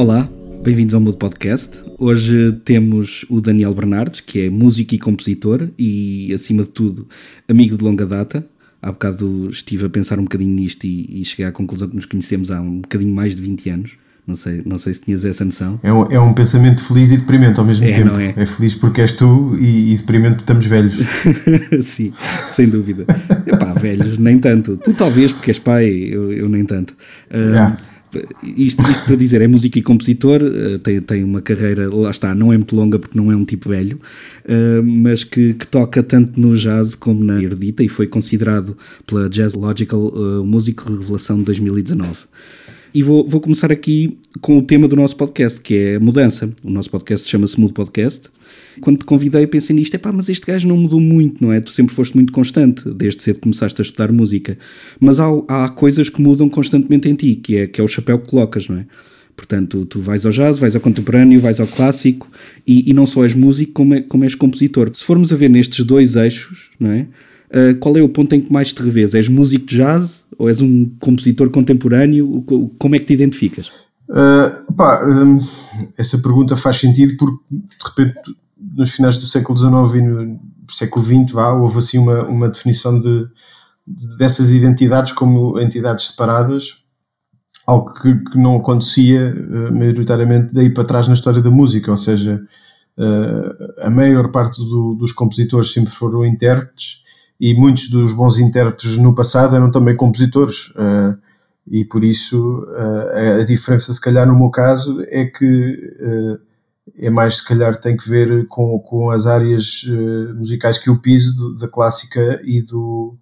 Olá, 0.00 0.26
bem-vindos 0.64 0.94
ao 0.94 1.00
meu 1.02 1.12
podcast. 1.12 1.78
Hoje 1.98 2.52
temos 2.64 3.26
o 3.28 3.38
Daniel 3.38 3.74
Bernardes, 3.74 4.22
que 4.22 4.46
é 4.46 4.48
músico 4.48 4.94
e 4.94 4.98
compositor 4.98 5.68
e, 5.78 6.32
acima 6.32 6.62
de 6.62 6.70
tudo, 6.70 7.06
amigo 7.46 7.76
de 7.76 7.84
longa 7.84 8.06
data. 8.06 8.42
Há 8.80 8.92
bocado 8.92 9.50
estive 9.50 9.84
a 9.84 9.90
pensar 9.90 10.18
um 10.18 10.22
bocadinho 10.22 10.54
nisto 10.54 10.84
e, 10.86 11.20
e 11.20 11.24
cheguei 11.26 11.44
à 11.44 11.52
conclusão 11.52 11.86
que 11.86 11.96
nos 11.96 12.06
conhecemos 12.06 12.50
há 12.50 12.62
um 12.62 12.80
bocadinho 12.80 13.14
mais 13.14 13.36
de 13.36 13.42
20 13.42 13.68
anos. 13.68 13.90
Não 14.26 14.34
sei, 14.36 14.62
não 14.64 14.78
sei 14.78 14.94
se 14.94 15.02
tinhas 15.02 15.22
essa 15.22 15.44
noção. 15.44 15.78
É 15.82 15.92
um, 15.92 16.06
é 16.10 16.18
um 16.18 16.32
pensamento 16.32 16.82
feliz 16.82 17.10
e 17.10 17.18
deprimente 17.18 17.60
ao 17.60 17.66
mesmo 17.66 17.84
É, 17.84 17.92
tempo. 17.92 18.06
não 18.06 18.18
é? 18.18 18.32
é 18.38 18.46
feliz 18.46 18.74
porque 18.74 19.02
és 19.02 19.12
tu 19.12 19.54
e, 19.60 19.92
e 19.92 19.96
deprimente 19.98 20.36
porque 20.36 20.44
estamos 20.44 20.64
velhos. 20.64 20.94
Sim, 21.84 22.10
sem 22.48 22.70
dúvida. 22.70 23.04
Epá, 23.46 23.74
velhos, 23.74 24.16
nem 24.16 24.38
tanto. 24.38 24.78
Tu 24.78 24.94
talvez, 24.94 25.30
porque 25.30 25.50
és 25.50 25.58
pai, 25.58 25.84
eu, 25.90 26.32
eu 26.32 26.48
nem 26.48 26.64
tanto. 26.64 26.94
Ah, 27.30 27.36
Yeah. 27.36 27.76
Isto, 28.56 28.82
isto 28.82 29.04
para 29.04 29.16
dizer, 29.16 29.40
é 29.40 29.46
músico 29.46 29.78
e 29.78 29.82
compositor, 29.82 30.40
ah, 30.42 30.78
tem, 30.78 31.00
tem 31.00 31.24
uma 31.24 31.40
carreira, 31.40 31.88
lá 31.94 32.10
está, 32.10 32.34
não 32.34 32.52
é 32.52 32.56
muito 32.56 32.74
longa 32.74 32.98
porque 32.98 33.16
não 33.16 33.30
é 33.30 33.36
um 33.36 33.44
tipo 33.44 33.68
velho, 33.68 34.00
ah, 34.48 34.82
mas 34.82 35.24
que, 35.24 35.54
que 35.54 35.66
toca 35.66 36.02
tanto 36.02 36.40
no 36.40 36.56
jazz 36.56 36.94
como 36.94 37.24
na 37.24 37.42
erudita 37.42 37.82
e 37.82 37.88
foi 37.88 38.06
considerado 38.06 38.76
pela 39.06 39.28
Jazz 39.28 39.54
Logical 39.54 40.12
ah, 40.14 40.40
o 40.40 40.46
músico 40.46 40.92
revelação 40.92 41.38
de 41.38 41.44
2019. 41.44 42.18
E 42.92 43.04
vou, 43.04 43.26
vou 43.26 43.40
começar 43.40 43.70
aqui 43.70 44.18
com 44.40 44.58
o 44.58 44.62
tema 44.62 44.88
do 44.88 44.96
nosso 44.96 45.16
podcast, 45.16 45.60
que 45.60 45.74
é 45.74 45.98
mudança. 46.00 46.52
O 46.64 46.70
nosso 46.70 46.90
podcast 46.90 47.28
chama-se 47.28 47.58
Mudo 47.58 47.72
Podcast. 47.72 48.28
Quando 48.80 48.98
te 48.98 49.04
convidei, 49.04 49.46
pensei 49.46 49.76
nisto: 49.76 49.94
epá, 49.94 50.10
mas 50.12 50.28
este 50.28 50.44
gajo 50.46 50.66
não 50.66 50.76
mudou 50.76 50.98
muito, 50.98 51.42
não 51.42 51.52
é? 51.52 51.60
Tu 51.60 51.70
sempre 51.70 51.94
foste 51.94 52.16
muito 52.16 52.32
constante, 52.32 52.90
desde 52.90 53.22
cedo 53.22 53.38
começaste 53.38 53.80
a 53.80 53.82
estudar 53.82 54.10
música. 54.10 54.58
Mas 54.98 55.20
há, 55.20 55.28
há 55.46 55.68
coisas 55.68 56.08
que 56.08 56.20
mudam 56.20 56.48
constantemente 56.48 57.08
em 57.08 57.14
ti, 57.14 57.36
que 57.36 57.58
é, 57.58 57.66
que 57.68 57.80
é 57.80 57.84
o 57.84 57.88
chapéu 57.88 58.18
que 58.18 58.28
colocas, 58.28 58.68
não 58.68 58.78
é? 58.78 58.86
Portanto, 59.36 59.86
tu 59.86 60.00
vais 60.00 60.26
ao 60.26 60.32
jazz, 60.32 60.58
vais 60.58 60.74
ao 60.74 60.80
contemporâneo, 60.80 61.40
vais 61.40 61.60
ao 61.60 61.66
clássico 61.68 62.28
e, 62.66 62.90
e 62.90 62.92
não 62.92 63.06
só 63.06 63.22
és 63.22 63.34
músico, 63.34 63.72
como, 63.72 63.94
é, 63.94 64.00
como 64.00 64.24
és 64.24 64.34
compositor. 64.34 64.90
Se 64.92 65.04
formos 65.04 65.32
a 65.32 65.36
ver 65.36 65.48
nestes 65.48 65.84
dois 65.84 66.16
eixos, 66.16 66.70
não 66.78 66.90
é? 66.90 67.06
Ah, 67.52 67.74
qual 67.78 67.96
é 67.96 68.02
o 68.02 68.08
ponto 68.08 68.34
em 68.34 68.40
que 68.40 68.52
mais 68.52 68.72
te 68.72 68.82
revês? 68.82 69.14
És 69.14 69.28
músico 69.28 69.64
de 69.64 69.76
jazz 69.76 70.19
ou 70.40 70.48
és 70.48 70.62
um 70.62 70.90
compositor 70.98 71.50
contemporâneo? 71.50 72.42
Como 72.78 72.94
é 72.96 72.98
que 72.98 73.04
te 73.04 73.12
identificas? 73.12 73.70
Uh, 74.08 74.72
pá, 74.72 75.04
hum, 75.06 75.38
essa 75.98 76.16
pergunta 76.18 76.56
faz 76.56 76.76
sentido 76.78 77.14
porque 77.18 77.44
de 77.50 77.68
repente 77.84 78.20
nos 78.58 78.90
finais 78.92 79.18
do 79.18 79.26
século 79.26 79.56
XIX 79.58 79.94
e 79.96 80.02
no 80.02 80.40
século 80.70 81.04
XX 81.04 81.32
vá, 81.32 81.52
houve 81.52 81.78
assim 81.78 81.98
uma, 81.98 82.24
uma 82.24 82.48
definição 82.48 82.98
de, 82.98 83.26
de- 83.86 84.16
dessas 84.16 84.50
identidades 84.50 85.12
como 85.12 85.60
entidades 85.60 86.06
separadas, 86.06 86.78
algo 87.66 87.92
que, 88.00 88.14
que 88.30 88.38
não 88.38 88.56
acontecia 88.56 89.34
uh, 89.34 89.72
maioritariamente 89.76 90.54
daí 90.54 90.70
para 90.70 90.84
trás 90.84 91.06
na 91.06 91.14
história 91.14 91.42
da 91.42 91.50
música, 91.50 91.90
ou 91.90 91.96
seja, 91.98 92.42
uh, 92.96 93.84
a 93.86 93.90
maior 93.90 94.30
parte 94.32 94.58
do- 94.58 94.94
dos 94.94 95.12
compositores 95.12 95.70
sempre 95.72 95.90
foram 95.92 96.24
intérpretes 96.24 97.04
e 97.40 97.54
muitos 97.54 97.88
dos 97.88 98.12
bons 98.12 98.38
intérpretes 98.38 98.98
no 98.98 99.14
passado 99.14 99.56
eram 99.56 99.70
também 99.70 99.96
compositores. 99.96 100.68
uh, 100.76 101.18
e 101.66 101.84
por 101.84 102.02
isso 102.04 102.64
uh, 102.64 103.40
a 103.40 103.44
diferença, 103.44 103.92
se 103.92 104.00
calhar, 104.00 104.26
no 104.26 104.36
meu 104.36 104.50
caso, 104.50 105.02
é 105.08 105.24
que 105.24 105.46
uh, 105.46 106.38
é 106.96 107.08
mais, 107.08 107.38
se 107.38 107.48
calhar, 107.48 107.80
tem 107.80 107.96
que 107.96 108.08
ver 108.08 108.46
com, 108.48 108.78
com 108.80 109.10
as 109.10 109.26
áreas 109.26 109.84
musicais 110.36 110.76
que 110.78 110.90
eu 110.90 110.98
piso, 110.98 111.56
da 111.56 111.68
clássica 111.68 112.40
e 112.44 112.60
do, 112.60 113.16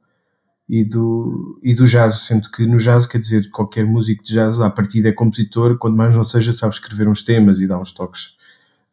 e, 0.69 0.85
do, 0.85 1.61
e 1.63 1.75
do 1.75 1.87
jazz, 1.87 2.21
sendo 2.21 2.51
que 2.51 2.67
no 2.67 2.79
jazz, 2.79 3.07
quer 3.07 3.19
dizer, 3.19 3.51
qualquer 3.51 3.85
músico 3.85 4.25
de 4.25 4.33
jazz, 4.33 4.61
à 4.61 4.71
partida 4.71 5.11
é 5.11 5.13
compositor, 5.13 5.77
quando 5.79 5.97
mais 5.97 6.15
não 6.15 6.25
seja, 6.25 6.53
sabe 6.53 6.75
escrever 6.75 7.09
uns 7.09 7.23
temas 7.23 7.61
e 7.61 7.67
dar 7.69 7.79
uns 7.79 7.93
toques. 7.93 8.37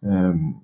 Um, 0.03 0.55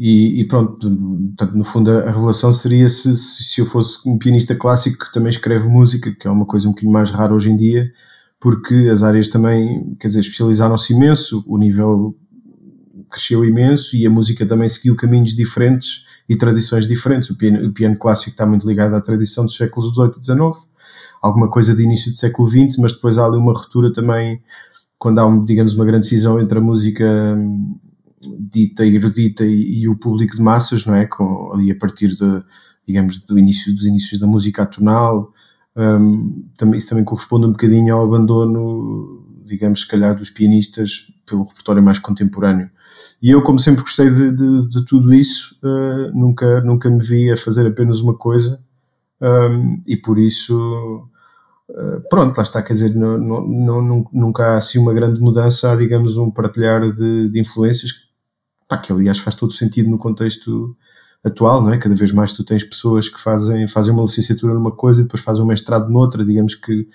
e, 0.00 0.40
e 0.40 0.44
pronto, 0.46 0.88
portanto, 0.88 1.56
no 1.56 1.64
fundo 1.64 1.90
a, 1.90 2.12
revelação 2.12 2.52
seria 2.52 2.88
se, 2.88 3.16
se, 3.16 3.60
eu 3.60 3.66
fosse 3.66 4.08
um 4.08 4.16
pianista 4.16 4.54
clássico 4.54 5.04
que 5.04 5.12
também 5.12 5.30
escreve 5.30 5.66
música, 5.66 6.14
que 6.14 6.28
é 6.28 6.30
uma 6.30 6.46
coisa 6.46 6.68
um 6.68 6.70
bocadinho 6.70 6.92
mais 6.92 7.10
rara 7.10 7.34
hoje 7.34 7.50
em 7.50 7.56
dia, 7.56 7.90
porque 8.38 8.88
as 8.92 9.02
áreas 9.02 9.28
também, 9.28 9.96
quer 9.98 10.06
dizer, 10.06 10.20
especializaram-se 10.20 10.92
imenso, 10.92 11.42
o 11.48 11.58
nível 11.58 12.16
cresceu 13.10 13.44
imenso 13.44 13.96
e 13.96 14.06
a 14.06 14.10
música 14.10 14.46
também 14.46 14.68
seguiu 14.68 14.94
caminhos 14.94 15.34
diferentes 15.34 16.06
e 16.28 16.36
tradições 16.36 16.86
diferentes. 16.86 17.28
O 17.30 17.36
piano, 17.36 17.66
o 17.66 17.72
piano 17.72 17.98
clássico 17.98 18.30
está 18.30 18.46
muito 18.46 18.68
ligado 18.68 18.94
à 18.94 19.00
tradição 19.00 19.46
dos 19.46 19.56
séculos 19.56 19.90
XVIII 19.92 20.10
e 20.10 20.24
XIX, 20.24 20.68
alguma 21.20 21.50
coisa 21.50 21.74
de 21.74 21.82
início 21.82 22.12
do 22.12 22.16
século 22.16 22.48
XX, 22.48 22.78
mas 22.78 22.94
depois 22.94 23.18
há 23.18 23.26
ali 23.26 23.36
uma 23.36 23.52
ruptura 23.52 23.92
também 23.92 24.40
quando 24.96 25.18
há, 25.18 25.44
digamos, 25.44 25.74
uma 25.74 25.84
grande 25.84 26.06
cisão 26.06 26.40
entre 26.40 26.58
a 26.58 26.60
música 26.60 27.04
dita 28.20 28.84
erudita 28.86 29.44
e, 29.44 29.80
e 29.80 29.88
o 29.88 29.96
público 29.96 30.36
de 30.36 30.42
massas, 30.42 30.84
não 30.86 30.94
é? 30.94 31.06
Com, 31.06 31.52
ali 31.54 31.70
a 31.70 31.76
partir 31.76 32.08
de, 32.08 32.42
digamos, 32.86 33.20
do 33.24 33.38
início, 33.38 33.74
dos 33.74 33.84
inícios 33.84 34.20
da 34.20 34.26
música 34.26 34.62
atonal, 34.62 35.32
hum, 35.76 36.44
também, 36.56 36.78
isso 36.78 36.90
também 36.90 37.04
corresponde 37.04 37.46
um 37.46 37.52
bocadinho 37.52 37.94
ao 37.94 38.04
abandono, 38.04 39.26
digamos, 39.44 39.82
se 39.82 39.88
calhar, 39.88 40.16
dos 40.16 40.30
pianistas 40.30 41.12
pelo 41.26 41.44
repertório 41.44 41.82
mais 41.82 41.98
contemporâneo. 41.98 42.70
E 43.22 43.30
eu, 43.30 43.42
como 43.42 43.58
sempre 43.58 43.82
gostei 43.82 44.10
de, 44.10 44.32
de, 44.32 44.68
de 44.68 44.84
tudo 44.84 45.12
isso, 45.12 45.58
uh, 45.62 46.16
nunca, 46.18 46.60
nunca 46.62 46.88
me 46.88 47.00
vi 47.00 47.30
a 47.30 47.36
fazer 47.36 47.66
apenas 47.66 48.00
uma 48.00 48.14
coisa, 48.14 48.60
um, 49.20 49.82
e 49.86 49.96
por 49.96 50.18
isso, 50.18 51.08
uh, 51.68 52.08
pronto, 52.08 52.36
lá 52.36 52.42
está, 52.42 52.62
quer 52.62 52.72
dizer, 52.72 52.94
não, 52.94 53.18
não, 53.18 53.82
não, 53.82 54.06
nunca 54.12 54.44
há 54.44 54.56
assim 54.56 54.78
uma 54.78 54.94
grande 54.94 55.20
mudança, 55.20 55.72
há, 55.72 55.76
digamos, 55.76 56.16
um 56.16 56.30
partilhar 56.30 56.92
de, 56.92 57.28
de 57.28 57.40
influências, 57.40 58.07
pá, 58.68 58.78
que 58.78 58.92
aliás 58.92 59.18
faz 59.18 59.34
todo 59.34 59.52
sentido 59.52 59.88
no 59.88 59.98
contexto 59.98 60.76
atual, 61.24 61.62
não 61.62 61.72
é? 61.72 61.78
Cada 61.78 61.94
vez 61.94 62.12
mais 62.12 62.32
tu 62.32 62.44
tens 62.44 62.62
pessoas 62.62 63.08
que 63.08 63.20
fazem, 63.20 63.66
fazem 63.66 63.92
uma 63.92 64.02
licenciatura 64.02 64.54
numa 64.54 64.70
coisa 64.70 65.00
e 65.00 65.04
depois 65.04 65.22
fazem 65.22 65.42
um 65.42 65.46
mestrado 65.46 65.90
noutra, 65.90 66.24
digamos 66.24 66.54
que 66.54 66.88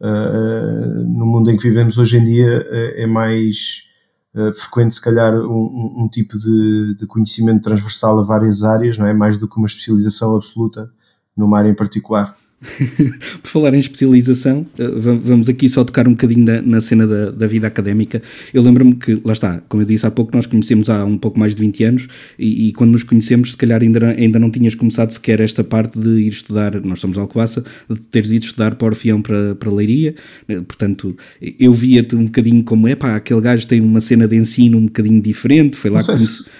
uh, 0.00 1.04
no 1.06 1.26
mundo 1.26 1.50
em 1.50 1.56
que 1.56 1.62
vivemos 1.62 1.98
hoje 1.98 2.18
em 2.18 2.24
dia 2.24 2.66
uh, 2.68 3.00
é 3.00 3.06
mais 3.06 3.88
uh, 4.34 4.52
frequente 4.52 4.94
se 4.94 5.02
calhar 5.02 5.34
um, 5.34 6.04
um, 6.04 6.08
tipo 6.08 6.36
de, 6.36 6.96
de, 6.96 7.06
conhecimento 7.06 7.62
transversal 7.62 8.18
a 8.18 8.22
várias 8.22 8.62
áreas, 8.64 8.98
não 8.98 9.06
é? 9.06 9.12
Mais 9.12 9.38
do 9.38 9.46
que 9.46 9.56
uma 9.56 9.66
especialização 9.66 10.34
absoluta 10.34 10.90
numa 11.36 11.58
área 11.58 11.68
em 11.68 11.74
particular. 11.74 12.36
Por 13.40 13.48
falar 13.48 13.72
em 13.72 13.78
especialização, 13.78 14.66
eh, 14.76 14.88
vamos 15.22 15.48
aqui 15.48 15.68
só 15.68 15.84
tocar 15.84 16.08
um 16.08 16.12
bocadinho 16.12 16.44
na, 16.44 16.60
na 16.60 16.80
cena 16.80 17.06
da, 17.06 17.30
da, 17.30 17.46
vida 17.46 17.68
académica. 17.68 18.20
Eu 18.52 18.62
lembro-me 18.62 18.96
que, 18.96 19.20
lá 19.24 19.32
está, 19.32 19.62
como 19.68 19.82
eu 19.82 19.86
disse 19.86 20.04
há 20.04 20.10
pouco, 20.10 20.34
nós 20.34 20.44
conhecemos 20.44 20.90
há 20.90 21.04
um 21.04 21.16
pouco 21.16 21.38
mais 21.38 21.54
de 21.54 21.60
20 21.60 21.84
anos 21.84 22.08
e, 22.36 22.68
e, 22.68 22.72
quando 22.72 22.90
nos 22.90 23.04
conhecemos, 23.04 23.52
se 23.52 23.56
calhar 23.56 23.80
ainda, 23.80 24.08
ainda 24.08 24.40
não 24.40 24.50
tinhas 24.50 24.74
começado 24.74 25.12
sequer 25.12 25.38
esta 25.38 25.62
parte 25.62 25.98
de 25.98 26.08
ir 26.20 26.28
estudar, 26.28 26.80
nós 26.84 26.98
somos 26.98 27.16
Alcobaça, 27.16 27.62
de 27.88 28.00
teres 28.00 28.32
ido 28.32 28.44
estudar 28.44 28.74
para 28.74 28.88
Orfeão 28.88 29.22
para, 29.22 29.54
para 29.54 29.70
Leiria. 29.70 30.14
Eh, 30.48 30.60
Portanto, 30.60 31.16
eu 31.40 31.72
via-te 31.72 32.16
um 32.16 32.24
bocadinho 32.24 32.64
como, 32.64 32.88
é 32.88 32.96
pá, 32.96 33.14
aquele 33.14 33.40
gajo 33.40 33.66
tem 33.68 33.80
uma 33.80 34.00
cena 34.00 34.26
de 34.26 34.36
ensino 34.36 34.78
um 34.78 34.86
bocadinho 34.86 35.22
diferente, 35.22 35.76
foi 35.76 35.90
lá 35.90 36.00
que 36.00 36.06
comece... 36.06 36.26
se, 36.26 36.50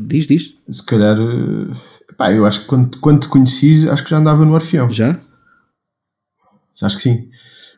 Diz, 0.00 0.26
diz. 0.26 0.54
Se 0.68 0.84
calhar, 0.84 1.16
pá, 2.16 2.32
eu 2.32 2.44
acho 2.44 2.62
que 2.62 2.66
quando, 2.66 2.98
quando 2.98 3.20
te 3.20 3.28
conheci, 3.28 3.88
acho 3.88 4.02
que 4.02 4.10
já 4.10 4.18
andava 4.18 4.44
no 4.44 4.54
Orfeão. 4.54 4.90
Já? 4.90 5.18
Acho 6.82 6.96
que 6.96 7.02
sim. 7.02 7.28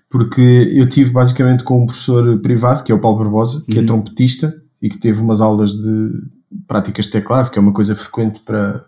Porque 0.09 0.41
eu 0.41 0.89
tive 0.89 1.11
basicamente 1.11 1.63
com 1.63 1.83
um 1.83 1.87
professor 1.87 2.41
privado, 2.41 2.83
que 2.83 2.91
é 2.91 2.95
o 2.95 3.01
Paulo 3.01 3.19
Barbosa, 3.19 3.63
que 3.69 3.79
uhum. 3.79 3.85
é 3.85 3.87
trompetista 3.87 4.63
e 4.83 4.89
que 4.89 4.99
teve 4.99 5.21
umas 5.21 5.41
aulas 5.41 5.73
de 5.73 6.11
práticas 6.67 7.07
de 7.07 7.13
teclado, 7.13 7.51
que 7.51 7.59
é 7.59 7.63
uma 7.63 7.73
coisa 7.73 7.95
frequente 7.95 8.41
para, 8.41 8.85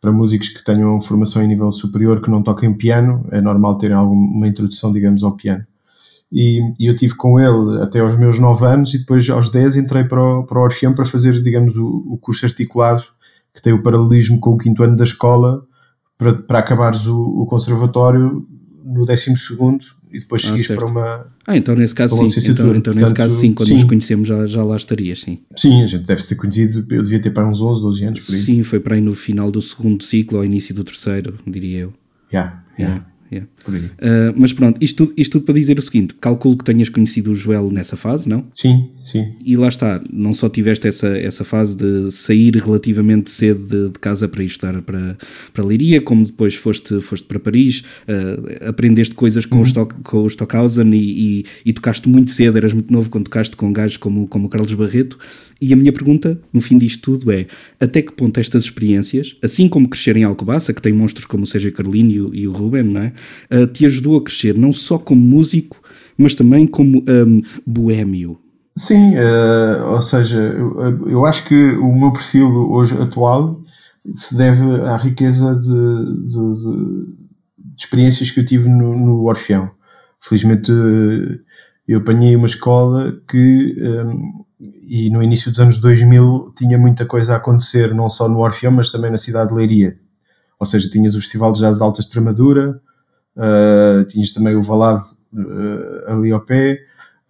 para 0.00 0.12
músicos 0.12 0.50
que 0.50 0.64
tenham 0.64 1.00
formação 1.00 1.42
em 1.42 1.48
nível 1.48 1.70
superior 1.72 2.20
que 2.22 2.30
não 2.30 2.42
toquem 2.42 2.72
piano. 2.72 3.26
É 3.32 3.40
normal 3.40 3.76
terem 3.76 3.96
alguma 3.96 4.46
introdução, 4.46 4.92
digamos, 4.92 5.22
ao 5.22 5.32
piano. 5.32 5.66
E, 6.30 6.60
e 6.78 6.86
eu 6.86 6.96
tive 6.96 7.14
com 7.14 7.38
ele 7.38 7.82
até 7.82 8.00
aos 8.00 8.16
meus 8.16 8.38
9 8.38 8.64
anos 8.64 8.94
e 8.94 8.98
depois 8.98 9.28
aos 9.28 9.50
10 9.50 9.76
entrei 9.76 10.04
para 10.04 10.22
o, 10.22 10.44
para 10.44 10.58
o 10.58 10.62
Orfeão 10.62 10.94
para 10.94 11.04
fazer, 11.04 11.42
digamos, 11.42 11.76
o, 11.76 11.86
o 12.08 12.18
curso 12.18 12.46
articulado, 12.46 13.02
que 13.52 13.60
tem 13.60 13.72
o 13.72 13.82
paralelismo 13.82 14.40
com 14.40 14.52
o 14.52 14.58
quinto 14.58 14.82
ano 14.82 14.96
da 14.96 15.04
escola, 15.04 15.62
para, 16.16 16.34
para 16.34 16.58
acabares 16.60 17.06
o, 17.06 17.42
o 17.42 17.46
conservatório 17.46 18.46
no 18.84 19.04
12 19.06 19.36
segundo 19.36 19.84
e 20.12 20.18
depois 20.18 20.42
seguires 20.42 20.70
ah, 20.70 20.74
para 20.74 20.86
uma. 20.86 21.26
Ah, 21.46 21.56
então 21.56 21.74
nesse 21.74 21.94
caso 21.94 22.16
sim. 22.26 22.50
Então, 22.50 22.74
então 22.74 22.94
nesse 22.94 23.14
caso 23.14 23.38
sim, 23.38 23.54
quando 23.54 23.68
sim. 23.68 23.74
nos 23.74 23.84
conhecemos 23.84 24.28
já, 24.28 24.46
já 24.46 24.62
lá 24.62 24.76
estarias, 24.76 25.20
sim. 25.20 25.40
Sim, 25.56 25.82
a 25.82 25.86
gente 25.86 26.04
deve 26.04 26.22
ter 26.22 26.34
conhecido, 26.34 26.86
eu 26.94 27.02
devia 27.02 27.20
ter 27.20 27.30
para 27.30 27.48
uns 27.48 27.60
11, 27.60 27.82
12 27.82 28.04
anos 28.04 28.26
por 28.26 28.34
aí. 28.34 28.40
Sim, 28.40 28.62
foi 28.62 28.80
para 28.80 28.94
aí 28.94 29.00
no 29.00 29.14
final 29.14 29.50
do 29.50 29.62
segundo 29.62 30.04
ciclo, 30.04 30.38
ao 30.38 30.44
início 30.44 30.74
do 30.74 30.84
terceiro, 30.84 31.38
diria 31.46 31.80
eu. 31.80 31.92
Yeah, 32.32 32.62
yeah. 32.78 32.94
yeah. 32.94 33.11
Yeah. 33.32 33.48
Uh, 33.68 34.34
mas 34.36 34.52
pronto, 34.52 34.82
isto 34.82 35.06
tudo, 35.06 35.14
isto 35.16 35.32
tudo 35.32 35.44
para 35.44 35.54
dizer 35.54 35.78
o 35.78 35.82
seguinte: 35.82 36.14
calculo 36.20 36.56
que 36.56 36.64
tenhas 36.64 36.88
conhecido 36.88 37.32
o 37.32 37.34
Joel 37.34 37.70
nessa 37.70 37.96
fase, 37.96 38.28
não? 38.28 38.46
Sim, 38.52 38.90
sim. 39.04 39.34
E 39.44 39.56
lá 39.56 39.68
está, 39.68 40.02
não 40.12 40.34
só 40.34 40.48
tiveste 40.48 40.86
essa, 40.86 41.08
essa 41.16 41.44
fase 41.44 41.76
de 41.76 42.10
sair 42.12 42.54
relativamente 42.56 43.30
cedo 43.30 43.64
de, 43.64 43.92
de 43.92 43.98
casa 43.98 44.28
para 44.28 44.42
ir 44.42 44.46
estudar 44.46 44.80
para, 44.82 45.16
para 45.52 45.64
Leiria, 45.64 46.00
como 46.00 46.24
depois 46.24 46.54
foste, 46.54 47.00
foste 47.00 47.26
para 47.26 47.38
Paris, 47.38 47.84
uh, 48.08 48.68
aprendeste 48.68 49.14
coisas 49.14 49.46
com, 49.46 49.56
uhum. 49.56 49.62
o, 49.62 49.66
Stock, 49.66 49.94
com 50.02 50.18
o 50.18 50.26
Stockhausen 50.26 50.92
e, 50.92 51.40
e, 51.40 51.44
e, 51.64 51.72
tocaste 51.72 52.08
muito 52.08 52.30
cedo, 52.30 52.56
eras 52.56 52.72
muito 52.72 52.92
novo 52.92 53.10
quando 53.10 53.24
tocaste 53.24 53.56
com 53.56 53.72
gajos 53.72 53.96
como, 53.96 54.26
como 54.28 54.46
o 54.46 54.48
Carlos 54.48 54.72
Barreto. 54.74 55.18
E 55.62 55.72
a 55.72 55.76
minha 55.76 55.92
pergunta, 55.92 56.40
no 56.52 56.60
fim 56.60 56.76
disto 56.76 57.02
tudo, 57.02 57.30
é 57.30 57.46
até 57.78 58.02
que 58.02 58.12
ponto 58.12 58.40
estas 58.40 58.64
experiências, 58.64 59.36
assim 59.40 59.68
como 59.68 59.88
crescer 59.88 60.16
em 60.16 60.24
Alcobaça, 60.24 60.74
que 60.74 60.82
tem 60.82 60.92
monstros 60.92 61.24
como 61.24 61.44
o 61.44 61.46
Sérgio 61.46 61.72
e 62.32 62.48
o, 62.48 62.52
Ruben, 62.52 62.82
não 62.82 63.00
é? 63.00 63.12
Uh, 63.48 63.68
te 63.68 63.86
ajudou 63.86 64.18
a 64.18 64.24
crescer 64.24 64.58
não 64.58 64.72
só 64.72 64.98
como 64.98 65.20
músico, 65.20 65.80
mas 66.18 66.34
também 66.34 66.66
como 66.66 67.04
um, 67.08 67.42
boêmio? 67.64 68.40
Sim, 68.76 69.14
uh, 69.14 69.92
ou 69.92 70.02
seja, 70.02 70.40
eu, 70.40 71.08
eu, 71.08 71.26
acho 71.26 71.46
que 71.46 71.54
o 71.54 71.94
meu 71.94 72.10
perfil 72.10 72.48
hoje 72.48 73.00
atual 73.00 73.62
se 74.12 74.36
deve 74.36 74.64
à 74.80 74.96
riqueza 74.96 75.54
de, 75.54 75.62
de, 75.62 76.54
de, 76.56 77.78
experiências 77.78 78.32
que 78.32 78.40
eu 78.40 78.46
tive 78.46 78.68
no, 78.68 78.96
no 78.98 79.28
Orfeão. 79.28 79.70
Felizmente 80.20 80.72
eu 81.86 81.98
apanhei 81.98 82.34
uma 82.34 82.46
escola 82.46 83.16
que 83.28 83.76
um, 83.80 84.44
e 84.62 85.10
no 85.10 85.22
início 85.22 85.50
dos 85.50 85.58
anos 85.58 85.80
2000 85.80 86.52
tinha 86.56 86.78
muita 86.78 87.04
coisa 87.04 87.34
a 87.34 87.36
acontecer, 87.36 87.92
não 87.94 88.08
só 88.08 88.28
no 88.28 88.38
Orfeão, 88.38 88.72
mas 88.72 88.92
também 88.92 89.10
na 89.10 89.18
cidade 89.18 89.48
de 89.48 89.56
Leiria. 89.56 89.98
Ou 90.58 90.66
seja, 90.66 90.88
tinhas 90.88 91.14
o 91.14 91.20
Festival 91.20 91.52
de 91.52 91.60
Jazz 91.60 91.78
de 91.78 91.82
Alta 91.82 92.00
Extremadura, 92.00 92.80
uh, 93.36 94.04
tinhas 94.04 94.32
também 94.32 94.54
o 94.54 94.62
Valado 94.62 95.02
uh, 95.32 96.12
ali 96.12 96.30
ao 96.30 96.40
pé, 96.40 96.78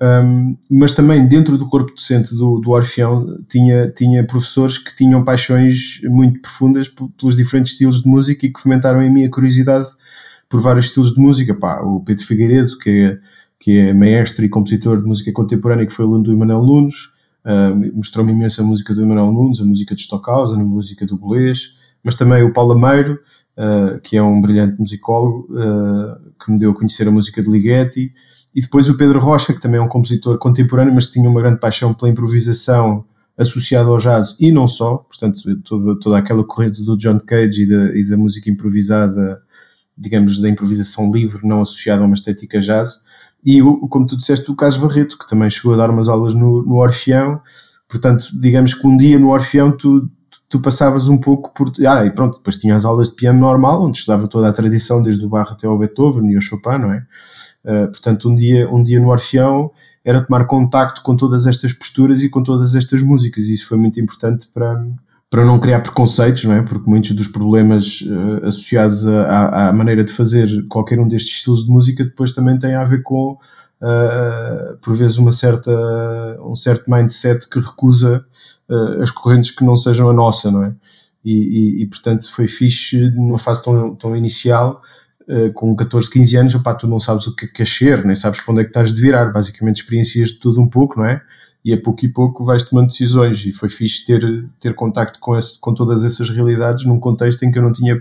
um, 0.02 0.56
mas 0.68 0.94
também 0.94 1.26
dentro 1.26 1.56
do 1.56 1.68
corpo 1.68 1.94
docente 1.94 2.34
do, 2.34 2.58
do 2.58 2.70
Orfeão 2.70 3.38
tinha, 3.48 3.88
tinha 3.88 4.26
professores 4.26 4.76
que 4.76 4.96
tinham 4.96 5.22
paixões 5.22 6.00
muito 6.02 6.40
profundas 6.42 6.88
pelos 6.88 7.36
diferentes 7.36 7.72
estilos 7.72 8.02
de 8.02 8.08
música 8.08 8.44
e 8.44 8.52
que 8.52 8.60
fomentaram 8.60 9.00
em 9.00 9.12
mim 9.12 9.24
a 9.24 9.30
curiosidade 9.30 9.86
por 10.48 10.60
vários 10.60 10.86
estilos 10.86 11.14
de 11.14 11.20
música. 11.20 11.54
Pá, 11.54 11.80
o 11.82 12.00
Pedro 12.00 12.26
Figueiredo, 12.26 12.76
que 12.78 12.90
é, 12.90 13.18
que 13.60 13.78
é 13.78 13.94
maestro 13.94 14.44
e 14.44 14.48
compositor 14.48 14.98
de 14.98 15.06
música 15.06 15.30
contemporânea, 15.32 15.86
que 15.86 15.92
foi 15.92 16.04
aluno 16.04 16.24
do 16.24 16.32
Emanuel 16.32 16.64
Nunes, 16.64 17.11
Uh, 17.44 17.96
Mostrou-me 17.96 18.32
imenso 18.32 18.60
a 18.60 18.64
música 18.64 18.94
do 18.94 19.02
Emanuel 19.02 19.32
Nunes, 19.32 19.60
a 19.60 19.64
música 19.64 19.94
de 19.94 20.02
Stockhausen, 20.02 20.60
a 20.60 20.64
música 20.64 21.04
do 21.04 21.16
Bolês, 21.16 21.76
mas 22.02 22.16
também 22.16 22.42
o 22.42 22.52
Paulo 22.52 22.72
Ameiro, 22.72 23.18
uh, 23.56 24.00
que 24.00 24.16
é 24.16 24.22
um 24.22 24.40
brilhante 24.40 24.78
musicólogo, 24.78 25.48
uh, 25.52 26.32
que 26.42 26.50
me 26.50 26.58
deu 26.58 26.70
a 26.70 26.74
conhecer 26.74 27.06
a 27.08 27.10
música 27.10 27.42
de 27.42 27.50
Ligeti, 27.50 28.12
e 28.54 28.60
depois 28.60 28.88
o 28.88 28.96
Pedro 28.96 29.18
Rocha, 29.18 29.52
que 29.52 29.60
também 29.60 29.80
é 29.80 29.82
um 29.82 29.88
compositor 29.88 30.38
contemporâneo, 30.38 30.94
mas 30.94 31.06
que 31.06 31.14
tinha 31.14 31.28
uma 31.28 31.40
grande 31.40 31.58
paixão 31.58 31.94
pela 31.94 32.10
improvisação 32.10 33.04
associada 33.36 33.88
ao 33.88 33.98
jazz 33.98 34.38
e 34.40 34.52
não 34.52 34.68
só, 34.68 34.98
portanto, 34.98 35.40
toda, 35.64 35.98
toda 35.98 36.18
aquela 36.18 36.44
corrente 36.44 36.82
do 36.82 36.96
John 36.96 37.18
Cage 37.18 37.62
e 37.62 37.66
da, 37.66 37.96
e 37.96 38.04
da 38.04 38.16
música 38.16 38.50
improvisada, 38.50 39.42
digamos, 39.96 40.40
da 40.40 40.50
improvisação 40.50 41.10
livre, 41.10 41.46
não 41.46 41.62
associada 41.62 42.02
a 42.02 42.04
uma 42.04 42.14
estética 42.14 42.60
jazz 42.60 43.04
e, 43.44 43.60
como 43.88 44.06
tu 44.06 44.16
disseste, 44.16 44.50
o 44.50 44.56
Carlos 44.56 44.78
Barreto, 44.78 45.18
que 45.18 45.26
também 45.26 45.50
chegou 45.50 45.74
a 45.74 45.76
dar 45.76 45.90
umas 45.90 46.08
aulas 46.08 46.34
no, 46.34 46.62
no 46.62 46.76
Orfeão. 46.76 47.40
Portanto, 47.88 48.26
digamos 48.38 48.74
que 48.74 48.86
um 48.86 48.96
dia 48.96 49.18
no 49.18 49.30
Orfeão 49.30 49.76
tu, 49.76 50.08
tu 50.48 50.60
passavas 50.60 51.08
um 51.08 51.18
pouco 51.18 51.52
por. 51.52 51.72
Ah, 51.86 52.06
e 52.06 52.10
pronto, 52.10 52.38
depois 52.38 52.58
tinha 52.58 52.76
as 52.76 52.84
aulas 52.84 53.10
de 53.10 53.16
piano 53.16 53.40
normal, 53.40 53.84
onde 53.84 53.98
estudava 53.98 54.28
toda 54.28 54.48
a 54.48 54.52
tradição, 54.52 55.02
desde 55.02 55.24
o 55.24 55.28
Barro 55.28 55.52
até 55.52 55.66
ao 55.66 55.78
Beethoven 55.78 56.30
e 56.30 56.36
ao 56.36 56.40
Chopin, 56.40 56.78
não 56.78 56.92
é? 56.92 57.06
Uh, 57.64 57.88
portanto, 57.88 58.30
um 58.30 58.34
dia, 58.34 58.70
um 58.70 58.82
dia 58.82 59.00
no 59.00 59.10
Orfeão 59.10 59.70
era 60.04 60.24
tomar 60.24 60.44
contacto 60.46 61.02
com 61.02 61.16
todas 61.16 61.46
estas 61.46 61.72
posturas 61.72 62.22
e 62.22 62.28
com 62.28 62.42
todas 62.42 62.74
estas 62.74 63.02
músicas, 63.02 63.46
e 63.46 63.54
isso 63.54 63.68
foi 63.68 63.78
muito 63.78 64.00
importante 64.00 64.48
para, 64.52 64.84
para 65.32 65.46
não 65.46 65.58
criar 65.58 65.80
preconceitos, 65.80 66.44
não 66.44 66.56
é? 66.56 66.62
Porque 66.62 66.90
muitos 66.90 67.12
dos 67.12 67.26
problemas 67.26 68.02
uh, 68.02 68.48
associados 68.48 69.08
à, 69.08 69.70
à, 69.70 69.72
maneira 69.72 70.04
de 70.04 70.12
fazer 70.12 70.66
qualquer 70.68 71.00
um 71.00 71.08
destes 71.08 71.36
estilos 71.36 71.64
de 71.64 71.72
música 71.72 72.04
depois 72.04 72.34
também 72.34 72.58
têm 72.58 72.74
a 72.74 72.84
ver 72.84 73.02
com, 73.02 73.38
uh, 73.80 74.76
por 74.82 74.94
vezes, 74.94 75.16
uma 75.16 75.32
certa, 75.32 75.72
um 76.42 76.54
certo 76.54 76.84
mindset 76.86 77.48
que 77.48 77.58
recusa 77.60 78.22
uh, 78.68 79.02
as 79.02 79.10
correntes 79.10 79.50
que 79.50 79.64
não 79.64 79.74
sejam 79.74 80.10
a 80.10 80.12
nossa, 80.12 80.50
não 80.50 80.64
é? 80.64 80.74
E, 81.24 81.32
e, 81.32 81.82
e 81.82 81.86
portanto 81.86 82.30
foi 82.30 82.46
fixe 82.46 83.10
numa 83.12 83.38
fase 83.38 83.64
tão, 83.64 83.94
tão 83.94 84.14
inicial, 84.14 84.82
com 85.54 85.74
14, 85.74 86.10
15 86.10 86.36
anos, 86.36 86.54
opá, 86.56 86.74
tu 86.74 86.86
não 86.88 86.98
sabes 86.98 87.28
o 87.28 87.34
que 87.34 87.62
é 87.62 87.64
ser, 87.64 88.04
nem 88.04 88.16
sabes 88.16 88.40
para 88.40 88.52
onde 88.52 88.60
é 88.60 88.64
que 88.64 88.70
estás 88.70 88.92
de 88.92 89.00
virar, 89.00 89.32
basicamente 89.32 89.76
experiencias 89.76 90.30
de 90.30 90.40
tudo 90.40 90.60
um 90.60 90.68
pouco, 90.68 90.98
não 90.98 91.06
é? 91.06 91.22
E 91.64 91.72
a 91.72 91.80
pouco 91.80 92.04
e 92.04 92.08
pouco 92.08 92.44
vais 92.44 92.64
tomando 92.64 92.88
decisões 92.88 93.44
e 93.46 93.52
foi 93.52 93.68
fixe 93.68 94.04
ter, 94.04 94.48
ter 94.60 94.74
contacto 94.74 95.18
com, 95.20 95.36
esse, 95.36 95.60
com 95.60 95.72
todas 95.72 96.04
essas 96.04 96.28
realidades 96.28 96.84
num 96.84 96.98
contexto 96.98 97.44
em 97.44 97.52
que 97.52 97.58
eu 97.58 97.62
não 97.62 97.72
tinha, 97.72 97.98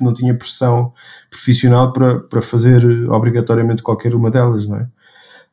não 0.00 0.14
tinha 0.14 0.34
pressão 0.34 0.92
profissional 1.30 1.92
para, 1.92 2.20
para 2.20 2.40
fazer 2.40 2.84
obrigatoriamente 3.10 3.82
qualquer 3.82 4.14
uma 4.14 4.30
delas, 4.30 4.66
não 4.66 4.76
é? 4.76 4.88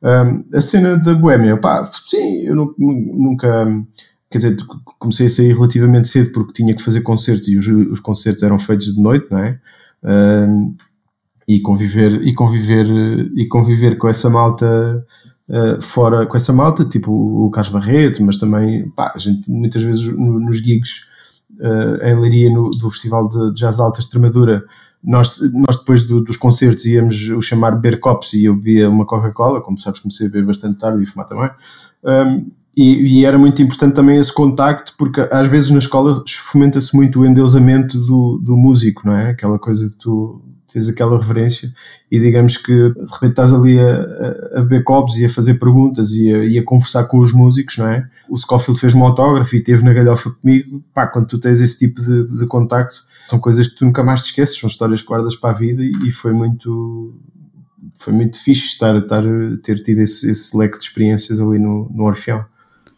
Um, 0.04 0.58
a 0.58 0.62
cena 0.62 0.98
da 0.98 1.14
Boémia, 1.14 1.58
pá, 1.58 1.86
sim, 1.86 2.42
eu 2.44 2.56
nunca, 2.56 3.68
quer 4.32 4.38
dizer, 4.40 4.58
comecei 4.98 5.28
a 5.28 5.30
sair 5.30 5.54
relativamente 5.54 6.08
cedo 6.08 6.32
porque 6.32 6.54
tinha 6.54 6.76
que 6.76 6.82
fazer 6.82 7.02
concertos 7.02 7.48
e 7.48 7.58
os, 7.58 7.68
os 7.68 8.00
concertos 8.00 8.42
eram 8.42 8.58
feitos 8.58 8.96
de 8.96 9.02
noite, 9.02 9.28
não 9.30 9.38
é? 9.40 9.60
Um, 10.04 10.76
e 11.48 11.60
conviver, 11.60 12.14
e 12.24 12.34
conviver, 12.34 12.88
e 13.36 13.48
conviver 13.48 13.98
com 13.98 14.08
essa 14.08 14.30
malta 14.30 15.06
uh, 15.52 15.82
fora 15.82 16.26
com 16.26 16.38
essa 16.38 16.54
malta, 16.54 16.86
tipo 16.86 17.12
o 17.12 17.50
Carlos 17.52 17.72
Barreto, 17.72 18.24
mas 18.24 18.40
também, 18.40 18.90
pá, 18.90 19.12
a 19.14 19.20
gente 19.20 19.50
muitas 19.50 19.84
vezes 19.84 20.08
no, 20.08 20.40
nos 20.40 20.58
gigs 20.58 21.06
uh, 21.60 22.04
em 22.04 22.20
Leiria 22.20 22.50
no, 22.50 22.72
do 22.72 22.90
Festival 22.90 23.30
de 23.30 23.54
Jazz 23.54 23.80
Alta 23.80 24.00
Extremadura, 24.00 24.64
nós, 25.04 25.40
nós 25.52 25.80
depois 25.80 26.06
do, 26.06 26.24
dos 26.24 26.38
concertos 26.38 26.86
íamos 26.86 27.30
o 27.30 27.42
chamar 27.42 27.72
beber 27.72 28.00
copos 28.00 28.34
e 28.34 28.46
eu 28.46 28.56
bebia 28.56 28.90
uma 28.90 29.06
Coca-Cola, 29.06 29.62
como 29.62 29.78
sabes, 29.78 30.00
comecei 30.00 30.28
a 30.28 30.30
beber 30.30 30.46
bastante 30.46 30.80
tarde 30.80 31.02
e 31.02 31.06
fumar 31.06 31.28
também. 31.28 31.50
Um, 32.04 32.52
e, 32.78 33.20
e, 33.20 33.26
era 33.26 33.38
muito 33.38 33.62
importante 33.62 33.96
também 33.96 34.18
esse 34.18 34.34
contacto, 34.34 34.94
porque 34.98 35.28
às 35.30 35.48
vezes 35.48 35.72
na 35.72 35.80
escola 35.80 36.24
fomenta-se 36.28 36.96
muito 36.96 37.20
o 37.20 37.26
endeusamento 37.26 38.00
do, 38.00 38.40
do 38.42 38.56
músico, 38.56 39.02
não 39.06 39.14
é? 39.14 39.32
Aquela 39.32 39.60
coisa 39.60 39.90
de 39.90 39.98
tu 39.98 40.42
tens 40.72 40.90
aquela 40.90 41.20
reverência 41.20 41.74
e 42.10 42.20
digamos 42.20 42.58
que 42.58 42.72
de 42.74 43.12
repente 43.12 43.32
estás 43.32 43.54
ali 43.54 43.80
a, 43.80 44.60
a, 44.60 44.62
ver 44.62 44.84
copos 44.84 45.18
e 45.18 45.26
a 45.26 45.30
fazer 45.30 45.56
perguntas 45.56 46.12
e 46.12 46.34
a, 46.34 46.46
e 46.46 46.60
a, 46.60 46.64
conversar 46.64 47.06
com 47.06 47.20
os 47.20 47.34
músicos, 47.34 47.78
não 47.78 47.88
é? 47.88 48.08
O 48.30 48.38
Scofield 48.38 48.80
fez-me 48.80 49.02
um 49.02 49.06
autógrafo 49.06 49.56
e 49.56 49.64
teve 49.64 49.84
na 49.84 49.94
galhofa 49.94 50.32
comigo. 50.32 50.84
Pá, 50.94 51.08
quando 51.08 51.28
tu 51.28 51.40
tens 51.40 51.62
esse 51.62 51.80
tipo 51.80 52.02
de, 52.02 52.40
de 52.40 52.46
contacto, 52.48 52.96
são 53.30 53.40
coisas 53.40 53.68
que 53.68 53.76
tu 53.76 53.86
nunca 53.86 54.04
mais 54.04 54.22
te 54.22 54.30
esqueces, 54.30 54.58
são 54.58 54.68
histórias 54.68 55.02
que 55.02 55.08
guardas 55.08 55.36
para 55.36 55.52
a 55.52 55.58
vida 55.58 55.84
e, 55.84 55.92
e 56.08 56.12
foi 56.12 56.34
muito 56.34 57.16
foi 57.94 58.14
muito 58.14 58.42
fixe 58.42 58.68
estar, 58.68 58.96
estar 58.98 59.24
ter 59.64 59.84
tido 59.84 60.00
esse, 60.00 60.30
esse 60.30 60.56
leque 60.58 60.78
de 60.78 60.86
experiências 60.86 61.40
ali 61.40 61.60
no, 61.60 61.90
no 61.94 62.06
Orfeão. 62.06 62.46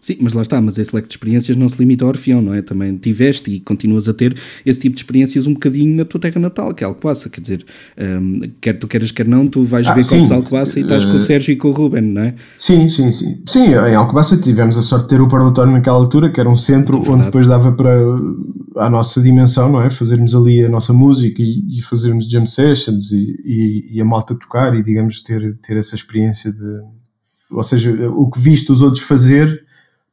Sim, 0.03 0.17
mas 0.19 0.33
lá 0.33 0.41
está, 0.41 0.59
mas 0.59 0.77
esse 0.77 0.93
leque 0.93 1.07
de 1.07 1.13
experiências 1.13 1.55
não 1.55 1.69
se 1.69 1.77
limita 1.79 2.03
ao 2.03 2.09
Orfeão, 2.09 2.41
não 2.41 2.53
é? 2.53 2.61
Também 2.61 2.97
tiveste 2.97 3.49
e 3.49 3.61
continuas 3.61 4.09
a 4.09 4.13
ter 4.13 4.35
esse 4.65 4.77
tipo 4.77 4.97
de 4.97 5.01
experiências 5.01 5.47
um 5.47 5.53
bocadinho 5.53 5.95
na 5.95 6.03
tua 6.03 6.19
terra 6.19 6.41
natal, 6.41 6.73
que 6.73 6.83
é 6.83 6.87
Alcobaça, 6.87 7.29
quer 7.29 7.39
dizer, 7.39 7.65
um, 7.97 8.41
quer 8.59 8.77
tu 8.77 8.85
queiras, 8.85 9.11
quer 9.11 9.25
não, 9.25 9.47
tu 9.47 9.63
vais 9.63 9.87
ah, 9.87 9.93
ver 9.93 10.05
copos 10.05 10.29
Alcobaça 10.29 10.77
e 10.77 10.81
estás 10.83 11.05
uh, 11.05 11.07
com 11.07 11.13
o 11.13 11.15
eh, 11.15 11.19
Sérgio 11.19 11.53
e 11.53 11.55
com 11.55 11.69
o 11.69 11.71
Ruben, 11.71 12.01
não 12.01 12.21
é? 12.21 12.35
Sim, 12.57 12.89
sim, 12.89 13.13
sim. 13.13 13.41
Sim, 13.47 13.67
em 13.67 13.95
Alcobaça 13.95 14.35
tivemos 14.35 14.77
a 14.77 14.81
sorte 14.81 15.03
de 15.03 15.09
ter 15.11 15.21
o 15.21 15.27
parlatório 15.29 15.71
naquela 15.71 15.95
altura, 15.95 16.29
que 16.33 16.37
era 16.41 16.49
um 16.49 16.57
centro 16.57 16.97
é 16.97 17.09
onde 17.09 17.23
depois 17.23 17.47
dava 17.47 17.71
para 17.71 17.95
a 18.75 18.89
nossa 18.89 19.21
dimensão, 19.21 19.71
não 19.71 19.81
é? 19.81 19.89
Fazermos 19.89 20.35
ali 20.35 20.65
a 20.65 20.69
nossa 20.69 20.91
música 20.91 21.41
e, 21.41 21.79
e 21.79 21.81
fazermos 21.81 22.29
jam 22.29 22.45
sessions 22.45 23.09
e, 23.13 23.37
e, 23.45 23.89
e, 23.93 24.01
a 24.01 24.03
malta 24.03 24.35
tocar 24.35 24.75
e, 24.75 24.83
digamos, 24.83 25.23
ter, 25.23 25.57
ter 25.65 25.77
essa 25.77 25.95
experiência 25.95 26.51
de... 26.51 26.81
Ou 27.51 27.63
seja, 27.63 28.09
o 28.09 28.29
que 28.29 28.41
viste 28.41 28.69
os 28.69 28.81
outros 28.81 29.01
fazer 29.01 29.63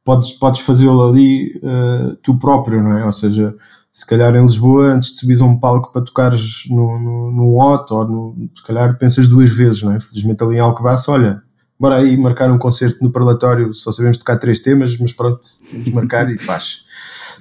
podes, 0.03 0.31
podes 0.31 0.61
fazê-lo 0.61 1.09
ali 1.09 1.57
uh, 1.57 2.15
tu 2.23 2.37
próprio, 2.37 2.81
não 2.81 2.97
é? 2.97 3.05
Ou 3.05 3.11
seja, 3.11 3.55
se 3.91 4.05
calhar 4.05 4.33
em 4.35 4.41
Lisboa, 4.41 4.93
antes 4.93 5.11
de 5.11 5.19
subires 5.19 5.41
a 5.41 5.45
um 5.45 5.59
palco 5.59 5.91
para 5.91 6.03
tocares 6.03 6.63
no, 6.69 6.99
no, 6.99 7.31
num 7.31 7.59
OT, 7.59 7.93
ou 7.93 8.07
no, 8.07 8.49
se 8.55 8.63
calhar 8.63 8.97
pensas 8.97 9.27
duas 9.27 9.51
vezes, 9.51 9.83
não 9.83 9.93
é? 9.93 9.99
Felizmente 9.99 10.43
ali 10.43 10.55
em 10.55 10.59
Alcobaça, 10.59 11.11
olha, 11.11 11.43
bora 11.79 11.97
aí 11.97 12.15
marcar 12.15 12.51
um 12.51 12.57
concerto 12.57 13.03
no 13.03 13.11
parlatório, 13.11 13.73
só 13.73 13.91
sabemos 13.91 14.17
tocar 14.17 14.37
três 14.37 14.59
temas, 14.59 14.97
mas 14.97 15.13
pronto, 15.13 15.41
vamos 15.71 15.89
marcar 15.89 16.29
e 16.29 16.37
faz. 16.37 16.85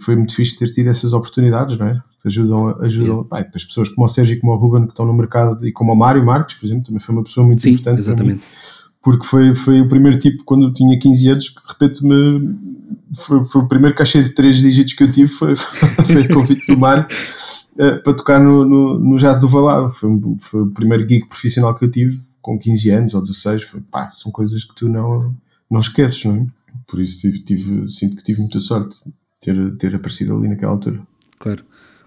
Foi 0.01 0.17
muito 0.17 0.35
fixe 0.35 0.59
ter 0.59 0.71
tido 0.71 0.89
essas 0.89 1.13
oportunidades, 1.13 1.79
não 1.79 1.87
é? 1.87 2.01
Ajudam, 2.27 2.83
ajudam, 2.83 3.25
pá, 3.25 3.41
depois 3.41 3.65
pessoas 3.65 3.89
como 3.89 4.05
o 4.05 4.09
Sérgio 4.09 4.37
e 4.37 4.41
como 4.41 4.53
o 4.53 4.57
Ruben 4.57 4.85
que 4.85 4.91
estão 4.91 5.07
no 5.07 5.15
mercado 5.15 5.67
e 5.67 5.73
como 5.73 5.93
o 5.93 5.97
Mário 5.97 6.25
Marques, 6.25 6.57
por 6.57 6.67
exemplo, 6.67 6.85
também 6.85 7.01
foi 7.01 7.15
uma 7.15 7.25
pessoa 7.25 7.47
muito 7.47 7.63
Sim, 7.63 7.71
importante 7.71 8.01
exatamente 8.01 8.43
porque 9.03 9.27
foi, 9.27 9.55
foi 9.55 9.81
o 9.81 9.89
primeiro 9.89 10.19
tipo, 10.19 10.45
quando 10.45 10.67
eu 10.67 10.75
tinha 10.75 10.99
15 10.99 11.29
anos, 11.29 11.49
que 11.49 11.61
de 11.61 11.69
repente 11.69 12.05
me. 12.05 12.59
Foi, 13.15 13.45
foi 13.45 13.63
o 13.63 13.69
primeiro 13.69 13.97
cachê 13.97 14.23
de 14.23 14.31
3 14.31 14.57
dígitos 14.57 14.95
que 14.95 15.03
eu 15.03 15.11
tive, 15.11 15.29
foi, 15.29 15.57
foi 15.57 16.23
o 16.23 16.35
convite 16.35 16.67
do 16.67 16.77
Mário. 16.77 17.07
uh, 17.75 18.03
para 18.03 18.15
tocar 18.15 18.41
no, 18.41 18.65
no, 18.65 18.99
no 18.99 19.17
Jazz 19.17 19.41
do 19.41 19.49
Valado. 19.49 19.89
Foi, 19.89 20.11
foi, 20.39 20.63
o 20.63 20.71
primeiro 20.71 21.09
gig 21.09 21.27
profissional 21.27 21.75
que 21.75 21.85
eu 21.85 21.91
tive, 21.91 22.21
com 22.43 22.59
15 22.59 22.91
anos 22.91 23.15
ou 23.15 23.23
16. 23.23 23.63
Foi, 23.65 23.81
pá, 23.81 24.11
são 24.11 24.31
coisas 24.31 24.65
que 24.65 24.75
tu 24.75 24.89
não, 24.89 25.35
não 25.71 25.81
esqueces, 25.81 26.25
não 26.25 26.37
é? 26.37 26.47
Por 26.87 27.01
isso 27.01 27.21
tive, 27.21 27.39
tive, 27.41 27.91
sinto 27.91 28.17
que 28.17 28.25
tive 28.25 28.41
muita 28.41 28.61
sorte 28.61 29.01
ter, 29.41 29.77
ter 29.77 29.95
aparecido 29.95 30.37
ali 30.37 30.49
naquela 30.49 30.73
altura. 30.73 31.01
Claro. 31.39 31.65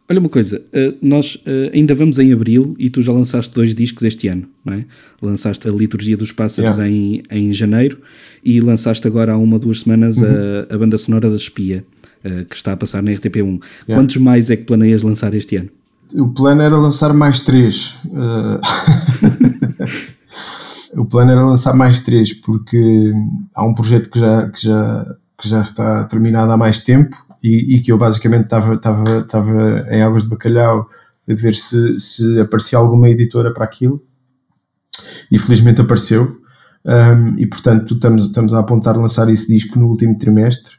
Olha 0.09 0.19
uma 0.19 0.27
coisa, 0.29 0.61
uh, 0.73 0.97
nós 1.01 1.35
uh, 1.35 1.71
ainda 1.73 1.95
vamos 1.95 2.19
em 2.19 2.33
abril 2.33 2.75
e 2.77 2.89
tu 2.89 3.01
já 3.01 3.13
lançaste 3.13 3.53
dois 3.55 3.73
discos 3.73 4.03
este 4.03 4.27
ano, 4.27 4.45
não 4.63 4.73
é? 4.73 4.83
Lançaste 5.21 5.65
a 5.65 5.71
Liturgia 5.71 6.17
dos 6.17 6.33
Pássaros 6.33 6.71
yeah. 6.77 6.89
em, 6.89 7.23
em 7.31 7.53
janeiro 7.53 7.99
e 8.43 8.59
lançaste 8.59 9.07
agora 9.07 9.31
há 9.31 9.37
uma 9.37 9.53
ou 9.53 9.59
duas 9.59 9.79
semanas 9.79 10.17
uhum. 10.17 10.27
a, 10.69 10.75
a 10.75 10.77
banda 10.77 10.97
sonora 10.97 11.29
da 11.29 11.37
Espia, 11.37 11.85
uh, 12.25 12.43
que 12.45 12.55
está 12.55 12.73
a 12.73 12.77
passar 12.77 13.01
na 13.01 13.11
RTP1. 13.11 13.43
Yeah. 13.43 13.61
Quantos 13.87 14.17
mais 14.17 14.49
é 14.49 14.57
que 14.57 14.63
planeias 14.63 15.03
lançar 15.03 15.33
este 15.33 15.55
ano? 15.55 15.69
O 16.13 16.27
plano 16.27 16.61
era 16.61 16.75
lançar 16.75 17.13
mais 17.13 17.45
três. 17.45 17.95
o 20.95 21.05
plano 21.05 21.31
era 21.31 21.45
lançar 21.45 21.73
mais 21.75 22.03
três, 22.03 22.33
porque 22.33 23.13
há 23.55 23.65
um 23.65 23.73
projeto 23.73 24.11
que 24.11 24.19
já, 24.19 24.49
que 24.49 24.61
já, 24.67 25.15
que 25.41 25.47
já 25.47 25.61
está 25.61 26.03
terminado 26.03 26.51
há 26.51 26.57
mais 26.57 26.83
tempo 26.83 27.15
e, 27.43 27.75
e 27.75 27.81
que 27.81 27.91
eu 27.91 27.97
basicamente 27.97 28.45
estava, 28.45 28.75
estava, 28.75 29.17
estava 29.17 29.85
em 29.91 30.01
Águas 30.01 30.23
de 30.23 30.29
Bacalhau 30.29 30.87
a 31.29 31.33
ver 31.33 31.55
se, 31.55 31.99
se 31.99 32.39
aparecia 32.39 32.77
alguma 32.77 33.09
editora 33.09 33.53
para 33.53 33.65
aquilo 33.65 34.01
e 35.29 35.37
felizmente 35.37 35.81
apareceu. 35.81 36.41
Um, 36.85 37.37
e 37.37 37.47
portanto 37.47 37.93
estamos, 37.93 38.25
estamos 38.25 38.53
a 38.53 38.59
apontar 38.59 38.97
lançar 38.97 39.29
esse 39.29 39.47
disco 39.47 39.79
no 39.79 39.87
último 39.87 40.17
trimestre. 40.17 40.75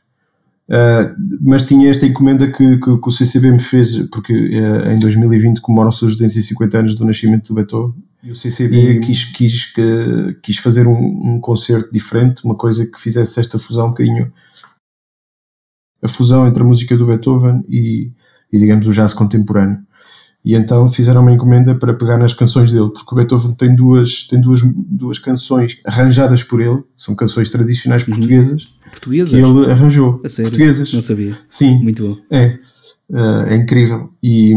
Uh, 0.69 1.13
mas 1.43 1.67
tinha 1.67 1.91
esta 1.91 2.07
encomenda 2.07 2.47
que, 2.51 2.79
que, 2.79 2.99
que, 2.99 3.09
o 3.09 3.11
CCB 3.11 3.51
me 3.51 3.61
fez, 3.61 3.99
porque 4.09 4.33
uh, 4.33 4.91
em 4.91 4.99
2020 4.99 5.61
comemoram-se 5.61 6.05
os 6.05 6.15
250 6.15 6.79
anos 6.79 6.95
do 6.95 7.05
nascimento 7.05 7.49
do 7.49 7.55
Beethoven, 7.55 7.95
e 8.23 8.31
o 8.31 8.35
CCB 8.35 8.77
e... 8.77 9.01
quis, 9.01 9.25
quis, 9.25 9.75
quis 10.43 10.57
fazer 10.57 10.87
um, 10.87 11.35
um, 11.35 11.41
concerto 11.41 11.93
diferente, 11.93 12.43
uma 12.45 12.55
coisa 12.55 12.87
que 12.87 12.99
fizesse 12.99 13.39
esta 13.39 13.59
fusão 13.59 13.87
um 13.87 13.91
bocadinho 13.91 14.33
a 16.05 16.09
fusão 16.09 16.47
entre 16.47 16.63
a 16.63 16.67
música 16.67 16.97
do 16.97 17.07
Beethoven 17.07 17.65
e, 17.69 18.13
e 18.53 18.59
digamos, 18.59 18.87
o 18.87 18.93
jazz 18.93 19.15
contemporâneo. 19.15 19.79
E 20.45 20.55
então 20.55 20.87
fizeram 20.87 21.23
uma 21.23 21.33
encomenda 21.33 21.75
para 21.75 21.95
pegar 21.95 22.19
nas 22.19 22.35
canções 22.35 22.71
dele, 22.71 22.91
porque 22.93 23.15
o 23.15 23.17
Beethoven 23.17 23.55
tem 23.55 23.75
duas, 23.75 24.27
tem 24.27 24.39
duas, 24.39 24.61
duas 24.63 25.19
canções 25.19 25.81
arranjadas 25.87 26.45
por 26.45 26.61
ele, 26.61 26.85
são 26.95 27.15
canções 27.15 27.49
tradicionais 27.49 28.07
uhum. 28.07 28.11
portuguesas, 28.11 28.77
portuguesas, 28.91 29.31
que 29.31 29.37
ele 29.37 29.73
arranjou. 29.73 30.19
Portuguesas. 30.19 30.93
Não 30.93 31.01
sabia. 31.01 31.39
Sim. 31.49 31.83
Muito 31.83 32.07
bom. 32.07 32.17
É. 32.31 32.59
Uh, 33.09 33.43
é 33.47 33.57
incrível. 33.57 34.11
E, 34.23 34.55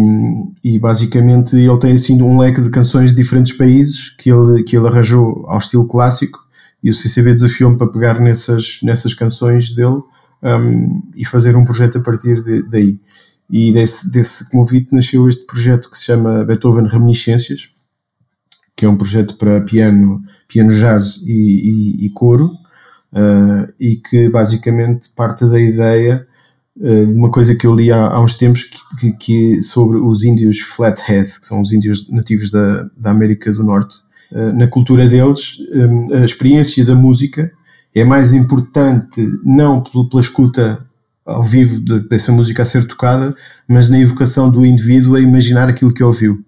e 0.62 0.78
basicamente 0.78 1.56
ele 1.56 1.78
tem 1.80 1.94
assim 1.94 2.22
um 2.22 2.38
leque 2.38 2.62
de 2.62 2.70
canções 2.70 3.12
de 3.12 3.16
diferentes 3.16 3.54
países 3.58 4.10
que 4.10 4.30
ele, 4.30 4.64
que 4.64 4.76
ele 4.76 4.88
arranjou 4.88 5.46
ao 5.48 5.58
estilo 5.58 5.88
clássico 5.88 6.40
e 6.84 6.90
o 6.90 6.94
CCB 6.94 7.32
desafiou-me 7.32 7.78
para 7.78 7.88
pegar 7.88 8.20
nessas, 8.20 8.80
nessas 8.84 9.14
canções 9.14 9.74
dele 9.74 10.02
um, 10.44 11.02
e 11.16 11.26
fazer 11.26 11.56
um 11.56 11.66
projeto 11.66 11.98
a 11.98 12.02
partir 12.02 12.44
de, 12.44 12.64
daí. 12.70 13.00
E 13.50 13.72
desse, 13.72 14.12
desse 14.12 14.50
convite 14.50 14.94
nasceu 14.94 15.28
este 15.30 15.46
projeto 15.46 15.90
que 15.90 15.98
se 15.98 16.06
chama 16.06 16.44
Beethoven 16.44 16.88
Reminiscências, 16.88 17.70
que 18.76 18.86
é 18.86 18.90
um 18.90 18.98
projeto 18.98 19.38
para 19.38 19.62
piano, 19.62 20.22
piano 20.48 20.70
jazz 20.70 21.18
e, 21.26 21.32
e, 21.32 22.06
e 22.06 22.10
coro, 22.12 22.52
uh, 23.14 23.74
e 23.80 23.96
que 23.96 24.30
basicamente 24.30 25.10
parte 25.16 25.48
da 25.50 25.60
ideia 25.60 26.28
uh, 26.78 27.06
de 27.06 27.14
uma 27.14 27.32
coisa 27.32 27.56
que 27.56 27.66
eu 27.66 27.74
li 27.74 27.92
há, 27.92 28.08
há 28.08 28.22
uns 28.22 28.36
tempos 28.36 28.64
que, 28.64 28.78
que, 29.00 29.12
que, 29.14 29.62
sobre 29.62 29.98
os 29.98 30.24
índios 30.24 30.60
Flathead, 30.60 31.40
que 31.40 31.46
são 31.46 31.62
os 31.62 31.72
índios 31.72 32.10
nativos 32.12 32.52
da, 32.52 32.84
da 32.98 33.12
América 33.12 33.52
do 33.52 33.64
Norte. 33.64 33.96
Uh, 34.32 34.52
na 34.54 34.68
cultura 34.68 35.08
deles, 35.08 35.58
a 36.14 36.26
experiência 36.26 36.84
da 36.86 36.94
música 36.94 37.52
é 37.94 38.04
mais 38.04 38.34
importante 38.34 39.22
não 39.44 39.82
pela 39.82 40.20
escuta 40.20 40.86
ao 41.26 41.44
vivo 41.44 41.80
de, 41.80 42.08
dessa 42.08 42.32
música 42.32 42.64
a 42.64 42.66
ser 42.66 42.88
tocada, 42.88 43.36
mas 43.68 43.90
na 43.90 44.00
evocação 44.00 44.50
do 44.50 44.66
indivíduo 44.66 45.16
a 45.16 45.22
imaginar 45.22 45.68
aquilo 45.68 45.94
que 45.94 46.04
ouviu. 46.04 46.44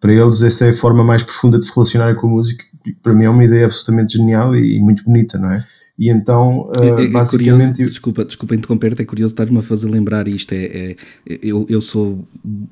Para 0.00 0.12
eles, 0.12 0.42
essa 0.42 0.66
é 0.66 0.70
a 0.70 0.76
forma 0.76 1.04
mais 1.04 1.22
profunda 1.22 1.58
de 1.58 1.66
se 1.66 1.74
relacionar 1.74 2.14
com 2.14 2.26
a 2.26 2.30
música. 2.30 2.64
Para 3.02 3.14
mim, 3.14 3.24
é 3.24 3.30
uma 3.30 3.44
ideia 3.44 3.66
absolutamente 3.66 4.18
genial 4.18 4.54
e, 4.54 4.76
e 4.76 4.80
muito 4.80 5.04
bonita, 5.04 5.38
não 5.38 5.50
é? 5.52 5.64
E 5.96 6.10
então, 6.10 6.70
uh, 6.76 6.98
é, 6.98 7.04
é 7.04 7.08
basicamente. 7.08 7.72
Curioso, 7.72 7.92
desculpa, 7.92 8.24
desculpa 8.24 8.54
interromper-te, 8.56 9.02
é 9.02 9.04
curioso 9.04 9.32
estar-me 9.32 9.58
a 9.58 9.62
fazer 9.62 9.88
lembrar 9.88 10.26
isto. 10.26 10.52
É, 10.52 10.64
é, 10.64 10.96
eu, 11.40 11.64
eu 11.68 11.80
sou 11.80 12.26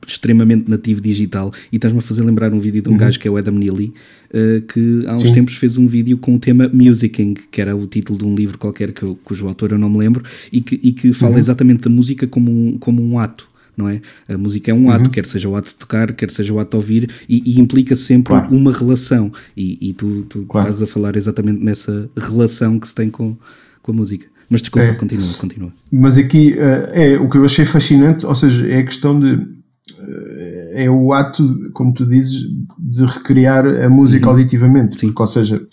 extremamente 0.05 0.69
nativo 0.69 1.01
digital 1.01 1.53
e 1.71 1.77
estás-me 1.77 2.01
a 2.01 2.03
fazer 2.03 2.23
lembrar 2.23 2.53
um 2.53 2.59
vídeo 2.59 2.83
de 2.83 2.89
um 2.89 2.93
uhum. 2.93 2.99
gajo 2.99 3.21
que 3.21 3.29
é 3.29 3.31
o 3.31 3.37
Adam 3.37 3.55
Neely, 3.55 3.95
uh, 4.35 4.63
que 4.63 5.05
há 5.07 5.15
uns 5.15 5.23
Sim. 5.23 5.35
tempos 5.35 5.55
fez 5.55 5.79
um 5.79 5.87
vídeo 5.87 6.19
com 6.19 6.35
o 6.35 6.39
tema 6.39 6.69
Musicking, 6.73 7.35
que 7.49 7.61
era 7.61 7.77
o 7.77 7.87
título 7.87 8.19
de 8.19 8.25
um 8.25 8.35
livro 8.35 8.59
qualquer 8.59 8.93
que 8.93 9.05
eu, 9.05 9.17
cujo 9.23 9.47
autor 9.47 9.71
eu 9.71 9.79
não 9.79 9.89
me 9.89 9.99
lembro, 9.99 10.25
e 10.51 10.61
que, 10.61 10.81
e 10.83 10.93
que 10.93 11.13
fala 11.13 11.35
uhum. 11.35 11.39
exatamente 11.39 11.83
da 11.83 11.91
música 11.91 12.27
como 12.27 12.51
um, 12.51 12.77
como 12.77 13.01
um 13.01 13.21
ato 13.21 13.52
não 13.77 13.89
é? 13.89 14.01
A 14.29 14.37
música 14.37 14.71
é 14.71 14.75
um 14.75 14.91
ato, 14.91 15.07
uhum. 15.07 15.11
quer 15.11 15.27
seja 15.27 15.49
o 15.49 15.57
ato 15.57 15.69
de 15.69 15.77
tocar, 15.77 16.13
quer 16.13 16.31
seja 16.31 16.53
o 16.53 16.59
ato 16.59 16.71
de 16.71 16.77
ouvir, 16.77 17.11
e, 17.29 17.43
e 17.45 17.61
implica 17.61 17.97
sempre 17.97 18.33
claro. 18.35 18.55
uma 18.55 18.73
relação. 18.73 19.33
E, 19.57 19.91
e 19.91 19.93
tu, 19.93 20.23
tu 20.29 20.43
claro. 20.43 20.69
estás 20.69 20.83
a 20.83 20.87
falar 20.87 21.17
exatamente 21.17 21.63
nessa 21.63 22.11
relação 22.17 22.79
que 22.79 22.89
se 22.89 22.95
tem 22.95 23.11
com, 23.11 23.37
com 23.83 23.93
a 23.93 23.95
música. 23.95 24.27
Mas 24.49 24.61
desculpa, 24.61 24.89
é. 24.89 24.95
continua, 24.95 25.29
continua. 25.39 25.73
Mas 25.91 26.19
aqui 26.19 26.55
uh, 26.55 26.91
é 26.93 27.19
o 27.19 27.29
que 27.29 27.39
eu 27.39 27.45
achei 27.45 27.65
fascinante, 27.65 28.27
ou 28.27 28.35
seja, 28.35 28.69
é 28.69 28.79
a 28.79 28.85
questão 28.85 29.19
de. 29.19 29.35
Uh, 29.35 29.63
é 30.75 30.91
o 30.91 31.13
ato, 31.13 31.71
como 31.73 31.93
tu 31.93 32.07
dizes, 32.07 32.49
de 32.79 33.05
recriar 33.05 33.67
a 33.67 33.89
música 33.89 34.27
uhum. 34.27 34.33
auditivamente. 34.33 34.99
Sim. 34.99 35.07
Porque, 35.07 35.23
ou 35.23 35.27
seja, 35.27 35.67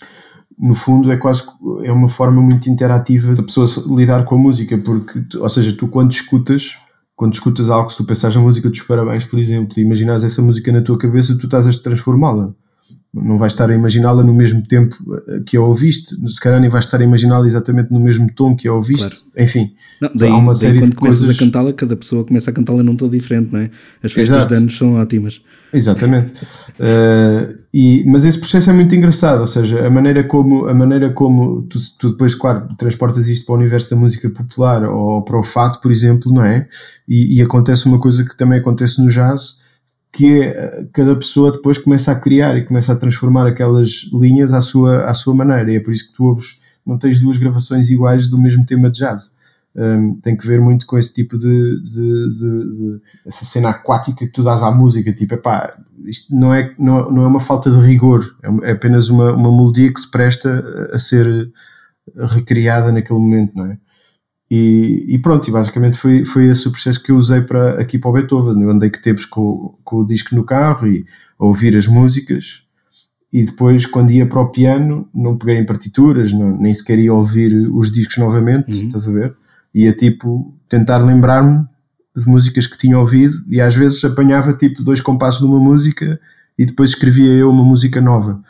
no 0.58 0.74
fundo 0.74 1.10
é 1.10 1.16
quase 1.16 1.42
é 1.84 1.92
uma 1.92 2.08
forma 2.08 2.40
muito 2.40 2.68
interativa 2.68 3.34
da 3.34 3.42
pessoa 3.42 3.66
lidar 3.96 4.24
com 4.24 4.34
a 4.34 4.38
música, 4.38 4.76
porque, 4.78 5.38
ou 5.38 5.48
seja, 5.48 5.72
tu 5.72 5.88
quando 5.88 6.12
escutas 6.12 6.76
quando 7.20 7.34
escutas 7.34 7.68
algo, 7.68 7.90
se 7.90 7.98
tu 7.98 8.04
pensares 8.04 8.34
na 8.34 8.40
música 8.40 8.70
dos 8.70 8.80
parabéns, 8.80 9.26
por 9.26 9.38
exemplo, 9.38 9.74
e 9.76 9.82
imaginares 9.82 10.24
essa 10.24 10.40
música 10.40 10.72
na 10.72 10.80
tua 10.80 10.96
cabeça, 10.96 11.36
tu 11.36 11.44
estás 11.44 11.66
a 11.66 11.82
transformá-la. 11.82 12.54
Não 13.12 13.36
vais 13.36 13.52
estar 13.52 13.68
a 13.68 13.74
imaginá-la 13.74 14.22
no 14.22 14.32
mesmo 14.32 14.66
tempo 14.66 14.96
eh, 15.28 15.42
que 15.44 15.54
a 15.54 15.60
ouviste, 15.60 16.16
se 16.26 16.40
calhar 16.40 16.58
nem 16.58 16.70
vais 16.70 16.86
estar 16.86 16.98
a 16.98 17.04
imaginá-la 17.04 17.46
exatamente 17.46 17.92
no 17.92 18.00
mesmo 18.00 18.26
tom 18.34 18.56
que 18.56 18.66
a 18.66 18.72
ouviste. 18.72 19.06
Claro. 19.06 19.22
Enfim, 19.36 19.70
não, 20.00 20.10
daí, 20.14 20.30
há 20.30 20.34
uma 20.34 20.54
série 20.54 20.78
quando 20.78 20.92
de 20.92 20.96
coisas. 20.96 21.36
a 21.36 21.38
cantá-la, 21.38 21.74
cada 21.74 21.94
pessoa 21.94 22.24
começa 22.24 22.48
a 22.48 22.54
cantá-la 22.54 22.82
num 22.82 22.96
tom 22.96 23.10
diferente, 23.10 23.52
não 23.52 23.60
é? 23.60 23.70
As 24.02 24.12
festas 24.12 24.38
Exato. 24.38 24.54
de 24.54 24.54
anos 24.54 24.78
são 24.78 24.94
ótimas. 24.94 25.42
Exatamente. 25.74 26.32
Uh, 26.78 27.58
e, 27.72 28.04
mas 28.06 28.24
esse 28.24 28.38
processo 28.38 28.68
é 28.70 28.72
muito 28.72 28.94
engraçado, 28.94 29.40
ou 29.40 29.46
seja, 29.46 29.86
a 29.86 29.90
maneira 29.90 30.24
como, 30.24 30.66
a 30.66 30.74
maneira 30.74 31.12
como 31.12 31.62
tu, 31.62 31.78
tu, 31.98 32.10
depois, 32.10 32.34
claro, 32.34 32.68
transportas 32.76 33.28
isto 33.28 33.46
para 33.46 33.54
o 33.54 33.58
universo 33.58 33.90
da 33.90 33.96
música 33.96 34.28
popular 34.28 34.84
ou 34.84 35.22
para 35.22 35.38
o 35.38 35.42
fato, 35.42 35.80
por 35.80 35.92
exemplo, 35.92 36.32
não 36.32 36.44
é? 36.44 36.68
E, 37.08 37.38
e 37.38 37.42
acontece 37.42 37.86
uma 37.86 38.00
coisa 38.00 38.24
que 38.24 38.36
também 38.36 38.58
acontece 38.58 39.00
no 39.00 39.08
jazz, 39.08 39.58
que 40.12 40.40
é 40.40 40.84
cada 40.92 41.14
pessoa 41.14 41.52
depois 41.52 41.78
começa 41.78 42.10
a 42.10 42.18
criar 42.18 42.56
e 42.56 42.64
começa 42.64 42.92
a 42.92 42.96
transformar 42.96 43.46
aquelas 43.46 44.10
linhas 44.12 44.52
à 44.52 44.60
sua, 44.60 45.04
à 45.04 45.14
sua 45.14 45.34
maneira. 45.34 45.70
E 45.72 45.76
é 45.76 45.80
por 45.80 45.92
isso 45.92 46.10
que 46.10 46.16
tu 46.16 46.24
ouves, 46.24 46.60
não 46.84 46.98
tens 46.98 47.20
duas 47.20 47.36
gravações 47.36 47.88
iguais 47.88 48.26
do 48.26 48.36
mesmo 48.36 48.66
tema 48.66 48.90
de 48.90 48.98
jazz 48.98 49.32
um, 49.76 50.14
tem 50.20 50.36
que 50.36 50.46
ver 50.46 50.60
muito 50.60 50.86
com 50.86 50.98
esse 50.98 51.14
tipo 51.14 51.38
de, 51.38 51.82
de, 51.82 52.30
de, 52.32 52.72
de, 52.72 53.00
essa 53.26 53.44
cena 53.44 53.70
aquática 53.70 54.26
que 54.26 54.32
tu 54.32 54.42
dás 54.42 54.62
à 54.62 54.70
música, 54.70 55.12
tipo, 55.12 55.34
epá, 55.34 55.70
isto 56.04 56.34
não 56.34 56.52
é, 56.52 56.74
não, 56.78 57.10
não 57.10 57.24
é 57.24 57.26
uma 57.26 57.40
falta 57.40 57.70
de 57.70 57.78
rigor, 57.78 58.34
é, 58.42 58.70
é 58.70 58.72
apenas 58.72 59.08
uma, 59.08 59.32
uma 59.32 59.50
melodia 59.50 59.92
que 59.92 60.00
se 60.00 60.10
presta 60.10 60.64
a 60.92 60.98
ser 60.98 61.50
recriada 62.16 62.90
naquele 62.90 63.20
momento, 63.20 63.56
não 63.56 63.66
é? 63.66 63.78
E, 64.50 65.04
e, 65.08 65.18
pronto, 65.18 65.46
e 65.48 65.52
basicamente 65.52 65.96
foi, 65.96 66.24
foi 66.24 66.48
esse 66.48 66.66
o 66.66 66.72
processo 66.72 67.00
que 67.00 67.12
eu 67.12 67.16
usei 67.16 67.40
para, 67.40 67.80
aqui 67.80 67.98
para 67.98 68.10
o 68.10 68.12
Beethoven. 68.12 68.60
Eu 68.60 68.70
andei 68.70 68.90
que 68.90 69.00
temos 69.00 69.24
com, 69.24 69.78
com 69.84 69.98
o 69.98 70.04
disco 70.04 70.34
no 70.34 70.42
carro 70.42 70.88
e 70.88 71.04
a 71.38 71.44
ouvir 71.44 71.76
as 71.76 71.86
músicas, 71.86 72.64
e 73.32 73.44
depois, 73.44 73.86
quando 73.86 74.10
ia 74.10 74.26
para 74.26 74.40
o 74.40 74.50
piano, 74.50 75.08
não 75.14 75.38
peguei 75.38 75.56
em 75.56 75.64
partituras, 75.64 76.32
não, 76.32 76.56
nem 76.58 76.74
sequer 76.74 76.98
ia 76.98 77.14
ouvir 77.14 77.54
os 77.72 77.92
discos 77.92 78.18
novamente, 78.18 78.76
uhum. 78.76 78.86
estás 78.86 79.08
a 79.08 79.12
ver? 79.12 79.36
Ia 79.74 79.92
tipo 79.92 80.54
tentar 80.68 80.98
lembrar-me 80.98 81.66
de 82.16 82.28
músicas 82.28 82.66
que 82.66 82.76
tinha 82.76 82.98
ouvido 82.98 83.42
e 83.48 83.60
às 83.60 83.74
vezes 83.74 84.04
apanhava 84.04 84.52
tipo 84.52 84.82
dois 84.82 85.00
compassos 85.00 85.40
de 85.40 85.46
uma 85.46 85.60
música 85.60 86.20
e 86.58 86.64
depois 86.64 86.90
escrevia 86.90 87.32
eu 87.32 87.50
uma 87.50 87.64
música 87.64 88.00
nova. 88.00 88.42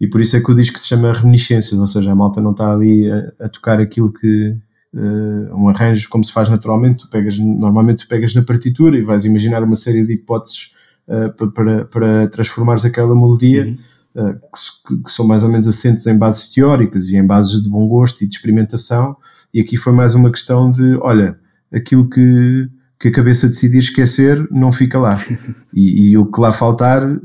E 0.00 0.06
por 0.06 0.20
isso 0.20 0.36
é 0.36 0.40
que 0.40 0.50
o 0.50 0.54
disco 0.54 0.78
se 0.78 0.86
chama 0.86 1.12
Reminiscências, 1.12 1.78
ou 1.78 1.86
seja, 1.86 2.12
a 2.12 2.14
malta 2.14 2.40
não 2.40 2.52
está 2.52 2.72
ali 2.72 3.10
a, 3.10 3.32
a 3.46 3.48
tocar 3.48 3.80
aquilo 3.80 4.12
que 4.12 4.54
uh, 4.94 5.56
um 5.56 5.68
arranjo 5.68 6.08
como 6.08 6.22
se 6.22 6.32
faz 6.32 6.48
naturalmente, 6.48 7.04
tu 7.04 7.10
pegas, 7.10 7.38
normalmente 7.38 8.04
tu 8.04 8.08
pegas 8.08 8.34
na 8.34 8.42
partitura 8.42 8.96
e 8.96 9.02
vais 9.02 9.24
imaginar 9.24 9.62
uma 9.62 9.76
série 9.76 10.04
de 10.04 10.12
hipóteses 10.12 10.72
uh, 11.08 11.50
para, 11.50 11.86
para 11.86 12.28
transformares 12.28 12.84
aquela 12.84 13.14
melodia. 13.14 13.66
Uhum. 13.66 13.78
Uh, 14.14 14.32
que, 14.32 15.02
que, 15.02 15.12
são 15.12 15.26
mais 15.26 15.42
ou 15.42 15.50
menos 15.50 15.68
assentes 15.68 16.06
em 16.06 16.16
bases 16.16 16.50
teóricas 16.50 17.08
e 17.08 17.16
em 17.16 17.26
bases 17.26 17.62
de 17.62 17.68
bom 17.68 17.86
gosto 17.86 18.24
e 18.24 18.26
de 18.26 18.34
experimentação, 18.34 19.14
e 19.56 19.60
aqui 19.62 19.74
foi 19.74 19.90
mais 19.90 20.14
uma 20.14 20.30
questão 20.30 20.70
de, 20.70 20.98
olha, 21.00 21.38
aquilo 21.72 22.06
que, 22.10 22.68
que 23.00 23.08
a 23.08 23.10
cabeça 23.10 23.48
decidir 23.48 23.78
esquecer, 23.78 24.46
não 24.50 24.70
fica 24.70 24.98
lá. 24.98 25.18
E, 25.72 26.08
e 26.08 26.16
o 26.16 26.24
que 26.24 26.40
lá 26.40 26.52
faltar, 26.52 27.02
eh, 27.02 27.18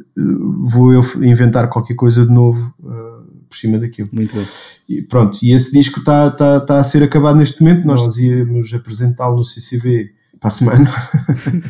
vou 0.60 0.92
eu 0.92 1.00
inventar 1.22 1.70
qualquer 1.70 1.94
coisa 1.94 2.26
de 2.26 2.32
novo 2.34 2.74
uh, 2.82 3.26
por 3.48 3.56
cima 3.56 3.80
daquilo. 3.80 4.10
Muito 4.12 4.36
bom. 4.36 4.44
E 4.90 5.02
pronto, 5.04 5.40
e 5.42 5.54
esse 5.54 5.72
disco 5.72 6.00
está 6.00 6.30
tá, 6.32 6.60
tá 6.60 6.80
a 6.82 6.84
ser 6.84 7.02
acabado 7.02 7.38
neste 7.38 7.64
momento. 7.64 7.88
Nós 7.88 8.18
íamos 8.18 8.74
apresentá-lo 8.74 9.38
no 9.38 9.46
CCB 9.46 10.12
para 10.38 10.50
a 10.50 10.52
semana, 10.52 10.92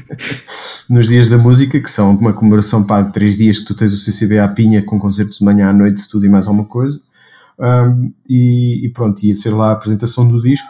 nos 0.90 1.08
dias 1.08 1.30
da 1.30 1.38
música, 1.38 1.80
que 1.80 1.92
são 1.92 2.16
uma 2.16 2.34
comemoração 2.34 2.84
para 2.84 3.12
três 3.12 3.38
dias 3.38 3.60
que 3.60 3.66
tu 3.66 3.76
tens 3.76 3.94
o 3.94 3.98
CCB 3.98 4.40
à 4.40 4.48
pinha 4.48 4.82
com 4.82 4.98
concertos 4.98 5.38
de 5.38 5.46
manhã 5.46 5.70
à 5.70 5.74
noite, 5.74 6.10
tudo 6.10 6.26
e 6.26 6.30
mais 6.30 6.48
alguma 6.48 6.66
coisa. 6.66 7.00
Um, 7.62 8.12
e, 8.28 8.86
e, 8.86 8.90
pronto, 8.90 9.24
ia 9.24 9.36
ser 9.36 9.52
lá 9.52 9.70
a 9.70 9.74
apresentação 9.74 10.28
do 10.28 10.42
disco 10.42 10.68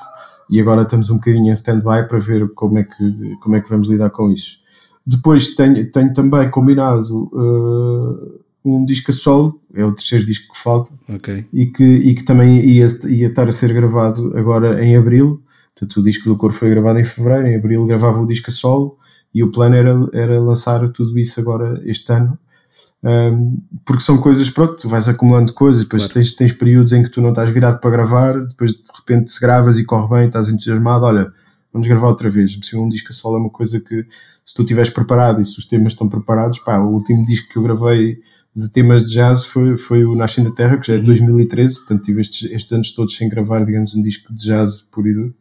e 0.50 0.60
agora 0.60 0.82
estamos 0.82 1.10
um 1.10 1.16
bocadinho 1.16 1.50
em 1.50 1.54
stand-by 1.54 2.06
para 2.10 2.20
ver 2.20 2.50
como 2.50 2.78
é, 2.78 2.84
que, 2.84 3.36
como 3.40 3.56
é 3.56 3.62
que 3.62 3.70
vamos 3.70 3.88
lidar 3.88 4.10
com 4.10 4.30
isso. 4.30 4.60
Depois 5.08 5.56
tenho, 5.56 5.90
tenho 5.90 6.14
também 6.14 6.50
combinado 6.52 7.30
uh, 7.32 8.42
um 8.64 8.86
disco 8.86 9.12
a 9.12 9.14
solo, 9.14 9.60
é 9.74 9.86
o 9.86 9.94
terceiro 9.94 10.26
disco 10.26 10.54
que 10.54 10.60
falta, 10.60 10.92
okay. 11.08 11.46
e, 11.54 11.68
que, 11.68 11.84
e 11.84 12.14
que 12.14 12.26
também 12.26 12.60
ia, 12.60 12.86
ia 13.08 13.28
estar 13.28 13.48
a 13.48 13.52
ser 13.54 13.74
gravado 13.74 14.38
agora 14.38 14.84
em 14.84 14.98
abril. 14.98 15.42
Portanto, 15.74 16.02
o 16.02 16.04
disco 16.04 16.28
do 16.28 16.36
Cor 16.36 16.52
foi 16.52 16.70
gravado 16.70 17.00
em 17.00 17.06
fevereiro, 17.06 17.48
em 17.48 17.56
abril 17.56 17.88
gravava 17.88 18.22
o 18.22 18.28
disco 18.28 18.50
a 18.50 18.54
solo, 18.54 18.98
e 19.34 19.42
o 19.42 19.50
plano 19.50 19.76
era, 19.76 20.10
era 20.14 20.42
lançar 20.42 20.88
tudo 20.90 21.18
isso 21.18 21.40
agora 21.40 21.82
este 21.86 22.12
ano. 22.12 22.38
Porque 23.84 24.04
são 24.04 24.18
coisas, 24.20 24.50
pronto, 24.50 24.76
tu 24.76 24.88
vais 24.88 25.10
acumulando 25.10 25.54
coisas, 25.54 25.84
depois 25.84 26.04
claro. 26.04 26.14
tens, 26.14 26.36
tens 26.36 26.54
períodos 26.54 26.94
em 26.94 27.02
que 27.02 27.10
tu 27.10 27.22
não 27.22 27.30
estás 27.30 27.50
virado 27.50 27.80
para 27.80 27.90
gravar, 27.90 28.40
depois 28.40 28.74
de 28.74 28.84
repente 28.96 29.32
se 29.32 29.42
gravas 29.42 29.78
e 29.80 29.86
corre 29.86 30.16
bem, 30.16 30.28
estás 30.28 30.50
entusiasmado, 30.50 31.06
olha, 31.06 31.34
vamos 31.74 31.88
gravar 31.88 32.10
outra 32.10 32.30
vez. 32.30 32.58
Se 32.62 32.78
um 32.78 32.88
disco 32.88 33.10
a 33.12 33.14
solo 33.14 33.38
é 33.38 33.40
uma 33.40 33.50
coisa 33.50 33.80
que, 33.80 34.06
se 34.46 34.54
tu 34.54 34.62
estiveres 34.62 34.92
preparado 34.92 35.42
e 35.42 35.46
se 35.46 35.58
os 35.58 35.66
temas 35.66 35.94
estão 35.94 36.08
preparados, 36.08 36.60
pá, 36.60 36.78
o 36.78 36.92
último 36.94 37.26
disco 37.26 37.52
que 37.52 37.58
eu 37.58 37.64
gravei 37.64 38.20
de 38.56 38.70
temas 38.70 39.06
de 39.06 39.14
jazz 39.14 39.46
foi, 39.46 39.78
foi 39.78 40.06
o 40.06 40.14
Nascem 40.14 40.44
da 40.44 40.52
Terra, 40.52 40.78
que 40.78 40.88
já 40.88 40.96
é 40.96 40.98
de 40.98 41.06
2013, 41.06 41.74
uhum. 41.74 41.80
portanto 41.80 42.04
tive 42.04 42.22
estes, 42.22 42.52
estes 42.52 42.72
anos 42.72 42.92
todos 42.92 43.16
sem 43.16 43.30
gravar, 43.30 43.66
digamos, 43.66 43.96
um 43.96 44.02
disco 44.02 44.34
de 44.34 44.46
jazz 44.46 44.82
puro 44.82 45.08
e 45.08 45.14
duro. 45.14 45.36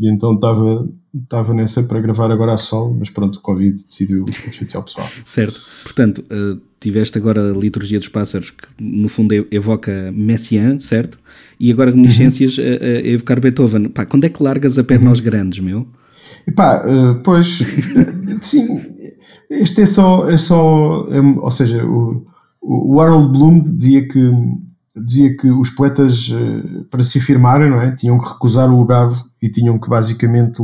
E 0.00 0.08
então 0.08 0.34
estava 0.34 0.88
estava 1.14 1.52
nessa 1.52 1.82
para 1.82 2.00
gravar 2.00 2.30
agora 2.30 2.54
a 2.54 2.58
sol, 2.58 2.94
mas 2.98 3.10
pronto, 3.10 3.36
o 3.36 3.40
Covid 3.42 3.72
decidiu 3.72 4.24
chatear 4.52 4.80
o 4.80 4.84
pessoal. 4.84 5.08
Certo. 5.24 5.60
Portanto, 5.84 6.24
uh, 6.30 6.60
tiveste 6.80 7.18
agora 7.18 7.50
a 7.50 7.56
Liturgia 7.56 7.98
dos 7.98 8.08
Pássaros, 8.08 8.50
que 8.50 8.66
no 8.80 9.08
fundo 9.08 9.34
evoca 9.50 10.10
Messiaen, 10.12 10.80
certo? 10.80 11.18
E 11.58 11.70
agora 11.70 11.90
reminiscências 11.90 12.56
uhum. 12.56 12.64
a, 12.64 12.86
a, 12.86 13.06
evocar 13.06 13.38
Beethoven. 13.38 13.88
Pá, 13.90 14.06
quando 14.06 14.24
é 14.24 14.30
que 14.30 14.42
largas 14.42 14.78
a 14.78 14.84
perna 14.84 15.04
uhum. 15.04 15.10
aos 15.10 15.20
grandes, 15.20 15.60
meu? 15.60 15.86
E 16.46 16.50
pá, 16.50 16.82
uh, 16.86 17.22
pois, 17.22 17.58
sim, 18.40 18.80
este 19.50 19.82
é 19.82 19.86
só, 19.86 20.28
é 20.30 20.38
só 20.38 21.06
é, 21.10 21.20
ou 21.20 21.50
seja, 21.50 21.84
o, 21.84 22.26
o 22.62 23.00
Harold 23.00 23.30
Bloom 23.30 23.74
dizia 23.76 24.08
que 24.08 24.30
dizia 24.96 25.36
que 25.36 25.50
os 25.50 25.70
poetas, 25.70 26.30
uh, 26.30 26.84
para 26.90 27.02
se 27.02 27.18
afirmarem, 27.18 27.70
não 27.70 27.80
é, 27.80 27.92
tinham 27.92 28.18
que 28.18 28.28
recusar 28.28 28.72
o 28.72 28.80
legado 28.80 29.14
e 29.40 29.48
tinham 29.48 29.78
que 29.78 29.88
basicamente 29.88 30.62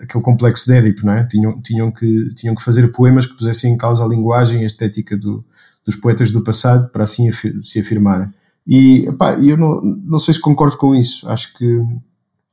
aquele 0.00 0.22
complexo 0.22 0.66
de 0.66 0.76
Édipo, 0.76 1.06
não 1.06 1.14
é? 1.14 1.24
Tinham, 1.24 1.60
tinham, 1.60 1.90
que, 1.90 2.34
tinham 2.34 2.54
que 2.54 2.62
fazer 2.62 2.88
poemas 2.88 3.26
que 3.26 3.36
pusessem 3.36 3.72
em 3.72 3.76
causa 3.76 4.04
a 4.04 4.08
linguagem 4.08 4.60
e 4.60 4.64
a 4.64 4.66
estética 4.66 5.16
do, 5.16 5.44
dos 5.84 5.96
poetas 5.96 6.30
do 6.30 6.42
passado 6.42 6.90
para 6.90 7.04
assim 7.04 7.30
se 7.32 7.80
afirmarem. 7.80 8.28
E 8.66 9.10
pá, 9.18 9.34
eu 9.38 9.56
não, 9.56 9.80
não 9.80 10.18
sei 10.18 10.34
se 10.34 10.40
concordo 10.40 10.76
com 10.76 10.94
isso. 10.94 11.28
Acho 11.28 11.56
que 11.56 11.82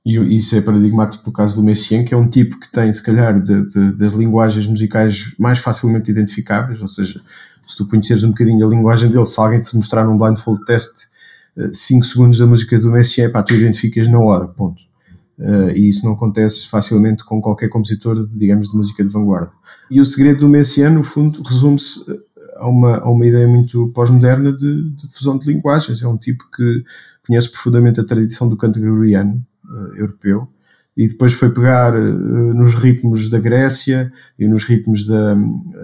e 0.08 0.38
isso 0.38 0.56
é 0.56 0.62
paradigmático 0.62 1.24
no 1.28 1.34
caso 1.34 1.58
do 1.58 1.62
Messiaen, 1.62 2.06
que 2.06 2.14
é 2.14 2.18
um 2.18 2.30
tipo 2.30 2.58
que 2.58 2.72
tem, 2.72 2.92
se 2.94 3.04
calhar, 3.04 3.42
de, 3.42 3.66
de, 3.66 3.92
das 3.92 4.14
linguagens 4.14 4.66
musicais 4.66 5.34
mais 5.38 5.60
facilmente 5.60 6.10
identificáveis, 6.10 6.80
ou 6.80 6.88
seja, 6.88 7.20
se 7.68 7.76
tu 7.76 7.86
conheceres 7.86 8.24
um 8.24 8.30
bocadinho 8.30 8.66
a 8.66 8.70
linguagem 8.70 9.12
dele, 9.12 9.26
se 9.26 9.38
alguém 9.38 9.62
te 9.62 9.76
mostrar 9.76 10.06
num 10.06 10.18
blindfold 10.18 10.64
test 10.64 11.08
5 11.74 12.06
eh, 12.06 12.08
segundos 12.08 12.38
da 12.38 12.48
música 12.48 12.80
do 12.80 12.90
Messiaen, 12.90 13.30
pá, 13.30 13.44
tu 13.44 13.54
identificas 13.54 14.08
na 14.08 14.18
hora, 14.18 14.48
ponto. 14.48 14.82
Uh, 15.38 15.70
e 15.76 15.88
isso 15.88 16.06
não 16.06 16.14
acontece 16.14 16.68
facilmente 16.68 17.24
com 17.24 17.40
qualquer 17.42 17.70
compositor, 17.70 18.26
digamos, 18.28 18.72
de 18.72 18.78
música 18.78 19.04
de 19.04 19.10
vanguarda. 19.10 19.52
E 19.90 20.02
o 20.02 20.06
segredo 20.06 20.40
do 20.40 20.50
Messiaen, 20.50 20.94
no 20.94 21.04
fundo, 21.04 21.44
resume-se 21.44 22.04
a 22.56 22.68
uma, 22.68 22.98
a 22.98 23.10
uma 23.10 23.26
ideia 23.26 23.48
muito 23.48 23.88
pós-moderna 23.90 24.52
de, 24.52 24.90
de, 24.92 25.08
fusão 25.14 25.38
de 25.38 25.52
linguagens. 25.52 26.02
É 26.02 26.08
um 26.08 26.18
tipo 26.18 26.44
que 26.56 26.84
conhece 27.26 27.52
profundamente 27.52 28.00
a 28.00 28.06
tradição 28.06 28.50
do 28.50 28.58
canto 28.58 28.80
gregoriano 28.80 29.46
uh, 29.66 29.96
europeu 29.96 30.48
e 30.98 31.08
depois 31.08 31.32
foi 31.34 31.52
pegar 31.52 31.94
uh, 31.94 32.54
nos 32.56 32.74
ritmos 32.74 33.30
da 33.30 33.40
Grécia 33.40 34.12
e 34.38 34.48
nos 34.48 34.64
ritmos 34.64 35.06
da 35.06 35.36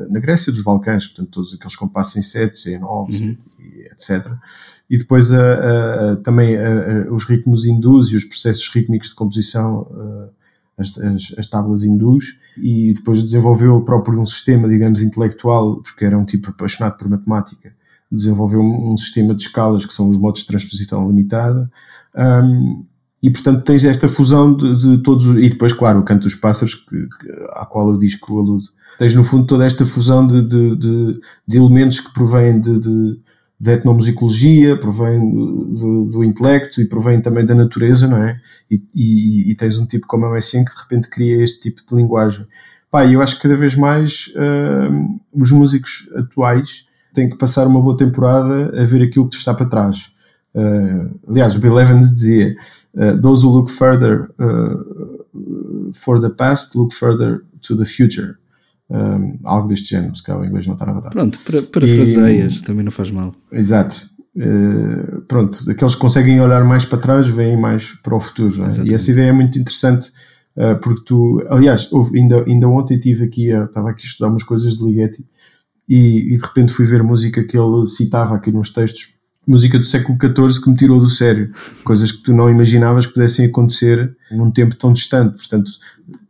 na 0.10 0.20
Grécia 0.20 0.52
dos 0.52 0.64
Balcãs, 0.64 1.06
portanto 1.06 1.30
todos 1.30 1.54
aqueles 1.54 1.76
compassos 1.76 2.18
em 2.18 2.24
setes, 2.24 2.66
em 2.66 2.80
novos, 2.80 3.22
uhum. 3.22 3.36
etc. 3.92 4.28
E 4.90 4.98
depois 4.98 5.32
a, 5.32 6.14
a, 6.14 6.16
também 6.18 6.58
a, 6.58 7.14
os 7.14 7.26
ritmos 7.26 7.66
hindus 7.66 8.12
e 8.12 8.16
os 8.16 8.26
processos 8.26 8.68
rítmicos 8.74 9.10
de 9.10 9.16
composição, 9.16 9.88
as, 10.78 10.98
as, 10.98 11.36
as 11.38 11.48
tábuas 11.48 11.84
hindus, 11.84 12.40
e 12.58 12.94
depois 12.94 13.24
desenvolveu 13.24 13.82
próprio 13.82 14.20
um 14.20 14.26
sistema, 14.26 14.68
digamos, 14.68 15.02
intelectual, 15.02 15.82
porque 15.82 16.06
era 16.06 16.18
um 16.18 16.26
tipo 16.26 16.50
apaixonado 16.50 16.98
por 16.98 17.08
matemática, 17.08 17.74
desenvolveu 18.12 18.62
um, 18.62 18.94
um 18.94 18.98
sistema 18.98 19.34
de 19.34 19.44
escalas 19.44 19.86
que 19.86 19.94
são 19.94 20.10
os 20.10 20.18
modos 20.18 20.42
de 20.42 20.48
transposição 20.48 21.08
limitada, 21.08 21.72
um, 22.16 22.86
e 23.24 23.32
portanto 23.32 23.64
tens 23.64 23.86
esta 23.86 24.10
fusão 24.10 24.54
de, 24.54 24.76
de, 24.76 24.98
todos, 24.98 25.26
e 25.38 25.48
depois, 25.48 25.72
claro, 25.72 26.02
o 26.02 26.04
canto 26.04 26.24
dos 26.24 26.36
pássaros, 26.36 26.76
que, 26.76 27.08
que, 27.08 27.32
à 27.54 27.66
qual 27.66 27.88
o 27.88 27.98
disco 27.98 28.38
alude. 28.38 28.66
Tens 29.00 29.16
no 29.16 29.24
fundo 29.24 29.48
toda 29.48 29.66
esta 29.66 29.86
fusão 29.86 30.28
de, 30.28 30.42
de, 30.42 31.22
de 31.48 31.58
elementos 31.58 32.02
que 32.02 32.14
provêm 32.14 32.60
de, 32.60 33.18
da 33.58 33.72
etnomusicologia, 33.72 34.78
provém 34.78 35.20
do, 35.74 36.06
do, 36.06 36.24
intelecto 36.24 36.82
e 36.82 36.86
provém 36.86 37.22
também 37.22 37.46
da 37.46 37.56
natureza, 37.56 38.10
não 38.10 38.18
é? 38.18 38.38
E, 38.70 38.84
e, 38.94 39.52
e 39.52 39.56
tens 39.56 39.78
um 39.78 39.86
tipo 39.86 40.06
como 40.06 40.26
a 40.26 40.34
Messiaen 40.34 40.66
que 40.66 40.76
de 40.76 40.82
repente 40.82 41.10
cria 41.10 41.42
este 41.42 41.62
tipo 41.62 41.82
de 41.88 41.96
linguagem. 41.96 42.46
Pá, 42.92 43.06
eu 43.06 43.22
acho 43.22 43.38
que 43.38 43.44
cada 43.44 43.56
vez 43.56 43.74
mais 43.76 44.34
uh, 44.36 45.20
os 45.34 45.50
músicos 45.50 46.10
atuais 46.14 46.86
têm 47.14 47.30
que 47.30 47.38
passar 47.38 47.68
uma 47.68 47.82
boa 47.82 47.96
temporada 47.96 48.74
a 48.80 48.86
ver 48.86 49.02
aquilo 49.02 49.30
que 49.30 49.38
está 49.38 49.54
para 49.54 49.66
trás. 49.66 50.13
Uh, 50.56 51.20
aliás, 51.28 51.56
o 51.56 51.60
Bill 51.60 51.80
Evans 51.80 52.14
dizia: 52.14 52.56
uh, 52.96 53.22
Those 53.22 53.46
who 53.46 53.54
look 53.54 53.70
further 53.72 54.30
for 55.94 56.20
the 56.22 56.30
past 56.30 56.76
look 56.78 56.94
further 56.94 57.44
to 57.62 57.76
the 57.76 57.86
future. 57.86 58.38
Um, 58.90 59.40
algo 59.44 59.68
deste 59.68 59.90
género, 59.90 60.16
se 60.16 60.22
calhar 60.22 60.42
o 60.42 60.46
inglês 60.46 60.68
não 60.68 60.74
está 60.74 60.86
na 60.86 60.94
batata. 60.94 61.12
Pronto, 61.12 61.40
para, 61.44 61.62
parafraseias, 61.64 62.62
também 62.62 62.84
não 62.84 62.92
faz 62.92 63.10
mal. 63.10 63.34
Exato. 63.52 63.96
Uh, 64.36 65.22
pronto, 65.28 65.58
aqueles 65.70 65.96
que 65.96 66.02
conseguem 66.02 66.42
olhar 66.42 66.64
mais 66.64 66.86
para 66.86 67.00
trás 67.00 67.28
veem 67.28 67.60
mais 67.60 67.94
para 68.04 68.16
o 68.16 68.20
futuro. 68.20 68.66
É? 68.66 68.88
E 68.88 68.94
essa 68.94 69.12
ideia 69.12 69.30
é 69.30 69.34
muito 69.34 69.58
interessante 69.58 70.12
uh, 70.58 70.80
porque 70.82 71.04
tu, 71.06 71.44
aliás, 71.50 71.92
houve, 71.92 72.20
ainda, 72.20 72.44
ainda 72.44 72.68
ontem 72.68 73.00
tive 73.00 73.26
aqui, 73.26 73.54
uh, 73.54 73.66
estava 73.66 73.90
aqui 73.92 74.04
a 74.04 74.08
estudar 74.08 74.30
umas 74.30 74.44
coisas 74.44 74.78
de 74.78 74.84
Ligeti 74.84 75.26
e, 75.88 76.34
e, 76.34 76.38
de 76.38 76.44
repente 76.44 76.72
fui 76.72 76.86
ver 76.86 77.04
música 77.04 77.44
que 77.44 77.58
ele 77.58 77.88
citava 77.88 78.36
aqui 78.36 78.52
nos 78.52 78.72
textos, 78.72 79.14
música 79.46 79.78
do 79.78 79.86
século 79.86 80.18
XIV 80.18 80.64
que 80.64 80.70
me 80.70 80.76
tirou 80.76 81.00
do 81.00 81.10
sério, 81.10 81.52
coisas 81.84 82.12
que 82.12 82.24
tu 82.24 82.34
não 82.34 82.50
imaginavas 82.50 83.06
que 83.06 83.14
pudessem 83.14 83.46
acontecer 83.46 84.16
num 84.32 84.52
tempo 84.52 84.76
tão 84.76 84.94
distante. 84.94 85.36
Portanto, 85.38 85.72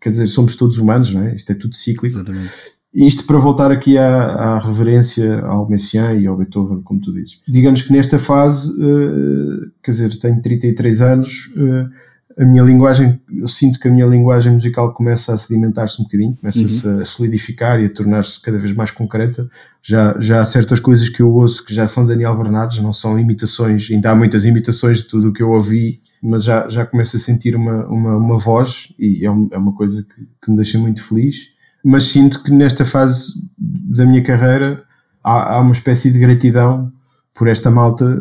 quer 0.02 0.10
dizer, 0.10 0.28
somos 0.28 0.56
todos 0.56 0.78
humanos, 0.78 1.14
não 1.14 1.24
é? 1.24 1.36
Isto 1.36 1.52
é 1.52 1.56
tudo 1.56 1.76
cíclico. 1.76 2.18
Exatamente. 2.18 2.52
Isto 2.94 3.26
para 3.26 3.40
voltar 3.40 3.72
aqui 3.72 3.98
à, 3.98 4.06
à, 4.06 4.60
reverência 4.60 5.40
ao 5.40 5.68
Messiaen 5.68 6.22
e 6.22 6.28
ao 6.28 6.38
Beethoven, 6.38 6.82
como 6.84 7.02
tu 7.02 7.12
dizes. 7.12 7.42
Digamos 7.48 7.82
que 7.82 7.92
nesta 7.92 8.20
fase, 8.20 8.70
uh, 8.80 9.72
quer 9.82 9.92
dizer, 9.92 10.16
tenho 10.20 10.40
33 10.40 11.02
anos, 11.02 11.52
uh, 11.56 11.90
a 12.38 12.46
minha 12.46 12.64
linguagem, 12.64 13.22
eu 13.32 13.48
sinto 13.48 13.80
que 13.80 13.88
a 13.88 13.92
minha 13.92 14.06
linguagem 14.06 14.54
musical 14.54 14.94
começa 14.94 15.34
a 15.34 15.38
sedimentar-se 15.38 16.02
um 16.02 16.06
bocadinho, 16.06 16.36
começa-se 16.36 16.88
uhum. 16.88 17.00
a 17.00 17.06
solidificar 17.06 17.80
e 17.80 17.86
a 17.86 17.94
tornar-se 17.94 18.42
cada 18.42 18.58
vez 18.58 18.74
mais 18.74 18.92
concreta. 18.92 19.48
Já, 19.82 20.16
já 20.20 20.42
há 20.42 20.46
certas 20.46 20.80
coisas 20.80 21.10
que 21.10 21.22
eu 21.22 21.30
ouço 21.30 21.64
que 21.64 21.74
já 21.74 21.86
são 21.86 22.06
Daniel 22.06 22.36
Bernardes, 22.36 22.80
não 22.80 22.92
são 22.92 23.20
imitações, 23.20 23.90
ainda 23.92 24.12
há 24.12 24.16
muitas 24.16 24.46
imitações 24.46 25.00
de 25.00 25.06
tudo 25.06 25.30
o 25.30 25.34
que 25.34 25.44
eu 25.44 25.52
ouvi, 25.52 26.00
mas 26.22 26.44
já, 26.44 26.68
já 26.70 26.86
começo 26.86 27.18
a 27.18 27.20
sentir 27.20 27.56
uma, 27.56 27.86
uma, 27.86 28.18
uma 28.18 28.38
voz 28.38 28.94
e 28.98 29.26
é, 29.26 29.28
é 29.28 29.58
uma 29.58 29.74
coisa 29.74 30.04
que, 30.04 30.28
que 30.44 30.50
me 30.50 30.56
deixa 30.56 30.80
muito 30.80 31.04
feliz. 31.04 31.54
Mas 31.84 32.06
sinto 32.06 32.42
que 32.42 32.52
nesta 32.52 32.86
fase 32.86 33.48
da 33.58 34.06
minha 34.06 34.24
carreira 34.24 34.84
há, 35.24 35.56
há 35.56 35.62
uma 35.62 35.74
espécie 35.74 36.12
de 36.12 36.18
gratidão 36.18 36.92
por 37.36 37.48
esta 37.48 37.70
malta. 37.70 38.18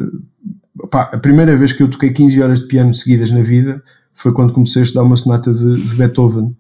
Pá, 0.91 1.11
a 1.13 1.19
primeira 1.19 1.57
vez 1.57 1.73
que 1.73 1.83
eu 1.83 1.89
toquei 1.89 2.13
15 2.13 2.43
horas 2.43 2.61
de 2.61 2.67
piano 2.67 2.93
seguidas 2.93 3.31
na 3.31 3.41
vida 3.41 3.83
foi 4.15 4.33
quando 4.33 4.53
comecei 4.53 4.83
a 4.83 4.85
estudar 4.85 5.05
uma 5.05 5.17
sonata 5.17 5.53
de, 5.53 5.81
de 5.81 5.95
Beethoven, 5.95 6.57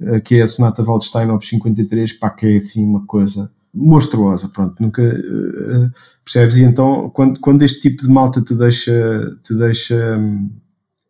uh, 0.00 0.20
que 0.22 0.36
é 0.36 0.42
a 0.42 0.46
sonata 0.46 0.82
Waldstein 0.82 1.30
Op 1.30 1.44
53, 1.44 2.12
pá, 2.14 2.30
que 2.30 2.46
é 2.46 2.56
assim 2.56 2.86
uma 2.86 3.04
coisa 3.06 3.50
monstruosa, 3.72 4.48
pronto, 4.48 4.82
nunca 4.82 5.02
uh, 5.02 5.90
percebes? 6.24 6.56
E 6.56 6.64
então, 6.64 7.10
quando, 7.10 7.38
quando 7.40 7.62
este 7.62 7.88
tipo 7.88 8.02
de 8.02 8.08
malta 8.08 8.40
te 8.40 8.54
deixa, 8.54 9.36
te 9.42 9.54
deixa 9.54 10.16
um, 10.16 10.50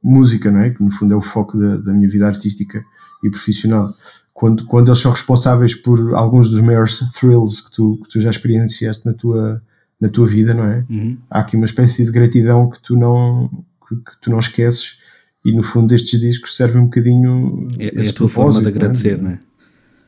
música, 0.03 0.51
não 0.51 0.61
é? 0.61 0.71
Que 0.71 0.83
no 0.83 0.91
fundo 0.91 1.15
é 1.15 1.17
o 1.17 1.21
foco 1.21 1.59
da, 1.59 1.77
da 1.77 1.93
minha 1.93 2.09
vida 2.09 2.27
artística 2.27 2.85
e 3.23 3.31
profissional. 3.31 3.89
quando, 4.33 4.65
quando 4.67 4.89
eles 4.89 5.01
são 5.01 5.11
responsáveis 5.13 5.75
por 5.75 6.15
alguns 6.15 6.51
dos 6.51 6.61
maiores 6.61 6.99
thrills 7.13 7.63
que 7.63 7.73
tu, 7.73 7.99
que 8.03 8.09
tu 8.11 8.21
já 8.21 8.31
experienciaste 8.31 9.07
na 9.07 9.15
tua, 9.15 9.63
na 10.01 10.09
tua 10.09 10.27
vida, 10.27 10.53
não 10.53 10.65
é? 10.65 10.85
Uhum. 10.89 11.17
Há 11.31 11.41
aqui 11.41 11.57
uma 11.57 11.67
espécie 11.67 12.05
de 12.05 12.13
gratidão 12.13 12.69
que 12.71 12.81
tu 12.83 12.97
não, 12.97 13.49
que, 13.89 13.97
que, 13.97 14.21
tu 14.21 14.31
não 14.31 14.39
esqueces 14.39 15.01
e 15.47 15.53
no 15.53 15.63
fundo 15.63 15.95
estes 15.95 16.21
discos 16.21 16.57
servem 16.57 16.83
um 16.83 16.87
bocadinho 16.87 17.69
é, 17.79 17.87
é 17.95 18.09
a 18.09 18.13
tua 18.13 18.29
forma 18.29 18.61
de 18.61 18.67
agradecer, 18.67 19.17
não 19.17 19.31
é? 19.31 19.33
Não 19.35 19.39
é? 19.39 19.39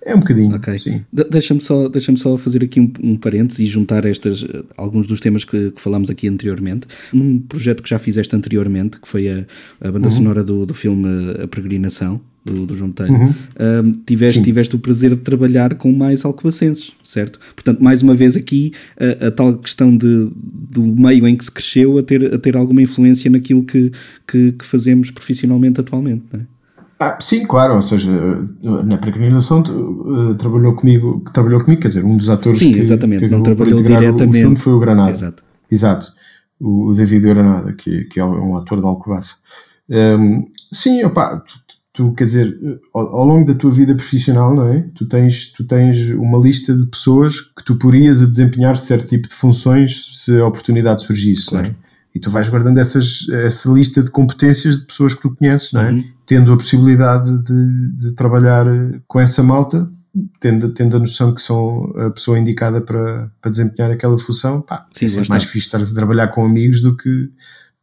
É 0.09 0.15
um 0.15 0.21
bocadinho, 0.21 0.59
sim. 0.79 1.05
De 1.13 1.25
deixa-me 1.25 1.61
só, 1.61 1.87
deixa 1.87 2.17
só 2.17 2.39
fazer 2.39 2.65
aqui 2.65 2.81
um, 2.81 2.91
um 3.03 3.17
parênteses 3.17 3.61
e 3.61 3.67
juntar 3.67 4.07
estas, 4.07 4.43
alguns 4.75 5.07
dos 5.07 5.21
temas 5.21 5.45
que, 5.45 5.71
que, 5.71 5.81
falámos 5.81 6.09
aqui 6.09 6.27
anteriormente. 6.27 6.87
Num 7.13 7.39
projeto 7.39 7.83
que 7.83 7.91
já 7.91 7.99
fizeste 7.99 8.35
anteriormente, 8.35 8.99
que 8.99 9.07
foi 9.07 9.29
a, 9.29 9.47
a 9.87 9.93
banda 9.93 10.09
uhum. 10.09 10.15
sonora 10.15 10.43
do, 10.43 10.65
do 10.65 10.73
filme 10.73 11.07
A 11.43 11.47
Peregrinação, 11.47 12.23
do, 12.49 12.67
do 12.67 12.75
João 12.75 12.91
Botelho, 12.91 13.15
uhum. 13.15 13.35
um, 13.85 13.93
tiveste, 14.07 14.43
tiveste 14.43 14.77
o 14.77 14.79
prazer 14.79 15.11
de 15.11 15.23
trabalhar 15.23 15.75
com 15.75 15.93
mais 15.93 16.25
alcobacenses, 16.25 16.93
certo? 17.05 17.39
Portanto, 17.55 17.83
mais 17.83 18.03
uma 18.03 18.15
vez 18.15 18.37
aqui, 18.37 18.73
a, 18.99 19.27
a, 19.27 19.31
tal 19.31 19.55
questão 19.55 19.97
de, 19.97 20.31
do 20.35 20.83
meio 20.83 21.27
em 21.27 21.37
que 21.37 21.45
se 21.45 21.51
cresceu 21.51 21.99
a 21.99 22.03
ter, 22.03 22.35
a 22.35 22.39
ter 22.39 22.57
alguma 22.57 22.83
influência 22.83 23.31
naquilo 23.31 23.63
que, 23.63 23.93
que, 24.27 24.53
que 24.53 24.65
fazemos 24.65 25.11
profissionalmente 25.11 25.81
atualmente, 25.81 26.25
não 26.33 26.41
é? 26.41 26.43
Ah, 27.01 27.17
sim, 27.21 27.47
claro, 27.47 27.77
ou 27.77 27.83
seja, 27.83 28.11
na 28.61 28.99
peregrinação 28.99 29.61
uh, 29.61 30.35
trabalhou 30.35 30.75
comigo, 30.75 31.23
trabalhou 31.33 31.61
comigo, 31.61 31.81
quer 31.81 31.89
dizer, 31.89 32.05
um 32.05 32.17
dos 32.17 32.29
atores 32.29 32.59
sim, 32.59 32.73
que, 32.73 32.81
exatamente, 32.81 33.21
que 33.21 33.29
não 33.29 33.41
trabalhou 33.41 33.77
diretamente. 33.81 34.25
O 34.25 34.33
filme 34.33 34.57
foi 34.57 34.73
o 34.73 34.81
Granada. 34.81 35.13
Exato. 35.13 35.43
Exato. 35.71 36.13
O, 36.59 36.89
o 36.89 36.95
David 36.95 37.23
Granada, 37.23 37.73
que, 37.73 38.05
que 38.07 38.19
é 38.19 38.25
um 38.25 38.57
ator 38.57 38.81
de 38.81 38.87
Alcobaça. 38.87 39.37
Um, 39.89 40.45
sim, 40.73 41.05
opá, 41.05 41.43
tu, 41.99 42.13
quer 42.13 42.25
dizer, 42.25 42.57
ao, 42.95 43.09
ao, 43.09 43.27
longo 43.27 43.45
da 43.45 43.59
tua 43.59 43.73
vida 43.73 43.93
profissional, 43.93 44.55
não 44.55 44.73
é? 44.73 44.85
Tu 44.95 45.05
tens, 45.05 45.51
tu 45.51 45.65
tens 45.65 46.11
uma 46.11 46.39
lista 46.39 46.73
de 46.73 46.87
pessoas 46.87 47.41
que 47.41 47.65
tu 47.65 47.75
porias 47.75 48.23
a 48.23 48.27
desempenhar 48.27 48.77
certo 48.77 49.09
tipo 49.09 49.27
de 49.27 49.35
funções 49.35 50.23
se 50.23 50.39
a 50.39 50.47
oportunidade 50.47 51.03
surgisse, 51.03 51.49
claro. 51.49 51.67
não 51.67 51.73
é? 51.73 51.77
E 52.15 52.21
tu 52.21 52.31
vais 52.31 52.49
guardando 52.49 52.79
essas, 52.79 53.27
essa 53.31 53.69
lista 53.73 54.01
de 54.01 54.13
competências 54.13 54.79
de 54.79 54.87
pessoas 54.87 55.13
que 55.13 55.23
tu 55.23 55.35
conheces, 55.35 55.73
não 55.73 55.81
é? 55.81 55.91
Uhum. 55.91 56.05
Tendo 56.25 56.53
a 56.53 56.57
possibilidade 56.57 57.37
de, 57.43 57.93
de 57.97 58.13
trabalhar 58.13 58.65
com 59.09 59.19
essa 59.19 59.43
malta, 59.43 59.85
tendo, 60.39 60.69
tendo 60.71 60.97
a 60.97 61.01
noção 61.01 61.35
que 61.35 61.43
são 61.43 61.93
a 61.97 62.11
pessoa 62.11 62.39
indicada 62.39 62.81
para, 62.81 63.29
para 63.43 63.51
desempenhar 63.51 63.91
aquela 63.91 64.17
função, 64.17 64.61
pá, 64.61 64.87
Sim, 64.95 65.07
é 65.07 65.29
mais 65.29 65.45
fixe 65.45 65.67
estar 65.67 65.83
a 65.83 65.95
trabalhar 65.95 66.29
com 66.29 66.47
amigos 66.47 66.81
do 66.81 66.97
que 66.97 67.29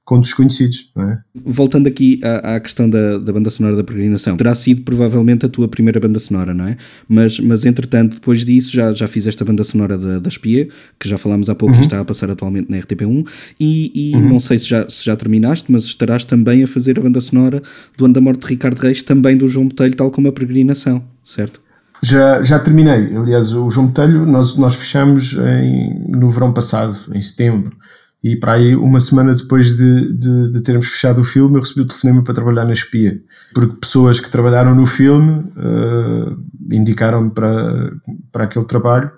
com 0.05 0.21
desconhecidos. 0.21 0.91
Não 0.95 1.09
é? 1.09 1.19
Voltando 1.43 1.87
aqui 1.87 2.19
à, 2.23 2.55
à 2.55 2.59
questão 2.59 2.87
da, 2.87 3.17
da, 3.17 3.33
banda 3.33 3.49
sonora 3.49 3.75
da 3.75 3.83
peregrinação, 3.83 4.37
terá 4.37 4.53
sido 4.53 4.83
provavelmente 4.83 5.47
a 5.47 5.49
tua 5.49 5.67
primeira 5.67 5.99
banda 5.99 6.19
sonora, 6.19 6.53
não 6.53 6.67
é? 6.67 6.77
Mas, 7.09 7.39
mas 7.39 7.65
entretanto, 7.65 8.13
depois 8.13 8.45
disso, 8.45 8.71
já, 8.71 8.93
já 8.93 9.07
fizeste 9.07 9.41
a 9.41 9.45
banda 9.45 9.63
sonora 9.63 9.97
da, 9.97 10.19
da 10.19 10.29
Espia, 10.29 10.69
que 10.99 11.09
já 11.09 11.17
falámos 11.17 11.49
há 11.49 11.55
pouco 11.55 11.73
uhum. 11.73 11.81
e 11.81 11.83
está 11.83 11.99
a 11.99 12.05
passar 12.05 12.29
atualmente 12.29 12.69
na 12.69 12.77
RTP1, 12.77 13.27
e, 13.59 14.11
e 14.11 14.15
uhum. 14.15 14.29
não 14.29 14.39
sei 14.39 14.59
se 14.59 14.69
já, 14.69 14.87
se 14.87 15.03
já 15.03 15.15
terminaste, 15.15 15.71
mas 15.71 15.85
estarás 15.85 16.23
também 16.23 16.63
a 16.63 16.67
fazer 16.67 16.99
a 16.99 17.01
banda 17.01 17.19
sonora 17.19 17.63
do 17.97 18.05
Ano 18.05 18.13
da 18.13 18.21
Morte 18.21 18.41
de 18.41 18.47
Ricardo 18.47 18.77
Reis, 18.77 19.01
também 19.01 19.35
do 19.35 19.47
João 19.47 19.67
Botelho, 19.67 19.95
tal 19.95 20.11
como 20.11 20.27
a 20.27 20.31
peregrinação, 20.31 21.03
certo? 21.25 21.65
Já, 22.03 22.43
já 22.43 22.59
terminei. 22.59 23.15
Aliás, 23.15 23.51
o 23.53 23.71
João 23.71 23.87
Botelho 23.87 24.25
nós, 24.27 24.55
nós 24.57 24.75
fechamos 24.75 25.33
em, 25.33 26.07
no 26.09 26.29
verão 26.29 26.53
passado, 26.53 26.95
em 27.11 27.21
setembro. 27.21 27.75
E 28.25 28.35
para 28.35 28.53
aí, 28.53 28.75
uma 28.75 28.99
semana 28.99 29.31
depois 29.31 29.77
de, 29.77 30.11
de, 30.13 30.51
de, 30.53 30.61
termos 30.61 30.87
fechado 30.87 31.21
o 31.21 31.23
filme, 31.23 31.57
eu 31.57 31.61
recebi 31.61 31.81
o 31.81 31.87
telefonema 31.87 32.23
para 32.23 32.33
trabalhar 32.33 32.65
na 32.65 32.73
espia. 32.73 33.21
Porque 33.53 33.75
pessoas 33.75 34.19
que 34.19 34.31
trabalharam 34.31 34.73
no 34.73 34.87
filme 34.87 35.41
uh, 35.55 36.43
indicaram-me 36.71 37.29
para, 37.29 37.93
para 38.31 38.45
aquele 38.45 38.65
trabalho 38.65 39.11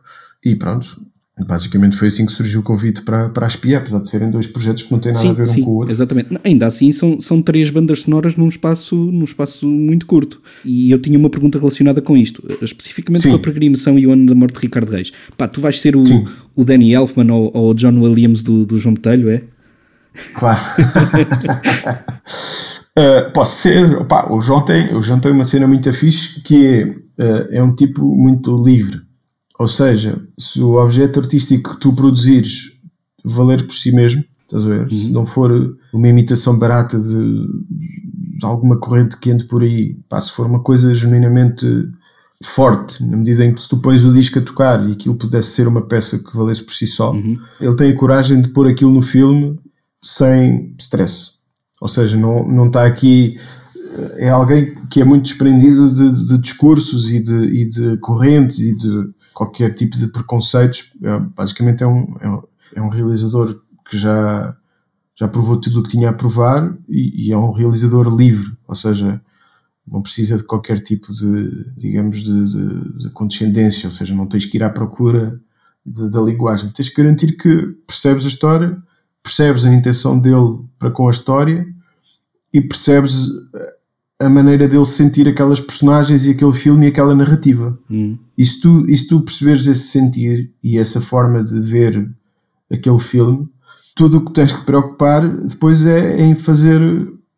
e 0.44 0.58
pronto, 0.58 1.02
Basicamente 1.46 1.96
foi 1.96 2.08
assim 2.08 2.26
que 2.26 2.32
surgiu 2.32 2.62
o 2.62 2.64
convite 2.64 3.04
para, 3.04 3.30
para 3.30 3.46
a 3.46 3.48
Espia, 3.48 3.78
apesar 3.78 4.00
de 4.00 4.10
serem 4.10 4.32
dois 4.32 4.48
projetos 4.48 4.82
que 4.82 4.92
não 4.92 4.98
têm 4.98 5.14
nada 5.14 5.24
sim, 5.24 5.30
a 5.30 5.34
ver 5.34 5.46
sim, 5.46 5.62
um 5.62 5.66
com 5.66 5.72
o 5.72 5.76
outro. 5.76 5.94
Exatamente. 5.94 6.36
Ainda 6.44 6.66
assim, 6.66 6.92
são, 6.92 7.22
são 7.22 7.44
três 7.44 7.70
bandas 7.70 8.02
sonoras 8.02 8.36
num 8.36 8.50
espaço, 8.50 8.96
num 8.96 9.24
espaço 9.24 9.68
muito 9.68 10.08
curto. 10.08 10.42
E 10.66 10.90
eu 10.90 10.98
tinha 10.98 11.18
uma 11.18 11.30
pergunta 11.30 11.60
relacionada 11.60 12.02
com 12.02 12.18
isto, 12.18 12.44
especificamente 12.60 13.22
sim. 13.22 13.30
com 13.30 13.36
a 13.36 13.40
peregrinação 13.40 14.00
e 14.00 14.08
o 14.08 14.12
ano 14.12 14.26
da 14.26 14.34
morte 14.34 14.56
de 14.56 14.62
Ricardo 14.62 14.90
Reis. 14.90 15.14
Pá, 15.38 15.48
tu 15.48 15.62
vais 15.62 15.80
ser 15.80 15.96
o, 15.96 16.04
o 16.56 16.64
Danny 16.64 16.96
Elfman 16.96 17.32
ou, 17.32 17.70
o 17.70 17.74
John 17.76 18.00
Williams 18.02 18.42
do, 18.42 18.66
do 18.66 18.80
João 18.80 18.96
Botelho, 18.96 19.30
é? 19.30 19.44
Claro. 20.34 20.60
uh, 22.98 23.32
posso 23.32 23.62
ser. 23.62 23.96
Opa, 23.96 24.34
o, 24.34 24.42
João 24.42 24.66
tem, 24.66 24.92
o 24.92 25.04
João 25.04 25.20
tem 25.20 25.32
uma 25.32 25.44
cena 25.44 25.68
muito 25.68 25.94
fixe 25.94 26.42
que 26.42 26.66
é, 26.66 27.24
uh, 27.24 27.48
é 27.52 27.62
um 27.62 27.76
tipo 27.76 28.04
muito 28.16 28.60
livre 28.64 29.07
ou 29.58 29.68
seja, 29.68 30.22
se 30.38 30.62
o 30.62 30.76
objeto 30.76 31.20
artístico 31.20 31.74
que 31.74 31.80
tu 31.80 31.94
produzires 31.94 32.78
valer 33.24 33.66
por 33.66 33.74
si 33.74 33.92
mesmo, 33.92 34.24
estás 34.44 34.66
a 34.66 34.70
ver? 34.70 34.82
Uhum. 34.84 34.92
Se 34.92 35.12
não 35.12 35.26
for 35.26 35.78
uma 35.94 36.08
imitação 36.08 36.58
barata 36.58 37.00
de, 37.00 37.48
de, 38.40 38.46
alguma 38.46 38.78
corrente 38.78 39.18
que 39.18 39.32
ande 39.32 39.46
por 39.46 39.64
aí, 39.64 39.96
pá, 40.08 40.20
se 40.20 40.32
for 40.32 40.46
uma 40.46 40.62
coisa 40.62 40.94
genuinamente 40.94 41.66
forte, 42.44 43.04
na 43.04 43.18
medida 43.18 43.44
em 43.44 43.54
que 43.54 43.62
se 43.62 43.68
tu 43.68 43.78
pões 43.78 44.04
o 44.04 44.14
disco 44.14 44.38
a 44.38 44.42
tocar 44.44 44.88
e 44.88 44.92
aquilo 44.92 45.16
pudesse 45.16 45.50
ser 45.50 45.68
uma 45.68 45.82
peça 45.82 46.20
que 46.20 46.38
valesse 46.38 46.64
por 46.64 46.74
si 46.74 46.86
só, 46.86 47.12
uhum. 47.12 47.38
ele 47.60 47.76
tem 47.76 47.92
a 47.92 47.96
coragem 47.96 48.42
de 48.42 48.50
pôr 48.50 48.68
aquilo 48.68 48.92
no 48.92 49.02
filme 49.02 49.60
sem 50.02 50.76
stress. 50.80 51.32
Ou 51.82 51.88
seja, 51.88 52.16
não, 52.16 52.48
não 52.48 52.68
está 52.68 52.86
aqui 52.86 53.38
é 54.18 54.30
alguém 54.30 54.76
que 54.90 55.02
é 55.02 55.04
muito 55.04 55.26
desprendido 55.26 55.90
de, 55.90 56.26
de 56.26 56.38
discursos 56.38 57.12
e 57.12 57.22
de, 57.22 57.46
e 57.46 57.66
de, 57.66 57.98
correntes 57.98 58.60
e 58.60 58.76
de 58.76 59.10
qualquer 59.38 59.76
tipo 59.76 59.96
de 59.96 60.08
preconceitos. 60.08 60.92
É, 61.04 61.20
basicamente 61.20 61.84
é 61.84 61.88
um, 61.88 62.16
é 62.74 62.82
um 62.82 62.90
realizador 62.90 63.62
que 63.88 63.96
já, 63.96 64.58
já 65.16 65.28
provou 65.28 65.62
tudo 65.62 65.80
o 65.80 65.84
que 65.84 65.90
tinha 65.90 66.10
a 66.10 66.14
provar 66.14 66.76
e, 66.90 67.28
e, 67.28 67.32
é 67.32 67.38
um 67.38 67.52
realizador 67.52 68.10
livre, 68.10 68.58
ou 68.68 68.76
seja, 68.76 69.22
não 69.88 70.02
precisa 70.02 70.38
de 70.38 70.44
qualquer 70.44 70.80
tipo 70.82 71.14
de, 71.14 71.72
digamos, 71.78 72.24
de, 72.24 72.48
de, 72.48 73.04
de 73.04 73.10
condescendência, 73.12 73.86
ou 73.86 73.92
seja, 73.92 74.16
não 74.16 74.26
tens 74.26 74.46
que 74.46 74.58
ir 74.58 74.64
à 74.64 74.72
procura 74.72 75.40
da 75.86 76.20
linguagem. 76.20 76.72
Tens 76.72 76.90
que 76.90 77.02
garantir 77.02 77.38
que 77.38 77.68
percebes 77.86 78.26
a 78.26 78.30
história, 78.30 78.76
percebes 79.22 79.66
a 79.66 79.74
intenção 79.74 80.20
dele 80.20 80.66
para 80.80 80.90
com 80.90 81.08
a 81.08 81.12
história 81.12 81.66
e 82.52 82.60
percebes 82.60 83.30
a 84.20 84.28
maneira 84.28 84.68
dele 84.68 84.86
sentir 84.86 85.28
aquelas 85.28 85.62
personagens 85.62 86.26
e 86.26 86.32
aquele 86.32 86.54
filme 86.54 86.86
e 86.86 86.90
aquela 86.90 87.14
narrativa. 87.14 87.78
Hum. 87.90 88.18
E, 88.38 88.46
se 88.46 88.62
tu, 88.62 88.90
e 88.90 88.98
se 88.98 89.08
tu 89.08 89.22
perceberes 89.22 89.68
esse 89.68 89.88
sentir 89.88 90.52
e 90.64 90.78
essa 90.78 91.00
forma 91.00 91.44
de 91.44 91.60
ver 91.60 92.10
aquele 92.72 92.98
filme, 92.98 93.48
tudo 93.96 94.18
o 94.18 94.26
que 94.26 94.34
tens 94.34 94.52
que 94.52 94.66
preocupar 94.66 95.28
depois 95.28 95.86
é, 95.86 96.20
é 96.20 96.26
em 96.26 96.36
fazer 96.36 96.82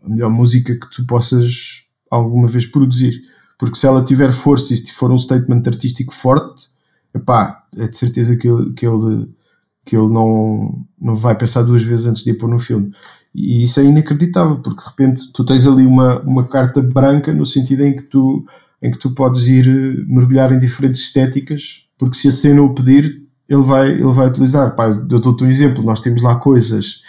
a 0.04 0.10
melhor 0.10 0.30
música 0.30 0.74
que 0.76 0.89
tu 0.89 1.06
possas 1.06 1.86
alguma 2.10 2.48
vez 2.48 2.65
produzir. 2.65 3.22
Porque 3.58 3.78
se 3.78 3.86
ela 3.86 4.04
tiver 4.04 4.32
força 4.32 4.74
e 4.74 4.78
se 4.78 4.92
for 4.94 5.12
um 5.12 5.18
statement 5.18 5.63
artístico 5.65 6.13
forte, 6.13 6.70
epá, 7.13 7.63
é 7.76 7.88
de 7.88 7.98
certeza 7.98 8.36
que 8.38 8.48
ele, 8.48 8.74
que 8.74 8.88
ele, 8.88 9.30
que 9.86 9.98
ele 9.98 10.08
não, 10.08 10.86
não 11.00 11.15
vai 11.15 11.36
pensar 11.36 11.63
duas 11.63 11.84
vezes 11.84 12.06
antes 12.06 12.24
de 12.24 12.32
ir 12.32 12.36
pôr 12.36 12.50
no 12.50 12.60
filme. 12.60 12.94
E 13.34 13.63
isso 13.63 13.80
é 13.80 13.84
inacreditável, 13.84 14.58
porque 14.60 14.84
de 14.84 14.89
repente 14.89 15.32
tu 15.34 15.46
tens 15.46 15.65
ali 15.68 15.86
uma, 15.86 16.20
uma 16.22 16.48
carta 16.48 16.82
branca 16.82 17.34
no 17.34 17.46
sentido 17.46 17.84
em 17.84 17.96
que 17.96 18.04
tu, 18.04 18.46
em 18.82 18.92
que 18.92 18.98
tu 18.98 19.12
podes 19.12 19.48
ir 19.48 19.68
eh, 19.68 20.04
mergulhar 20.08 20.52
em 20.52 20.60
diferentes 20.60 21.02
estéticas, 21.02 21.88
porque 21.98 22.18
se 22.18 22.28
a 22.28 22.32
cena 22.32 22.62
o 22.62 22.74
pedir, 22.74 23.22
ele 23.48 23.62
vai, 23.62 23.92
ele 23.92 24.12
vai 24.12 24.28
utilizar. 24.28 24.76
Pá, 24.76 24.88
eu 24.88 25.20
dou-te 25.20 25.44
um 25.44 25.50
exemplo, 25.50 25.84
nós 25.84 26.02
temos 26.02 26.22
lá 26.22 26.36
coisas, 26.36 27.02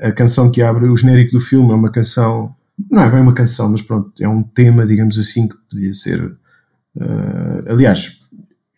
a 0.00 0.10
canção 0.12 0.50
que 0.50 0.62
abre 0.62 0.86
o 0.86 0.96
genérico 0.96 1.32
do 1.32 1.40
filme 1.40 1.70
é 1.70 1.74
uma 1.74 1.90
canção, 1.90 2.54
não 2.90 3.02
é 3.02 3.10
bem 3.10 3.20
uma 3.20 3.34
canção, 3.34 3.70
mas 3.70 3.82
pronto, 3.82 4.12
é 4.20 4.28
um 4.28 4.42
tema, 4.42 4.86
digamos 4.86 5.18
assim, 5.18 5.48
que 5.48 5.56
podia 5.70 5.94
ser. 5.94 6.22
Uh, 6.96 7.62
aliás, 7.68 8.20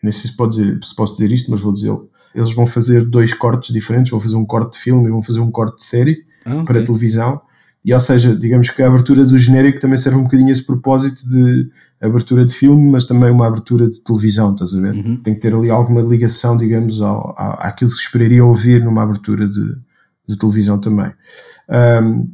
nem 0.03 0.11
sei 0.11 0.29
se, 0.29 0.37
pode 0.37 0.55
dizer, 0.55 0.79
se 0.83 0.95
posso 0.95 1.13
dizer 1.13 1.31
isto, 1.31 1.49
mas 1.49 1.61
vou 1.61 1.73
dizer 1.73 1.91
eles 2.33 2.53
vão 2.53 2.65
fazer 2.65 3.05
dois 3.05 3.33
cortes 3.33 3.73
diferentes, 3.73 4.09
vão 4.09 4.19
fazer 4.19 4.35
um 4.35 4.45
corte 4.45 4.77
de 4.77 4.83
filme 4.83 5.07
e 5.07 5.11
vão 5.11 5.21
fazer 5.21 5.41
um 5.41 5.51
corte 5.51 5.77
de 5.77 5.83
série 5.83 6.25
ah, 6.45 6.55
okay. 6.55 6.65
para 6.65 6.83
televisão. 6.83 7.41
E, 7.83 7.93
ou 7.93 7.99
seja, 7.99 8.35
digamos 8.35 8.69
que 8.69 8.81
a 8.83 8.87
abertura 8.87 9.25
do 9.25 9.37
genérico 9.37 9.79
também 9.79 9.97
serve 9.97 10.19
um 10.19 10.23
bocadinho 10.23 10.49
a 10.49 10.51
esse 10.51 10.65
propósito 10.65 11.27
de 11.27 11.69
abertura 11.99 12.45
de 12.45 12.53
filme, 12.53 12.91
mas 12.91 13.05
também 13.05 13.31
uma 13.31 13.47
abertura 13.47 13.87
de 13.87 13.99
televisão, 14.01 14.53
estás 14.53 14.73
a 14.73 14.81
ver? 14.81 14.93
Uhum. 14.93 15.17
Tem 15.17 15.33
que 15.33 15.39
ter 15.39 15.53
ali 15.53 15.69
alguma 15.69 16.01
ligação, 16.01 16.57
digamos, 16.57 17.01
ao, 17.01 17.33
ao, 17.37 17.53
àquilo 17.59 17.89
que 17.89 17.95
se 17.95 18.03
esperaria 18.03 18.43
ouvir 18.45 18.83
numa 18.83 19.03
abertura 19.03 19.47
de, 19.47 19.75
de 20.27 20.37
televisão 20.37 20.79
também. 20.79 21.11
Um, 21.69 22.27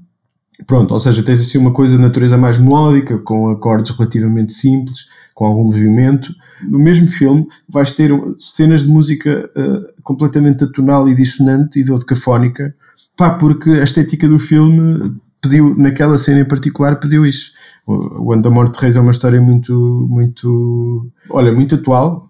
pronto, 0.66 0.94
ou 0.94 1.00
seja, 1.00 1.24
tens 1.24 1.42
assim 1.42 1.58
uma 1.58 1.72
coisa 1.72 1.96
de 1.96 2.02
natureza 2.02 2.38
mais 2.38 2.58
melódica, 2.58 3.18
com 3.20 3.50
acordes 3.50 3.96
relativamente 3.96 4.54
simples, 4.54 5.10
com 5.34 5.46
algum 5.46 5.66
movimento. 5.66 6.34
No 6.68 6.80
mesmo 6.80 7.08
filme 7.08 7.48
vais 7.70 7.94
ter 7.94 8.12
cenas 8.40 8.84
de 8.84 8.90
música 8.90 9.50
uh, 9.56 10.02
completamente 10.02 10.64
atonal 10.64 11.08
e 11.08 11.16
dissonante 11.16 11.80
e 11.80 11.84
dodecafónica, 11.84 12.74
pá, 13.18 13.32
porque 13.32 13.72
a 13.72 13.84
estética 13.84 14.28
do 14.28 14.40
filme 14.40 15.20
pediu, 15.42 15.76
naquela 15.76 16.18
cena 16.18 16.42
em 16.42 16.46
particular, 16.46 17.00
pediu 17.00 17.26
isso. 17.26 17.52
o 17.86 18.36
da 18.36 18.50
Morte 18.50 18.74
de 18.74 18.80
Reis 18.80 18.96
é 18.96 19.02
uma 19.02 19.12
história 19.12 19.42
muito, 19.42 19.74
muito, 20.10 21.12
olha, 21.30 21.52
muito 21.52 21.76
atual 21.76 22.30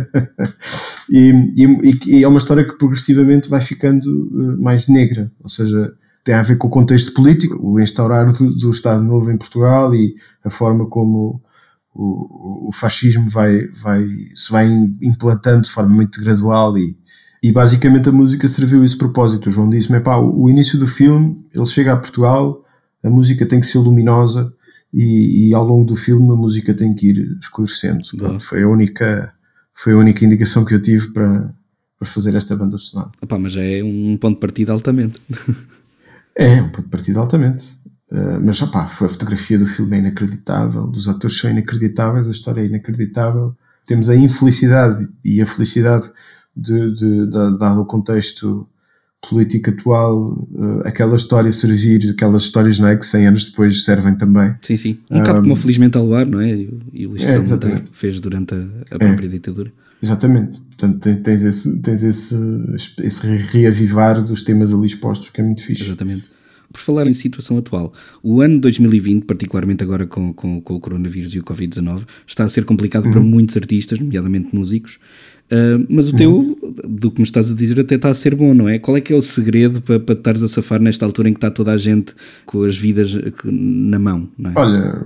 e, 1.10 1.30
e, 1.56 1.98
e, 2.06 2.24
é 2.24 2.28
uma 2.28 2.38
história 2.38 2.64
que 2.64 2.78
progressivamente 2.78 3.48
vai 3.48 3.60
ficando 3.60 4.08
eh, 4.08 4.62
mais 4.62 4.88
negra, 4.88 5.30
ou 5.42 5.48
seja, 5.48 5.92
tem 6.22 6.34
a 6.34 6.42
ver 6.42 6.56
com 6.56 6.68
o 6.68 6.70
contexto 6.70 7.12
político, 7.12 7.58
o 7.60 7.80
instaurar 7.80 8.32
do, 8.32 8.50
do 8.54 8.70
Estado 8.70 9.02
Novo 9.02 9.30
em 9.30 9.38
Portugal 9.38 9.94
e 9.94 10.14
a 10.44 10.50
forma 10.50 10.86
como 10.86 11.42
o, 11.94 12.68
o 12.68 12.72
fascismo 12.72 13.28
vai, 13.28 13.66
vai, 13.68 14.06
se 14.34 14.52
vai 14.52 14.68
implantando 15.00 15.62
de 15.62 15.70
forma 15.70 15.94
muito 15.94 16.20
gradual 16.20 16.76
e, 16.76 16.96
e 17.42 17.50
basicamente 17.50 18.08
a 18.08 18.12
música 18.12 18.46
serviu 18.46 18.84
esse 18.84 18.96
propósito. 18.96 19.48
O 19.48 19.52
João 19.52 19.70
disse-me, 19.70 20.00
pá, 20.00 20.16
o 20.18 20.48
início 20.50 20.78
do 20.78 20.86
filme, 20.86 21.38
ele 21.54 21.66
chega 21.66 21.92
a 21.92 21.96
Portugal, 21.96 22.64
a 23.02 23.08
música 23.08 23.46
tem 23.46 23.60
que 23.60 23.66
ser 23.66 23.78
luminosa 23.78 24.52
e, 24.92 25.48
e 25.48 25.54
ao 25.54 25.66
longo 25.66 25.86
do 25.86 25.96
filme 25.96 26.30
a 26.30 26.36
música 26.36 26.74
tem 26.74 26.94
que 26.94 27.08
ir 27.08 27.38
escurecendo. 27.40 28.02
Foi 28.40 28.62
a 28.62 28.68
única 28.68 29.32
foi 29.74 29.94
a 29.94 29.96
única 29.96 30.24
indicação 30.24 30.64
que 30.64 30.74
eu 30.74 30.82
tive 30.82 31.10
para, 31.12 31.54
para 31.98 32.06
fazer 32.06 32.34
esta 32.34 32.54
banda 32.54 32.76
sonora. 32.76 33.10
Epá, 33.22 33.38
mas 33.38 33.56
é 33.56 33.82
um 33.82 34.16
ponto 34.18 34.34
de 34.34 34.40
partida 34.40 34.72
altamente. 34.72 35.18
é, 36.36 36.60
um 36.60 36.68
ponto 36.68 36.82
de 36.82 36.90
partida 36.90 37.20
altamente. 37.20 37.80
Uh, 38.10 38.40
mas 38.44 38.60
opá, 38.60 38.82
a 38.82 38.88
fotografia 38.88 39.58
do 39.58 39.66
filme 39.66 39.96
é 39.96 40.00
inacreditável, 40.00 40.84
os 40.90 41.08
atores 41.08 41.38
são 41.38 41.48
inacreditáveis, 41.50 42.28
a 42.28 42.32
história 42.32 42.60
é 42.60 42.66
inacreditável. 42.66 43.56
Temos 43.86 44.10
a 44.10 44.16
infelicidade 44.16 45.08
e 45.24 45.40
a 45.40 45.46
felicidade 45.46 46.10
de, 46.56 46.94
de, 46.94 47.26
de 47.26 47.58
dado 47.58 47.82
o 47.82 47.86
contexto 47.86 48.66
político 49.28 49.70
atual, 49.70 50.48
uh, 50.52 50.80
aquela 50.84 51.16
história 51.16 51.52
servir, 51.52 52.10
aquelas 52.10 52.42
histórias 52.42 52.78
não 52.78 52.88
é, 52.88 52.96
que 52.96 53.04
100 53.04 53.26
anos 53.26 53.50
depois 53.50 53.84
servem 53.84 54.16
também. 54.16 54.54
Sim, 54.62 54.76
sim. 54.76 54.98
Um, 55.10 55.16
um 55.16 55.18
bocado 55.18 55.42
como 55.42 55.56
Felizmente 55.56 55.98
ao 55.98 56.06
Luar, 56.06 56.26
não 56.26 56.40
é? 56.40 56.66
E 56.92 57.06
o 57.06 57.14
é, 57.16 57.44
fez 57.92 58.20
durante 58.20 58.54
a, 58.54 58.94
a 58.94 58.98
própria 58.98 59.26
é. 59.26 59.28
ditadura. 59.28 59.72
Exatamente. 60.02 60.60
Portanto, 60.60 61.22
tens, 61.22 61.42
esse, 61.42 61.82
tens 61.82 62.02
esse, 62.02 62.34
esse 63.02 63.26
reavivar 63.26 64.22
dos 64.22 64.42
temas 64.42 64.72
ali 64.72 64.86
expostos 64.86 65.28
que 65.28 65.40
é 65.40 65.44
muito 65.44 65.62
fixe. 65.62 65.84
Exatamente. 65.84 66.24
Por 66.72 66.80
falar 66.80 67.06
em 67.06 67.12
situação 67.12 67.58
atual, 67.58 67.92
o 68.22 68.40
ano 68.40 68.60
2020, 68.60 69.24
particularmente 69.24 69.82
agora 69.82 70.06
com, 70.06 70.32
com, 70.32 70.60
com 70.60 70.74
o 70.76 70.80
coronavírus 70.80 71.34
e 71.34 71.40
o 71.40 71.44
Covid-19, 71.44 72.04
está 72.26 72.44
a 72.44 72.48
ser 72.48 72.64
complicado 72.64 73.06
uhum. 73.06 73.10
para 73.10 73.20
muitos 73.20 73.56
artistas, 73.56 73.98
nomeadamente 73.98 74.54
músicos. 74.54 74.98
Uh, 75.52 75.84
mas 75.88 76.08
o 76.08 76.16
teu, 76.16 76.32
uhum. 76.32 76.72
do 76.88 77.10
que 77.10 77.18
me 77.18 77.24
estás 77.24 77.50
a 77.50 77.54
dizer, 77.54 77.80
até 77.80 77.96
está 77.96 78.08
a 78.08 78.14
ser 78.14 78.36
bom, 78.36 78.54
não 78.54 78.68
é? 78.68 78.78
Qual 78.78 78.96
é 78.96 79.00
que 79.00 79.12
é 79.12 79.16
o 79.16 79.22
segredo 79.22 79.82
para, 79.82 79.98
para 79.98 80.14
estares 80.14 80.42
a 80.44 80.48
safar 80.48 80.80
nesta 80.80 81.04
altura 81.04 81.28
em 81.28 81.32
que 81.32 81.38
está 81.38 81.50
toda 81.50 81.72
a 81.72 81.76
gente 81.76 82.14
com 82.46 82.62
as 82.62 82.76
vidas 82.76 83.12
na 83.44 83.98
mão? 83.98 84.28
Não 84.38 84.52
é? 84.52 84.54
Olha, 84.56 85.02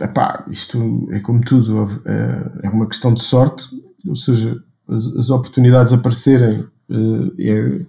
epá, 0.00 0.46
isto 0.50 1.08
é 1.10 1.20
como 1.20 1.42
tudo, 1.42 1.86
é, 2.06 2.66
é 2.66 2.70
uma 2.70 2.86
questão 2.86 3.12
de 3.12 3.22
sorte, 3.22 3.66
ou 4.08 4.16
seja, 4.16 4.58
as, 4.88 5.14
as 5.14 5.28
oportunidades 5.28 5.92
aparecerem 5.92 6.60
uh, 6.88 7.34
é, 7.38 7.80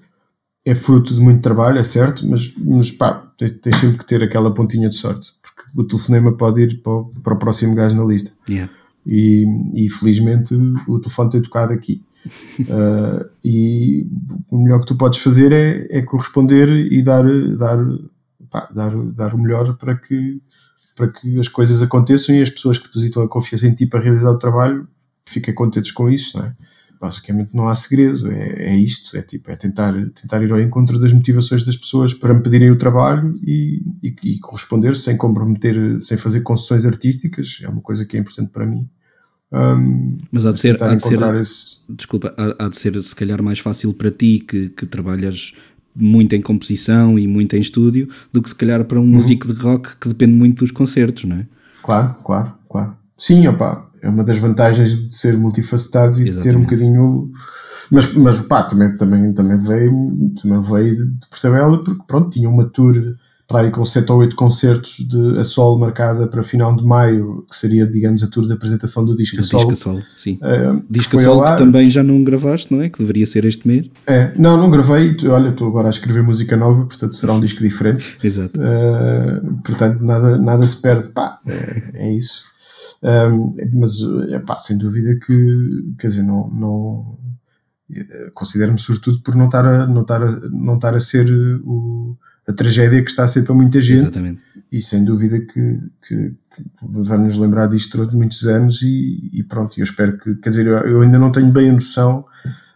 é 0.65 0.75
fruto 0.75 1.13
de 1.13 1.21
muito 1.21 1.41
trabalho, 1.41 1.79
é 1.79 1.83
certo, 1.85 2.27
mas, 2.27 2.53
mas 2.57 2.91
pá, 2.91 3.31
tens, 3.37 3.51
tens 3.61 3.77
sempre 3.77 3.99
que 3.99 4.05
ter 4.05 4.21
aquela 4.21 4.53
pontinha 4.53 4.89
de 4.89 4.95
sorte, 4.97 5.31
porque 5.41 5.71
o 5.73 5.85
telefonema 5.85 6.33
pode 6.33 6.63
ir 6.63 6.81
para 6.81 6.91
o, 6.91 7.11
para 7.23 7.33
o 7.33 7.39
próximo 7.39 7.73
gajo 7.75 7.95
na 7.95 8.03
lista. 8.03 8.31
Yeah 8.49 8.69
e, 9.05 9.45
e 9.73 9.89
felizmente 9.89 10.55
o 10.87 10.99
telefone 10.99 11.29
tem 11.29 11.41
tocado 11.41 11.73
aqui. 11.73 12.01
uh, 12.61 13.29
e 13.43 14.07
o 14.49 14.57
melhor 14.57 14.79
que 14.79 14.87
tu 14.87 14.95
podes 14.95 15.19
fazer 15.19 15.51
é, 15.51 15.99
é 15.99 16.01
corresponder 16.01 16.69
e 16.69 17.01
dar, 17.01 17.23
dar, 17.57 17.77
pá, 18.49 18.69
dar, 18.73 18.95
dar 19.11 19.33
o 19.33 19.37
melhor 19.37 19.75
para 19.77 19.95
que, 19.95 20.41
para 20.95 21.07
que 21.09 21.39
as 21.39 21.47
coisas 21.47 21.81
aconteçam 21.81 22.35
e 22.35 22.41
as 22.41 22.49
pessoas 22.49 22.77
que 22.77 22.87
depositam 22.87 23.23
a 23.23 23.27
confiança 23.27 23.67
em 23.67 23.73
ti 23.73 23.85
para 23.85 23.99
realizar 23.99 24.31
o 24.31 24.39
trabalho 24.39 24.87
fiquem 25.25 25.53
contentes 25.53 25.91
com 25.91 26.09
isso, 26.09 26.37
não 26.37 26.45
é? 26.45 26.55
Basicamente 27.03 27.53
não 27.53 27.67
há 27.67 27.75
segredo, 27.75 28.31
é, 28.31 28.67
é 28.67 28.77
isto, 28.77 29.17
é 29.17 29.21
tipo, 29.21 29.51
é 29.51 29.57
tentar, 29.57 29.93
tentar 30.11 30.41
ir 30.41 30.49
ao 30.53 30.61
encontro 30.61 30.97
das 30.97 31.11
motivações 31.11 31.65
das 31.65 31.75
pessoas 31.75 32.13
para 32.13 32.33
me 32.33 32.41
pedirem 32.41 32.71
o 32.71 32.77
trabalho 32.77 33.37
e, 33.45 33.83
e, 34.01 34.15
e 34.23 34.39
corresponder 34.39 34.95
sem 34.95 35.17
comprometer, 35.17 36.01
sem 36.01 36.15
fazer 36.15 36.39
concessões 36.43 36.85
artísticas, 36.85 37.59
é 37.61 37.67
uma 37.67 37.81
coisa 37.81 38.05
que 38.05 38.15
é 38.15 38.21
importante 38.21 38.51
para 38.51 38.65
mim. 38.65 38.87
Um, 39.51 40.17
Mas 40.31 40.45
há 40.45 40.53
de 40.53 40.59
ser, 40.59 40.81
há 40.81 40.95
de 40.95 41.03
ser 41.03 41.35
esse... 41.35 41.81
desculpa, 41.89 42.33
há, 42.37 42.65
há, 42.65 42.69
de 42.69 42.77
ser 42.77 43.03
se 43.03 43.13
calhar 43.13 43.43
mais 43.43 43.59
fácil 43.59 43.93
para 43.93 44.09
ti 44.09 44.39
que, 44.39 44.69
que 44.69 44.85
trabalhas 44.85 45.53
muito 45.93 46.33
em 46.33 46.41
composição 46.41 47.19
e 47.19 47.27
muito 47.27 47.53
em 47.57 47.59
estúdio 47.59 48.07
do 48.31 48.41
que 48.41 48.47
se 48.47 48.55
calhar 48.55 48.85
para 48.85 48.97
um 48.97 49.03
uhum. 49.03 49.09
músico 49.09 49.45
de 49.45 49.59
rock 49.61 49.97
que 49.97 50.07
depende 50.07 50.33
muito 50.33 50.59
dos 50.59 50.71
concertos, 50.71 51.25
não 51.25 51.35
é? 51.35 51.45
Claro, 51.83 52.15
claro, 52.23 52.53
claro. 52.69 52.95
Sim, 53.17 53.45
opa, 53.47 53.91
é 54.03 54.09
uma 54.09 54.23
das 54.23 54.37
vantagens 54.37 55.09
de 55.09 55.15
ser 55.15 55.37
multifacetado 55.37 56.21
e 56.21 56.27
Exatamente. 56.27 56.35
de 56.35 56.49
ter 56.49 56.57
um 56.57 56.61
bocadinho. 56.63 57.31
Mas, 57.89 58.13
mas 58.13 58.39
pá, 58.41 58.63
também, 58.63 58.95
também, 58.97 59.33
também 59.33 59.57
veio, 59.57 60.33
também 60.41 60.59
veio 60.59 60.95
de, 60.95 61.11
de 61.11 61.83
porque 61.83 62.03
pronto, 62.05 62.29
tinha 62.29 62.49
uma 62.49 62.65
tour 62.65 63.15
para 63.47 63.61
aí 63.61 63.71
com 63.71 63.83
7 63.85 64.11
ou 64.11 64.19
8 64.19 64.35
concertos 64.35 64.97
de 65.07 65.39
a 65.39 65.43
solo 65.43 65.77
marcada 65.79 66.27
para 66.27 66.43
final 66.43 66.75
de 66.75 66.83
maio, 66.83 67.45
que 67.49 67.55
seria, 67.55 67.85
digamos, 67.85 68.23
a 68.23 68.27
tour 68.27 68.45
de 68.47 68.53
apresentação 68.53 69.05
do 69.05 69.15
disco 69.15 69.37
do 69.37 69.41
a 69.41 69.43
solo. 69.43 69.69
Disco 69.69 69.73
a 69.73 69.93
solo, 69.93 70.03
sim. 70.17 70.39
Uh, 70.41 70.83
disco 70.89 71.17
a 71.17 71.21
solo 71.21 71.43
que 71.43 71.57
também 71.57 71.89
já 71.89 72.01
não 72.01 72.23
gravaste, 72.23 72.73
não 72.73 72.81
é? 72.81 72.89
Que 72.89 72.99
deveria 72.99 73.27
ser 73.27 73.45
este 73.45 73.67
mês. 73.67 73.87
É, 74.07 74.31
não, 74.37 74.57
não 74.57 74.71
gravei. 74.71 75.15
Olha, 75.27 75.49
estou 75.49 75.67
agora 75.67 75.87
a 75.87 75.91
escrever 75.91 76.23
música 76.23 76.57
nova, 76.57 76.85
portanto 76.85 77.15
será 77.15 77.33
um 77.33 77.39
disco 77.39 77.61
diferente. 77.61 78.17
Exato. 78.23 78.59
Uh, 78.59 79.61
portanto, 79.63 80.01
nada, 80.01 80.37
nada 80.37 80.65
se 80.65 80.81
perde. 80.81 81.09
Pá, 81.09 81.37
é, 81.45 81.91
é 81.93 82.13
isso. 82.13 82.52
Um, 83.03 83.55
mas, 83.73 83.99
é 84.29 84.39
pá, 84.39 84.57
sem 84.57 84.77
dúvida 84.77 85.15
que, 85.15 85.93
quer 85.99 86.07
dizer, 86.07 86.23
não, 86.23 86.49
não 86.49 87.19
considero-me 88.33 88.79
sobretudo 88.79 89.21
por 89.21 89.35
não 89.35 89.45
estar 89.45 89.65
a, 89.65 89.85
não 89.85 90.01
estar 90.01 90.23
a, 90.23 90.31
não 90.49 90.75
estar 90.75 90.95
a 90.95 90.99
ser 90.99 91.29
o 91.65 92.17
a 92.47 92.51
tragédia 92.51 93.01
que 93.03 93.09
está 93.09 93.23
a 93.23 93.27
ser 93.27 93.43
para 93.43 93.55
muita 93.55 93.81
gente. 93.81 94.01
Exatamente. 94.01 94.41
E 94.71 94.81
sem 94.81 95.03
dúvida 95.03 95.39
que, 95.39 95.79
que, 96.05 96.29
que 96.55 96.65
vamos 96.81 97.37
lembrar 97.37 97.67
disto 97.67 97.97
durante 97.97 98.15
muitos 98.15 98.45
anos 98.45 98.81
e, 98.81 99.29
e, 99.31 99.43
pronto, 99.43 99.79
eu 99.79 99.83
espero 99.83 100.17
que, 100.17 100.35
quer 100.35 100.49
dizer, 100.49 100.67
eu 100.67 101.01
ainda 101.01 101.17
não 101.17 101.31
tenho 101.31 101.51
bem 101.51 101.69
a 101.69 101.73
noção, 101.73 102.25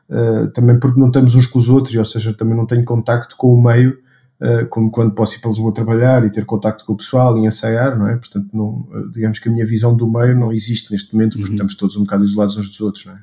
uh, 0.10 0.48
também 0.54 0.80
porque 0.80 1.00
não 1.00 1.08
estamos 1.08 1.36
uns 1.36 1.48
com 1.48 1.60
os 1.60 1.70
outros, 1.70 1.96
ou 1.96 2.06
seja, 2.06 2.34
também 2.34 2.56
não 2.56 2.66
tenho 2.66 2.84
contacto 2.86 3.36
com 3.36 3.54
o 3.54 3.62
meio, 3.62 3.98
como 4.70 4.92
quando 4.92 5.14
posso 5.14 5.36
ir 5.36 5.40
para 5.40 5.50
Lisboa 5.50 5.74
trabalhar 5.74 6.26
e 6.26 6.30
ter 6.30 6.46
contacto 6.46 6.86
com 6.86 6.94
o 6.94 6.98
pessoal 6.98 7.38
e 7.38 7.48
ensaiar, 7.48 7.98
não 7.98 8.08
é? 8.08 8.18
Portanto, 8.18 8.50
não, 8.54 8.88
digamos 9.12 9.40
que 9.40 9.50
a 9.50 9.52
minha 9.52 9.66
visão 9.66 9.96
do 9.96 10.08
meio 10.08 10.40
não 10.40 10.54
existe 10.54 10.92
neste 10.92 11.14
momento, 11.14 11.34
porque 11.34 11.50
uhum. 11.50 11.56
estamos 11.56 11.76
todos 11.76 11.98
um 11.98 12.04
bocado 12.04 12.24
isolados 12.24 12.56
uns 12.58 12.70
dos 12.70 12.82
outros, 12.82 13.06
não 13.06 13.14
é? 13.14 13.18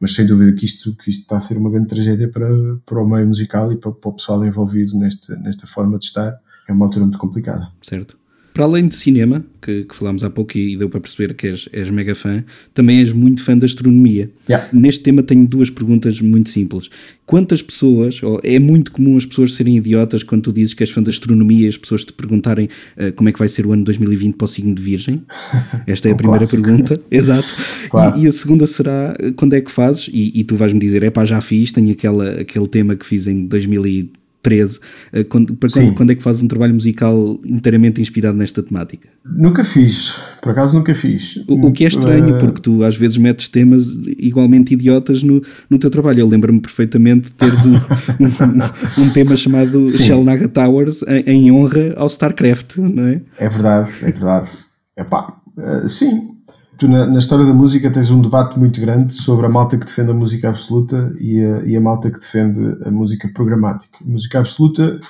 mas 0.00 0.14
sem 0.14 0.26
dúvida 0.26 0.52
que 0.52 0.64
isto, 0.64 0.94
que 0.94 1.10
isto 1.10 1.22
está 1.22 1.36
a 1.36 1.40
ser 1.40 1.56
uma 1.58 1.70
grande 1.70 1.88
tragédia 1.88 2.28
para, 2.28 2.48
para 2.86 3.02
o 3.02 3.08
meio 3.08 3.26
musical 3.26 3.72
e 3.72 3.76
para, 3.76 3.90
para 3.90 4.10
o 4.10 4.12
pessoal 4.12 4.44
envolvido 4.44 4.96
neste, 4.96 5.32
nesta 5.36 5.66
forma 5.66 5.98
de 5.98 6.04
estar. 6.04 6.38
É 6.68 6.72
uma 6.72 6.86
altura 6.86 7.04
muito 7.04 7.18
complicada. 7.18 7.68
Certo. 7.82 8.16
Para 8.52 8.64
além 8.64 8.88
de 8.88 8.94
cinema, 8.96 9.44
que, 9.62 9.84
que, 9.84 9.94
falámos 9.94 10.24
há 10.24 10.30
pouco 10.30 10.56
e 10.56 10.76
deu 10.76 10.88
para 10.88 11.00
perceber 11.00 11.34
que 11.34 11.46
és, 11.46 11.68
és 11.72 11.90
mega 11.90 12.14
fã, 12.14 12.44
também 12.74 12.98
és 13.00 13.12
muito 13.12 13.42
fã 13.42 13.56
da 13.56 13.66
astronomia. 13.66 14.30
Yeah. 14.48 14.68
Neste 14.72 15.02
tema 15.02 15.22
tenho 15.22 15.46
duas 15.46 15.70
perguntas 15.70 16.20
muito 16.20 16.48
simples. 16.48 16.90
Quantas 17.24 17.60
pessoas, 17.62 18.22
ou 18.22 18.40
é 18.42 18.58
muito 18.58 18.90
comum 18.90 19.16
as 19.16 19.26
pessoas 19.26 19.52
serem 19.54 19.76
idiotas 19.76 20.22
quando 20.22 20.42
tu 20.42 20.52
dizes 20.52 20.74
que 20.74 20.82
és 20.82 20.90
fã 20.90 21.02
da 21.02 21.10
astronomia 21.10 21.66
e 21.66 21.68
as 21.68 21.76
pessoas 21.76 22.04
te 22.04 22.12
perguntarem 22.12 22.68
uh, 22.96 23.12
como 23.12 23.28
é 23.28 23.32
que 23.32 23.38
vai 23.38 23.48
ser 23.48 23.66
o 23.66 23.72
ano 23.72 23.84
2020 23.84 24.34
para 24.36 24.44
o 24.46 24.48
signo 24.48 24.74
de 24.74 24.82
Virgem? 24.82 25.22
Esta 25.86 26.08
é 26.08 26.12
a 26.12 26.16
primeira 26.16 26.40
clássico. 26.40 26.62
pergunta. 26.62 27.00
Exato. 27.10 27.46
Claro. 27.90 28.18
E, 28.18 28.24
e, 28.24 28.26
a 28.26 28.32
segunda 28.32 28.66
será 28.66 29.14
quando 29.36 29.54
é 29.54 29.60
que 29.60 29.70
fazes? 29.70 30.08
E, 30.12 30.40
e 30.40 30.44
tu 30.44 30.56
vais-me 30.56 30.80
dizer, 30.80 31.02
é 31.02 31.10
pá, 31.10 31.24
já 31.24 31.40
fiz, 31.40 31.70
tenho 31.70 31.92
aquela, 31.92 32.40
aquele 32.40 32.66
tema 32.66 32.96
que 32.96 33.04
fiz 33.04 33.26
em 33.26 33.46
2013 33.46 34.17
13. 34.42 34.80
Eh, 35.12 35.24
quando, 35.24 35.54
para 35.54 35.68
quando, 35.70 35.94
quando, 35.94 36.10
é 36.10 36.14
que 36.14 36.22
fazes 36.22 36.42
um 36.42 36.48
trabalho 36.48 36.74
musical 36.74 37.38
inteiramente 37.44 38.00
inspirado 38.00 38.36
nesta 38.36 38.62
temática? 38.62 39.08
Nunca 39.24 39.64
fiz, 39.64 40.14
por 40.40 40.52
acaso 40.52 40.76
nunca 40.76 40.94
fiz. 40.94 41.36
O, 41.48 41.66
o 41.66 41.72
que 41.72 41.84
é 41.84 41.88
estranho, 41.88 42.36
uh... 42.36 42.38
porque 42.38 42.60
tu 42.60 42.84
às 42.84 42.96
vezes 42.96 43.18
metes 43.18 43.48
temas 43.48 43.86
igualmente 44.18 44.74
idiotas 44.74 45.22
no, 45.22 45.42
no 45.68 45.78
teu 45.78 45.90
trabalho. 45.90 46.20
Eu 46.20 46.28
lembro-me 46.28 46.60
perfeitamente 46.60 47.28
de 47.28 47.32
teres 47.34 47.64
um, 47.66 47.74
um, 47.74 49.02
um, 49.04 49.10
tema 49.10 49.36
chamado 49.36 49.86
Sim. 49.86 50.04
Shell 50.04 50.24
Naga 50.24 50.48
Towers 50.48 51.02
em, 51.02 51.46
em, 51.46 51.52
honra 51.52 51.94
ao 51.96 52.06
StarCraft, 52.06 52.76
não 52.78 53.06
é? 53.06 53.22
É 53.38 53.48
verdade, 53.48 53.90
é 54.02 54.12
verdade. 54.12 54.50
Epá, 54.96 55.40
uh, 55.56 55.88
sim, 55.88 56.37
tu 56.78 56.86
na, 56.86 57.06
na, 57.06 57.18
história 57.18 57.44
da 57.44 57.52
música 57.52 57.90
tens 57.90 58.10
um 58.10 58.22
debate 58.22 58.58
muito 58.58 58.80
grande 58.80 59.12
sobre 59.12 59.44
a 59.44 59.48
malta 59.48 59.76
que 59.76 59.84
defende 59.84 60.12
a 60.12 60.14
música 60.14 60.48
absoluta 60.48 61.12
e 61.18 61.44
a, 61.44 61.62
e 61.64 61.76
a 61.76 61.80
malta 61.80 62.10
que 62.10 62.20
defende 62.20 62.78
a 62.84 62.90
música 62.90 63.28
programática. 63.34 63.98
A 64.00 64.08
música 64.08 64.38
absoluta 64.38 65.00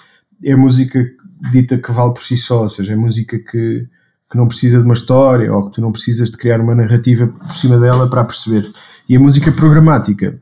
é 0.43 0.53
a 0.53 0.57
música 0.57 1.07
dita 1.53 1.77
que 1.77 1.93
vale 1.93 2.15
por 2.15 2.23
si 2.23 2.37
só, 2.37 2.63
ou 2.63 2.69
seja, 2.69 2.95
é 2.95 2.97
música 2.97 3.39
que, 3.39 3.87
que 4.31 4.37
não 4.37 4.49
precisa 4.49 4.79
de 4.79 4.85
uma 4.85 4.95
história 4.95 5.53
ou 5.53 5.69
que 5.69 5.75
tu 5.75 5.81
não 5.83 5.93
precisas 5.93 6.31
de 6.31 6.39
criar 6.39 6.61
uma 6.61 6.75
narrativa 6.75 7.27
por 7.27 7.53
cima 7.53 7.79
dela 7.79 8.09
para 8.09 8.23
a 8.23 8.25
perceber. 8.25 8.67
E 9.07 9.15
a 9.15 9.21
música 9.21 9.53
programática 9.53 10.41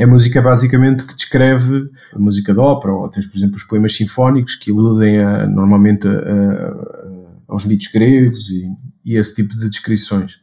é 0.00 0.06
música 0.06 0.42
basicamente 0.42 1.04
que 1.04 1.14
descreve 1.14 1.88
a 2.12 2.18
música 2.18 2.52
de 2.52 2.58
ópera, 2.58 2.92
ou 2.92 3.08
tens, 3.08 3.26
por 3.26 3.36
exemplo, 3.36 3.56
os 3.56 3.64
poemas 3.64 3.96
sinfónicos 3.96 4.56
que 4.56 4.70
iludem 4.70 5.20
a, 5.20 5.46
normalmente 5.46 6.08
a, 6.08 6.10
a 6.10 7.10
aos 7.50 7.66
mitos 7.66 7.88
gregos 7.88 8.48
e, 8.50 8.70
e 9.04 9.16
esse 9.16 9.36
tipo 9.36 9.54
de 9.54 9.68
descrições. 9.68 10.38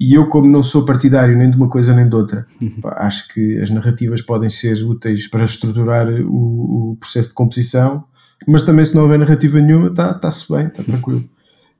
E 0.00 0.14
eu, 0.14 0.28
como 0.28 0.46
não 0.46 0.62
sou 0.62 0.84
partidário 0.84 1.36
nem 1.36 1.50
de 1.50 1.56
uma 1.56 1.68
coisa 1.68 1.92
nem 1.92 2.08
de 2.08 2.14
outra, 2.14 2.46
uhum. 2.62 2.80
acho 2.84 3.32
que 3.34 3.60
as 3.60 3.68
narrativas 3.68 4.22
podem 4.22 4.48
ser 4.48 4.84
úteis 4.84 5.26
para 5.26 5.44
estruturar 5.44 6.08
o, 6.08 6.92
o, 6.92 6.96
processo 7.00 7.30
de 7.30 7.34
composição, 7.34 8.04
mas 8.46 8.62
também 8.62 8.84
se 8.84 8.94
não 8.94 9.02
houver 9.02 9.18
narrativa 9.18 9.60
nenhuma, 9.60 9.88
está-se 9.88 10.52
bem, 10.52 10.68
está 10.68 10.84
tranquilo. 10.84 11.28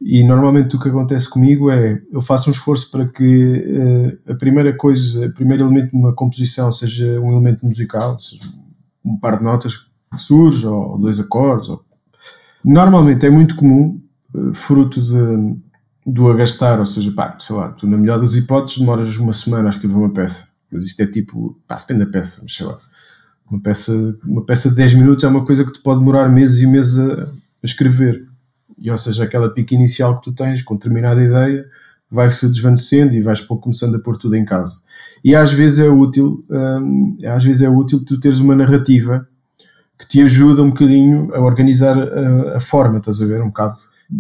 E 0.01 0.25
normalmente 0.25 0.75
o 0.75 0.81
que 0.81 0.89
acontece 0.89 1.31
comigo 1.31 1.71
é 1.71 2.01
eu 2.13 2.21
faço 2.21 2.51
um 2.51 2.53
esforço 2.53 2.91
para 2.91 3.07
que 3.07 4.19
uh, 4.27 4.33
a 4.33 4.35
primeira 4.35 4.73
coisa, 4.73 5.27
o 5.27 5.33
primeiro 5.33 5.65
elemento 5.65 5.91
de 5.91 5.97
uma 5.97 6.13
composição 6.13 6.73
seja 6.73 7.21
um 7.21 7.31
elemento 7.31 7.65
musical, 7.67 8.19
seja 8.19 8.43
um 9.05 9.17
par 9.17 9.39
de 9.39 9.45
notas 9.45 9.77
que 9.77 9.89
surge, 10.17 10.67
ou 10.67 10.99
dois 10.99 11.19
acordes. 11.19 11.69
Ou... 11.69 11.85
Normalmente 12.65 13.27
é 13.27 13.31
muito 13.31 13.57
comum, 13.57 14.01
uh, 14.35 14.55
fruto 14.55 15.01
de 15.01 15.68
do 16.13 16.31
agastar, 16.31 16.79
ou 16.79 16.87
seja, 16.87 17.13
pá, 17.13 17.37
sei 17.39 17.55
lá, 17.55 17.69
tu 17.71 17.87
na 17.87 17.97
melhor 17.97 18.19
das 18.19 18.35
hipóteses 18.35 18.79
demoras 18.79 19.17
uma 19.19 19.33
semana 19.33 19.69
a 19.69 19.71
escrever 19.71 19.95
uma 19.95 20.11
peça, 20.11 20.53
mas 20.71 20.87
isto 20.87 21.01
é 21.03 21.07
tipo, 21.07 21.59
pá, 21.69 21.77
depende 21.77 22.01
da 22.05 22.11
peça, 22.11 22.41
mas 22.43 22.55
sei 22.55 22.67
lá, 22.67 22.79
uma 23.51 23.61
peça, 23.61 24.17
uma 24.25 24.45
peça 24.45 24.71
de 24.71 24.77
10 24.77 24.95
minutos 24.95 25.25
é 25.25 25.29
uma 25.29 25.45
coisa 25.45 25.65
que 25.65 25.73
te 25.73 25.81
pode 25.81 25.99
demorar 25.99 26.29
meses 26.29 26.63
e 26.63 26.67
meses 26.67 26.99
a, 26.99 27.25
a 27.25 27.29
escrever, 27.67 28.27
e 28.79 28.91
ou 28.91 28.97
seja, 28.97 29.25
aquela 29.25 29.51
pica 29.51 29.75
inicial 29.75 30.19
que 30.19 30.25
tu 30.25 30.33
tens 30.33 30.63
com 30.63 30.77
determinada 30.77 31.23
ideia 31.23 31.67
vai-se 32.11 32.49
desvanecendo 32.49 33.15
e 33.15 33.21
vais 33.21 33.43
começando 33.43 33.97
a 33.97 33.99
pôr 33.99 34.17
tudo 34.17 34.35
em 34.35 34.45
casa. 34.45 34.77
E 35.23 35.35
às 35.35 35.53
vezes 35.53 35.81
é 35.81 35.91
útil, 35.91 36.43
hum, 36.49 37.19
às 37.27 37.45
vezes 37.45 37.61
é 37.61 37.69
útil 37.69 38.03
tu 38.03 38.19
teres 38.19 38.39
uma 38.39 38.57
narrativa 38.57 39.29
que 39.99 40.09
te 40.09 40.23
ajuda 40.23 40.63
um 40.63 40.71
bocadinho 40.71 41.35
a 41.35 41.41
organizar 41.41 41.99
a, 41.99 42.57
a 42.57 42.61
forma, 42.61 42.99
estás 42.99 43.21
a 43.21 43.27
ver, 43.27 43.43
um 43.43 43.49
bocado 43.49 43.77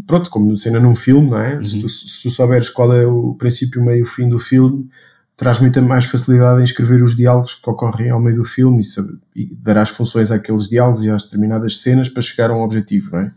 pronto, 0.06 0.30
como 0.30 0.56
cena 0.56 0.78
num 0.78 0.94
filme, 0.94 1.30
não 1.30 1.38
é? 1.38 1.56
Uhum. 1.56 1.62
Se, 1.62 1.80
tu, 1.80 1.88
se, 1.88 2.22
tu, 2.22 2.30
souberes 2.30 2.68
qual 2.68 2.92
é 2.92 3.06
o 3.06 3.34
princípio, 3.34 3.82
meio 3.84 4.04
e 4.04 4.06
fim 4.06 4.28
do 4.28 4.38
filme, 4.38 4.88
traz 5.36 5.60
muita 5.60 5.80
mais 5.80 6.06
facilidade 6.06 6.60
em 6.60 6.64
escrever 6.64 7.02
os 7.02 7.16
diálogos 7.16 7.54
que 7.54 7.70
ocorrem 7.70 8.10
ao 8.10 8.20
meio 8.20 8.36
do 8.36 8.44
filme 8.44 8.80
e, 8.80 8.84
sabe, 8.84 9.16
e 9.34 9.54
darás 9.54 9.88
funções 9.90 10.30
àqueles 10.30 10.68
diálogos 10.68 11.04
e 11.04 11.10
às 11.10 11.24
determinadas 11.24 11.80
cenas 11.80 12.08
para 12.08 12.22
chegar 12.22 12.50
a 12.50 12.56
um 12.56 12.62
objetivo, 12.62 13.12
não 13.12 13.20
é? 13.20 13.32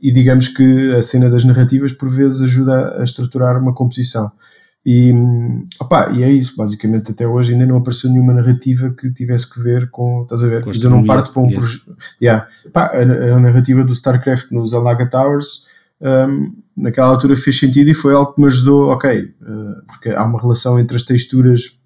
E 0.00 0.12
digamos 0.12 0.48
que 0.48 0.92
a 0.96 1.02
cena 1.02 1.28
das 1.28 1.44
narrativas 1.44 1.92
por 1.92 2.08
vezes 2.08 2.42
ajuda 2.42 3.00
a 3.00 3.04
estruturar 3.04 3.60
uma 3.60 3.74
composição. 3.74 4.32
E, 4.84 5.12
opa, 5.80 6.10
e 6.10 6.24
é 6.24 6.30
isso, 6.30 6.56
basicamente 6.56 7.12
até 7.12 7.24
hoje 7.26 7.52
ainda 7.52 7.66
não 7.66 7.76
apareceu 7.76 8.10
nenhuma 8.10 8.32
narrativa 8.32 8.90
que 8.90 9.12
tivesse 9.12 9.48
que 9.48 9.60
ver 9.60 9.88
com, 9.90 10.22
estás 10.22 10.42
a 10.42 10.48
ver, 10.48 10.64
ainda 10.66 10.88
não 10.88 11.04
parte 11.04 11.32
para 11.32 11.42
um 11.42 11.46
yeah. 11.46 11.60
projeto. 11.60 11.96
Yeah. 12.20 12.48
a, 12.74 13.34
a, 13.36 13.40
narrativa 13.40 13.84
do 13.84 13.92
StarCraft 13.92 14.50
nos 14.50 14.74
Alaga 14.74 15.08
Towers 15.08 15.66
um, 16.02 16.52
naquela 16.76 17.08
altura 17.08 17.36
fez 17.36 17.58
sentido 17.58 17.88
e 17.88 17.94
foi 17.94 18.12
algo 18.12 18.34
que 18.34 18.40
me 18.40 18.46
ajudou, 18.48 18.90
ok, 18.90 19.20
uh, 19.20 19.86
porque 19.86 20.10
há 20.10 20.24
uma 20.24 20.40
relação 20.40 20.78
entre 20.78 20.96
as 20.96 21.04
texturas, 21.04 21.78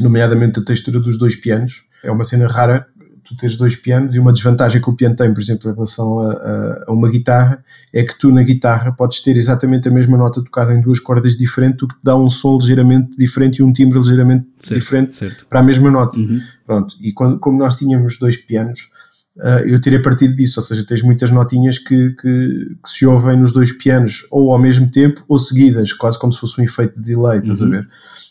nomeadamente 0.00 0.58
a 0.58 0.64
textura 0.64 0.98
dos 0.98 1.18
dois 1.18 1.36
pianos. 1.36 1.84
É 2.02 2.10
uma 2.10 2.24
cena 2.24 2.46
rara 2.46 2.86
tu 3.24 3.34
teres 3.36 3.56
dois 3.56 3.74
pianos 3.74 4.14
e 4.14 4.18
uma 4.18 4.32
desvantagem 4.32 4.80
que 4.80 4.88
o 4.88 4.92
piano 4.92 5.16
tem, 5.16 5.32
por 5.32 5.40
exemplo, 5.40 5.70
em 5.70 5.74
relação 5.74 6.20
a, 6.20 6.32
a, 6.32 6.84
a, 6.88 6.92
uma 6.92 7.10
guitarra, 7.10 7.64
é 7.92 8.04
que 8.04 8.16
tu 8.18 8.30
na 8.30 8.42
guitarra 8.42 8.92
podes 8.92 9.22
ter 9.22 9.36
exatamente 9.36 9.88
a 9.88 9.90
mesma 9.90 10.16
nota 10.16 10.44
tocada 10.44 10.74
em 10.74 10.80
duas 10.80 11.00
cordas 11.00 11.36
diferentes, 11.36 11.82
o 11.82 11.88
que 11.88 11.94
te 11.94 12.00
dá 12.04 12.14
um 12.14 12.28
som 12.28 12.58
ligeiramente 12.58 13.16
diferente 13.16 13.58
e 13.58 13.62
um 13.62 13.72
timbre 13.72 13.98
ligeiramente 13.98 14.46
certo, 14.60 14.78
diferente 14.78 15.16
certo. 15.16 15.46
para 15.46 15.60
a 15.60 15.62
mesma 15.62 15.90
nota. 15.90 16.18
Uhum. 16.18 16.40
Pronto. 16.66 16.96
E 17.00 17.12
quando, 17.12 17.38
como 17.38 17.58
nós 17.58 17.76
tínhamos 17.76 18.18
dois 18.18 18.36
pianos, 18.36 18.90
eu 19.66 19.80
tirei 19.80 19.98
partido 19.98 20.36
disso, 20.36 20.60
ou 20.60 20.64
seja, 20.64 20.86
tens 20.86 21.02
muitas 21.02 21.30
notinhas 21.30 21.78
que, 21.78 22.10
que, 22.10 22.76
que, 22.82 22.90
se 22.90 23.04
ouvem 23.04 23.36
nos 23.38 23.52
dois 23.52 23.72
pianos 23.72 24.26
ou 24.30 24.52
ao 24.52 24.58
mesmo 24.58 24.88
tempo 24.88 25.24
ou 25.28 25.38
seguidas, 25.38 25.92
quase 25.92 26.18
como 26.18 26.32
se 26.32 26.38
fosse 26.38 26.60
um 26.60 26.64
efeito 26.64 27.00
de 27.00 27.08
delay, 27.08 27.40
estás 27.40 27.60
uhum. 27.60 27.66
a 27.66 27.70
ver? 27.70 27.88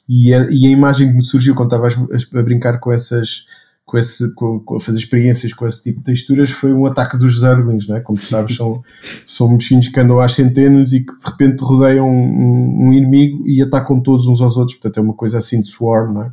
E 0.07 0.33
a, 0.33 0.49
e 0.49 0.65
a, 0.65 0.69
imagem 0.69 1.09
que 1.09 1.15
me 1.15 1.23
surgiu 1.23 1.55
quando 1.55 1.75
estavas 1.75 1.97
a, 2.33 2.41
brincar 2.41 2.79
com 2.79 2.91
essas, 2.91 3.45
com 3.85 3.97
esse, 3.97 4.33
com, 4.33 4.61
com, 4.61 4.77
a 4.77 4.79
fazer 4.79 4.97
experiências 4.97 5.53
com 5.53 5.67
esse 5.67 5.83
tipo 5.83 5.99
de 5.99 6.05
texturas 6.05 6.51
foi 6.51 6.71
um 6.71 6.85
ataque 6.85 7.17
dos 7.17 7.41
Zerglings, 7.41 7.85
né? 7.87 7.99
como 7.99 8.17
tu 8.17 8.25
sabes, 8.25 8.55
são, 8.55 8.81
são 9.27 9.57
bichinhos 9.57 9.89
que 9.89 9.99
andam 9.99 10.21
às 10.21 10.33
centenas 10.33 10.93
e 10.93 11.05
que 11.05 11.13
de 11.13 11.25
repente 11.25 11.61
rodeiam 11.61 12.09
um, 12.09 12.87
um, 12.87 12.93
inimigo 12.93 13.45
e 13.45 13.61
atacam 13.61 13.99
todos 13.99 14.25
uns 14.27 14.41
aos 14.41 14.55
outros, 14.55 14.77
portanto 14.77 14.99
é 14.99 15.01
uma 15.01 15.13
coisa 15.13 15.37
assim 15.37 15.59
de 15.59 15.67
swarm, 15.67 16.13
não 16.13 16.23
é? 16.23 16.31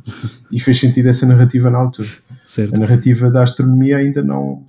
e 0.49 0.59
fez 0.61 0.79
sentido 0.79 1.09
essa 1.09 1.25
narrativa 1.25 1.69
na 1.69 1.77
altura. 1.77 2.07
Certo. 2.51 2.75
A 2.75 2.79
narrativa 2.79 3.31
da 3.31 3.43
astronomia 3.43 3.95
ainda 3.95 4.21
não. 4.21 4.63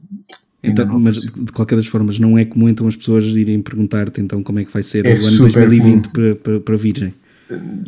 Então, 0.63 0.87
não 0.87 1.01
mas 1.01 1.23
de 1.23 1.51
qualquer 1.53 1.75
das 1.75 1.87
formas, 1.87 2.17
não 2.17 2.39
é 2.39 2.45
comum 2.45 2.69
então 2.69 2.87
as 2.87 2.95
pessoas 2.95 3.25
irem 3.25 3.61
perguntar-te 3.61 4.21
então 4.21 4.41
como 4.41 4.61
é 4.61 4.65
que 4.65 4.73
vai 4.73 4.85
ser 4.85 5.05
é 5.05 5.13
o 5.13 5.27
ano 5.27 5.39
2020 5.39 6.09
para, 6.11 6.35
para, 6.37 6.61
para 6.61 6.77
Virgem? 6.77 7.13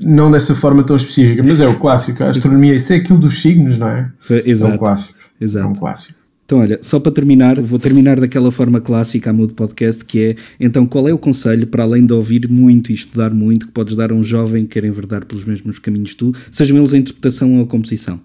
Não 0.01 0.33
dessa 0.33 0.53
forma 0.53 0.83
tão 0.83 0.97
específica, 0.97 1.45
mas 1.45 1.61
é 1.61 1.69
o 1.69 1.79
clássico. 1.79 2.25
A 2.25 2.31
astronomia, 2.31 2.75
isso 2.75 2.93
é 2.93 2.97
aquilo 2.97 3.21
dos 3.21 3.41
signos, 3.41 3.79
não 3.79 3.87
é? 3.87 4.11
Exato. 4.45 4.73
É 4.73 4.75
um 4.75 4.79
clássico. 4.79 5.19
Exato. 5.41 5.67
É 5.67 5.71
um 5.71 5.75
clássico. 5.77 6.19
Então, 6.45 6.59
olha, 6.59 6.79
só 6.83 6.99
para 6.99 7.13
terminar, 7.13 7.61
vou 7.61 7.79
terminar 7.79 8.19
daquela 8.19 8.51
forma 8.51 8.81
clássica 8.81 9.31
a 9.31 9.33
Mood 9.33 9.55
Podcast, 9.55 10.05
que 10.05 10.25
é, 10.25 10.37
então, 10.59 10.87
qual 10.87 11.07
é 11.07 11.13
o 11.13 11.19
conselho, 11.19 11.69
para 11.69 11.85
além 11.85 12.05
de 12.05 12.13
ouvir 12.13 12.49
muito 12.51 12.91
e 12.91 12.95
estudar 12.95 13.33
muito, 13.33 13.67
que 13.67 13.73
podes 13.73 13.95
dar 13.95 14.11
a 14.11 14.15
um 14.15 14.25
jovem 14.25 14.67
que 14.67 14.73
quer 14.73 14.85
enverdar 14.85 15.25
pelos 15.25 15.45
mesmos 15.45 15.79
caminhos 15.79 16.11
que 16.11 16.17
tu, 16.17 16.33
sejam 16.51 16.77
eles 16.77 16.93
a 16.93 16.99
interpretação 16.99 17.59
ou 17.59 17.63
a 17.63 17.67
composição? 17.67 18.21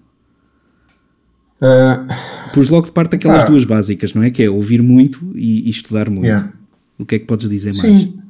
Uh, 1.60 2.50
Pus 2.52 2.68
logo 2.68 2.86
de 2.86 2.92
parte 2.92 3.14
aquelas 3.14 3.44
ah, 3.44 3.46
duas 3.46 3.64
básicas, 3.64 4.14
não 4.14 4.22
é? 4.22 4.30
Que 4.30 4.44
é 4.44 4.50
ouvir 4.50 4.82
muito 4.82 5.32
e, 5.36 5.68
e 5.68 5.70
estudar 5.70 6.10
muito. 6.10 6.24
Yeah. 6.24 6.52
O 6.98 7.06
que 7.06 7.14
é 7.14 7.18
que 7.18 7.26
podes 7.26 7.48
dizer 7.48 7.74
mais? 7.74 7.80
Sim. 7.80 8.20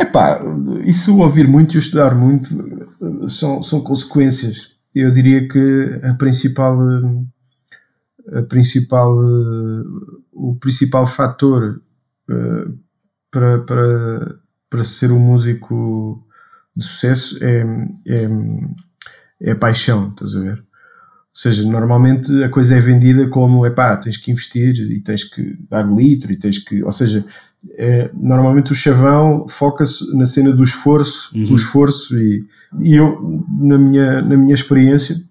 Epá, 0.00 0.40
isso 0.84 1.18
ouvir 1.18 1.48
muito 1.48 1.74
e 1.74 1.78
estudar 1.78 2.14
muito 2.14 2.48
são, 3.28 3.62
são 3.62 3.80
consequências. 3.80 4.72
Eu 4.94 5.12
diria 5.12 5.48
que 5.48 6.00
a 6.02 6.14
principal, 6.14 6.78
a 8.32 8.42
principal, 8.42 9.12
o 10.32 10.56
principal 10.56 11.06
fator 11.06 11.80
uh, 12.30 12.78
para, 13.30 13.58
para, 13.60 14.36
para 14.70 14.84
ser 14.84 15.10
um 15.10 15.18
músico 15.20 16.24
de 16.76 16.84
sucesso 16.84 17.38
é, 17.42 17.64
é, 18.06 18.28
é 19.42 19.50
a 19.52 19.56
paixão, 19.56 20.10
estás 20.10 20.36
a 20.36 20.40
ver? 20.40 20.67
Ou 21.38 21.42
seja, 21.42 21.62
normalmente 21.62 22.42
a 22.42 22.48
coisa 22.48 22.74
é 22.74 22.80
vendida 22.80 23.28
como, 23.28 23.64
epá, 23.64 23.96
tens 23.96 24.16
que 24.16 24.32
investir 24.32 24.74
e 24.90 25.00
tens 25.00 25.22
que 25.22 25.56
dar 25.70 25.88
o 25.88 25.96
litro 25.96 26.32
e 26.32 26.36
tens 26.36 26.58
que, 26.58 26.82
ou 26.82 26.90
seja, 26.90 27.24
é, 27.76 28.10
normalmente 28.12 28.72
o 28.72 28.74
chavão 28.74 29.46
foca-se 29.46 30.12
na 30.16 30.26
cena 30.26 30.52
do 30.52 30.64
esforço, 30.64 31.30
uhum. 31.32 31.44
do 31.44 31.54
esforço 31.54 32.18
e, 32.18 32.44
e 32.80 32.92
eu, 32.96 33.46
na 33.56 33.78
minha, 33.78 34.20
na 34.20 34.36
minha 34.36 34.52
experiência, 34.52 35.24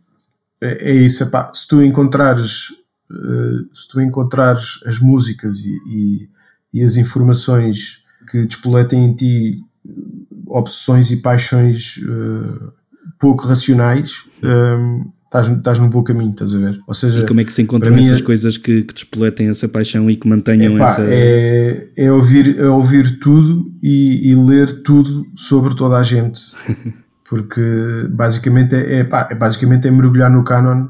é, 0.62 0.92
é 0.92 0.96
isso, 0.96 1.26
epá, 1.26 1.52
se 1.54 1.68
tu 1.68 1.84
encontrares, 1.84 2.70
uh, 3.12 3.76
se 3.76 3.90
tu 3.90 4.00
encontrares 4.00 4.80
as 4.86 5.02
músicas 5.02 5.58
e, 5.66 5.78
e, 5.90 6.30
e 6.74 6.84
as 6.86 6.96
informações 6.96 8.02
que 8.32 8.46
despoletem 8.46 9.04
em 9.04 9.14
ti 9.14 9.62
obsessões 10.46 11.12
e 11.12 11.18
paixões 11.18 11.98
uh, 11.98 12.72
pouco 13.20 13.46
racionais, 13.46 14.24
um, 14.42 15.02
eh, 15.02 15.17
estás, 15.40 15.58
estás 15.58 15.80
num 15.80 15.90
bom 15.90 16.04
caminho, 16.04 16.32
estás 16.32 16.54
a 16.54 16.58
ver? 16.58 16.80
Ou 16.88 16.94
seja, 16.94 17.22
e 17.22 17.26
como 17.26 17.42
é 17.42 17.44
que 17.44 17.54
se 17.54 17.62
encontram 17.62 17.96
essas 17.96 18.20
é, 18.20 18.24
coisas 18.24 18.58
que, 18.58 18.84
que 18.84 18.94
despoletem 18.94 19.50
essa 19.50 19.68
paixão 19.68 20.10
e 20.10 20.16
que 20.16 20.28
mantenham 20.28 20.76
epá, 20.76 20.86
essa. 20.86 21.02
É, 21.04 21.90
é, 21.96 22.12
ouvir, 22.12 22.60
é 22.60 22.68
ouvir 22.68 23.20
tudo 23.20 23.72
e, 23.82 24.32
e 24.32 24.36
ler 24.36 24.84
tudo 24.84 25.26
sobre 25.36 25.76
toda 25.76 25.98
a 25.98 26.04
gente. 26.04 26.42
Porque 27.30 27.62
basicamente 28.10 28.76
é, 28.76 29.00
é, 29.00 29.04
pá, 29.04 29.28
é, 29.30 29.36
basicamente 29.36 29.88
é 29.88 29.92
mergulhar 29.92 30.32
no 30.32 30.44
canon 30.44 30.88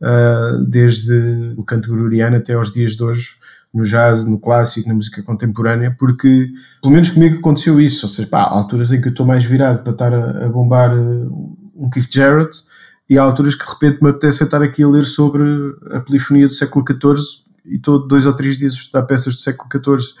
uh, 0.00 0.64
desde 0.66 1.54
o 1.56 1.62
canto 1.62 1.90
gregoriano 1.92 2.36
até 2.36 2.54
aos 2.54 2.72
dias 2.72 2.92
de 2.92 3.04
hoje, 3.04 3.32
no 3.72 3.84
jazz, 3.84 4.26
no 4.26 4.40
clássico, 4.40 4.88
na 4.88 4.94
música 4.94 5.22
contemporânea, 5.22 5.94
porque 5.98 6.48
pelo 6.80 6.94
menos 6.94 7.10
comigo 7.10 7.38
aconteceu 7.38 7.78
isso. 7.80 8.06
Ou 8.06 8.10
seja, 8.10 8.28
pá, 8.28 8.42
há 8.42 8.54
alturas 8.54 8.92
em 8.92 9.00
que 9.00 9.08
eu 9.08 9.10
estou 9.10 9.26
mais 9.26 9.44
virado 9.44 9.82
para 9.82 9.92
estar 9.92 10.14
a, 10.14 10.46
a 10.46 10.48
bombar 10.48 10.90
ah, 10.90 11.28
um 11.76 11.90
Keith 11.90 12.10
Jarrett 12.10 12.62
e 13.08 13.18
há 13.18 13.22
alturas 13.22 13.54
que 13.54 13.64
de 13.64 13.72
repente 13.72 14.02
me 14.02 14.10
apetece 14.10 14.44
estar 14.44 14.62
aqui 14.62 14.82
a 14.82 14.88
ler 14.88 15.04
sobre 15.04 15.42
a 15.90 16.00
polifonia 16.00 16.48
do 16.48 16.54
século 16.54 16.84
XIV 16.86 17.44
e 17.66 17.76
estou 17.76 18.06
dois 18.06 18.26
ou 18.26 18.32
três 18.32 18.58
dias 18.58 18.72
a 18.72 18.76
estudar 18.76 19.02
peças 19.06 19.34
do 19.34 19.40
século 19.40 19.68
XIV 19.70 20.14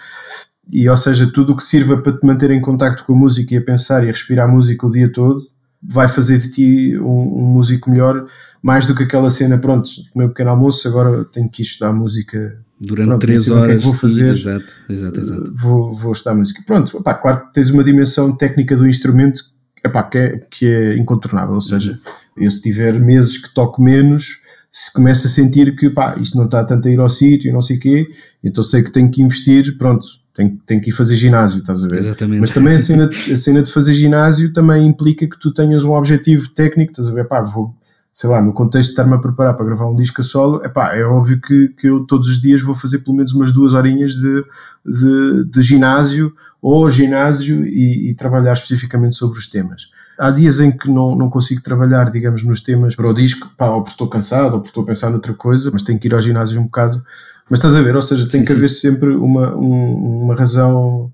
e 0.70 0.88
ou 0.88 0.96
seja, 0.96 1.30
tudo 1.30 1.52
o 1.52 1.56
que 1.56 1.64
sirva 1.64 1.98
para 1.98 2.16
te 2.16 2.24
manter 2.26 2.50
em 2.50 2.60
contacto 2.60 3.04
com 3.04 3.12
a 3.12 3.16
música 3.16 3.54
e 3.54 3.58
a 3.58 3.62
pensar 3.62 4.04
e 4.04 4.08
a 4.08 4.12
respirar 4.12 4.48
música 4.48 4.86
o 4.86 4.90
dia 4.90 5.12
todo 5.12 5.46
vai 5.82 6.08
fazer 6.08 6.38
de 6.38 6.50
ti 6.50 6.98
um, 6.98 7.42
um 7.42 7.46
músico 7.46 7.90
melhor 7.90 8.26
mais 8.62 8.86
do 8.86 8.94
que 8.94 9.02
aquela 9.02 9.28
cena, 9.28 9.58
pronto, 9.58 9.90
meu 10.16 10.28
pequeno 10.28 10.48
almoço, 10.48 10.88
agora 10.88 11.22
tenho 11.26 11.50
que 11.50 11.60
ir 11.60 11.66
estudar 11.66 11.92
música 11.92 12.58
durante 12.80 13.08
pronto, 13.08 13.20
três 13.20 13.50
horas. 13.50 13.76
Que 13.76 13.84
vou 13.84 13.92
fazer, 13.92 14.34
exato, 14.34 14.64
exato, 14.88 15.20
exato. 15.20 15.52
Vou, 15.54 15.92
vou 15.92 16.12
estudar 16.12 16.34
música. 16.34 16.62
Pronto, 16.66 16.96
opá, 16.96 17.12
claro 17.12 17.46
que 17.46 17.52
tens 17.52 17.68
uma 17.68 17.84
dimensão 17.84 18.34
técnica 18.34 18.74
do 18.74 18.88
instrumento 18.88 19.42
epá, 19.84 20.02
que, 20.02 20.16
é, 20.16 20.38
que 20.50 20.66
é 20.66 20.96
incontornável, 20.96 21.54
ou 21.54 21.60
seja, 21.60 22.00
eu 22.36 22.50
se 22.50 22.62
tiver 22.62 22.98
meses 22.98 23.38
que 23.38 23.52
toco 23.52 23.82
menos, 23.82 24.40
se 24.70 24.92
começa 24.92 25.28
a 25.28 25.30
sentir 25.30 25.76
que 25.76 25.88
pá, 25.90 26.16
isto 26.18 26.36
não 26.36 26.46
está 26.46 26.64
tanto 26.64 26.88
a 26.88 26.90
ir 26.90 26.98
ao 26.98 27.08
sítio 27.08 27.48
e 27.48 27.52
não 27.52 27.62
sei 27.62 27.76
o 27.76 27.80
quê, 27.80 28.10
então 28.42 28.62
sei 28.62 28.82
que 28.82 28.90
tenho 28.90 29.10
que 29.10 29.22
investir, 29.22 29.78
pronto, 29.78 30.06
tenho, 30.34 30.58
tenho 30.66 30.80
que 30.80 30.90
ir 30.90 30.92
fazer 30.92 31.14
ginásio, 31.14 31.58
estás 31.58 31.84
a 31.84 31.88
ver? 31.88 32.00
Exatamente. 32.00 32.40
Mas 32.40 32.50
também 32.50 32.74
a 32.74 32.78
cena, 32.78 33.08
a 33.08 33.36
cena 33.36 33.62
de 33.62 33.72
fazer 33.72 33.94
ginásio 33.94 34.52
também 34.52 34.84
implica 34.84 35.28
que 35.28 35.38
tu 35.38 35.54
tenhas 35.54 35.84
um 35.84 35.92
objetivo 35.92 36.48
técnico, 36.48 36.90
estás 36.90 37.08
a 37.08 37.12
ver? 37.12 37.28
Pá, 37.28 37.40
vou, 37.40 37.72
sei 38.12 38.28
lá, 38.28 38.42
no 38.42 38.52
contexto 38.52 38.88
de 38.88 38.92
estar-me 38.94 39.14
a 39.14 39.18
preparar 39.18 39.54
para 39.54 39.64
gravar 39.64 39.88
um 39.88 39.94
disco 39.94 40.20
a 40.20 40.24
solo, 40.24 40.64
epá, 40.64 40.92
é 40.96 41.04
óbvio 41.04 41.40
que, 41.40 41.68
que 41.78 41.88
eu 41.88 42.04
todos 42.04 42.28
os 42.28 42.40
dias 42.40 42.60
vou 42.60 42.74
fazer 42.74 42.98
pelo 43.00 43.16
menos 43.16 43.32
umas 43.32 43.52
duas 43.52 43.74
horinhas 43.74 44.14
de, 44.14 44.44
de, 44.84 45.44
de 45.50 45.62
ginásio 45.62 46.34
ou 46.60 46.90
ginásio 46.90 47.64
e, 47.64 48.10
e, 48.10 48.14
trabalhar 48.14 48.54
especificamente 48.54 49.14
sobre 49.14 49.38
os 49.38 49.48
temas. 49.48 49.82
Há 50.18 50.30
dias 50.30 50.60
em 50.60 50.70
que 50.70 50.88
não, 50.88 51.16
não 51.16 51.28
consigo 51.28 51.62
trabalhar, 51.62 52.10
digamos, 52.10 52.44
nos 52.44 52.62
temas 52.62 52.94
para 52.94 53.08
o 53.08 53.12
disco, 53.12 53.52
pá, 53.56 53.68
ou 53.70 53.82
porque 53.82 53.90
estou 53.90 54.08
cansado, 54.08 54.46
ou 54.46 54.52
porque 54.52 54.68
estou 54.68 54.82
a 54.82 54.86
pensar 54.86 55.10
noutra 55.10 55.34
coisa, 55.34 55.70
mas 55.72 55.82
tenho 55.82 55.98
que 55.98 56.06
ir 56.06 56.14
ao 56.14 56.20
ginásio 56.20 56.60
um 56.60 56.64
bocado. 56.64 57.04
Mas 57.50 57.58
estás 57.58 57.74
a 57.74 57.82
ver, 57.82 57.94
ou 57.94 58.02
seja, 58.02 58.28
tem 58.28 58.40
sim, 58.40 58.46
que 58.46 58.52
sim. 58.52 58.58
haver 58.58 58.70
sempre 58.70 59.10
uma, 59.14 59.54
um, 59.54 60.22
uma 60.22 60.34
razão 60.34 61.12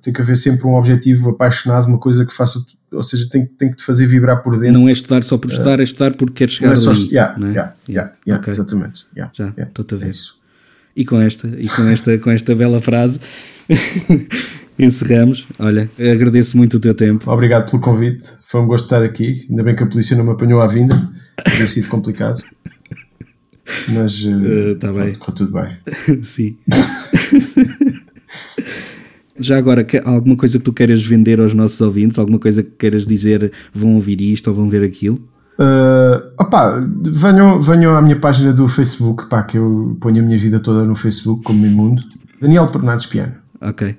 tem 0.00 0.12
que 0.12 0.22
haver 0.22 0.36
sempre 0.36 0.66
um 0.66 0.74
objetivo 0.74 1.30
apaixonado, 1.30 1.86
uma 1.86 1.98
coisa 1.98 2.24
que 2.24 2.32
faça, 2.32 2.64
ou 2.90 3.02
seja, 3.02 3.28
tem, 3.28 3.44
tem 3.44 3.70
que 3.70 3.76
te 3.76 3.84
fazer 3.84 4.06
vibrar 4.06 4.42
por 4.42 4.58
dentro. 4.58 4.80
Não 4.80 4.88
é 4.88 4.92
estudar 4.92 5.22
só 5.22 5.36
por 5.36 5.50
estudar, 5.50 5.78
uh, 5.78 5.82
é 5.82 5.84
estudar 5.84 6.14
porque 6.14 6.32
queres 6.32 6.54
chegar 6.54 6.68
não 6.68 6.72
é 6.74 6.76
só, 6.76 6.90
ali. 6.90 7.08
Yeah, 7.08 7.36
é? 7.36 7.40
yeah, 7.40 7.74
yeah, 7.88 8.12
yeah 8.26 8.40
okay. 8.40 8.52
Exatamente. 8.52 9.04
Yeah, 9.14 9.32
Já, 9.34 9.52
estou-te 9.58 9.94
a 9.94 9.98
ver. 9.98 10.06
É 10.06 10.10
isso. 10.10 10.38
E 10.94 11.04
com 11.04 11.20
esta, 11.20 11.46
e 11.46 11.68
com 11.68 11.82
esta, 11.88 12.18
com 12.18 12.30
esta 12.30 12.54
bela 12.54 12.80
frase 12.80 13.20
encerramos. 14.78 15.46
Olha, 15.58 15.88
agradeço 15.98 16.56
muito 16.56 16.76
o 16.76 16.80
teu 16.80 16.94
tempo. 16.94 17.30
Obrigado 17.30 17.70
pelo 17.70 17.82
convite, 17.82 18.24
foi 18.44 18.60
um 18.60 18.66
gosto 18.66 18.84
estar 18.84 19.02
aqui. 19.02 19.46
Ainda 19.48 19.62
bem 19.62 19.74
que 19.74 19.82
a 19.82 19.86
polícia 19.86 20.16
não 20.16 20.24
me 20.24 20.30
apanhou 20.30 20.60
à 20.60 20.66
vinda, 20.66 20.94
teria 21.44 21.68
sido 21.68 21.88
complicado. 21.88 22.42
Mas 23.88 24.24
uh, 24.24 24.76
tá 24.80 24.92
bem. 24.92 25.14
correu 25.14 25.34
tudo 25.34 25.52
bem. 25.52 25.76
Sim. 26.22 26.56
Já 29.38 29.58
agora, 29.58 29.86
alguma 30.04 30.36
coisa 30.36 30.58
que 30.58 30.64
tu 30.64 30.72
queiras 30.72 31.04
vender 31.04 31.40
aos 31.40 31.52
nossos 31.52 31.80
ouvintes? 31.80 32.18
Alguma 32.18 32.38
coisa 32.38 32.62
que 32.62 32.70
queiras 32.70 33.06
dizer, 33.06 33.52
vão 33.74 33.94
ouvir 33.96 34.20
isto 34.20 34.48
ou 34.48 34.54
vão 34.54 34.68
ver 34.68 34.82
aquilo? 34.82 35.16
Uh, 35.58 36.32
opá, 36.38 36.78
venham, 37.02 37.60
venham 37.60 37.96
à 37.96 38.02
minha 38.02 38.16
página 38.16 38.52
do 38.52 38.68
Facebook, 38.68 39.26
pá, 39.28 39.42
que 39.42 39.58
eu 39.58 39.96
ponho 40.00 40.22
a 40.22 40.26
minha 40.26 40.38
vida 40.38 40.60
toda 40.60 40.84
no 40.84 40.94
Facebook 40.94 41.42
como 41.42 41.66
mundo. 41.66 42.02
Daniel 42.40 42.66
Bernardes 42.66 43.06
Piano. 43.06 43.34
Ok. 43.60 43.96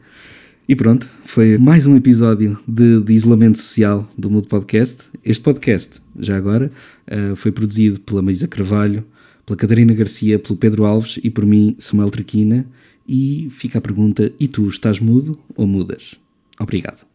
E 0.70 0.76
pronto, 0.76 1.08
foi 1.24 1.58
mais 1.58 1.86
um 1.86 1.96
episódio 1.96 2.60
de, 2.68 3.00
de 3.00 3.14
isolamento 3.14 3.58
social 3.58 4.06
do 4.18 4.30
Mundo 4.30 4.50
Podcast. 4.50 5.04
Este 5.24 5.42
podcast, 5.42 6.02
já 6.20 6.36
agora, 6.36 6.70
uh, 7.10 7.38
foi 7.38 7.54
produzido 7.54 8.02
pela 8.02 8.22
Maísa 8.22 8.50
Carvalho, 8.50 9.06
pela 9.46 9.56
Catarina 9.56 9.94
Garcia, 9.94 10.38
pelo 10.38 10.58
Pedro 10.58 10.84
Alves 10.84 11.22
e 11.24 11.30
por 11.30 11.46
mim, 11.46 11.74
Samuel 11.80 12.10
Traquina. 12.10 12.68
E 13.08 13.48
fica 13.50 13.78
a 13.78 13.82
pergunta: 13.82 14.34
e 14.38 14.46
tu 14.46 14.68
estás 14.68 15.00
mudo 15.00 15.40
ou 15.56 15.66
mudas? 15.66 16.16
Obrigado. 16.60 17.07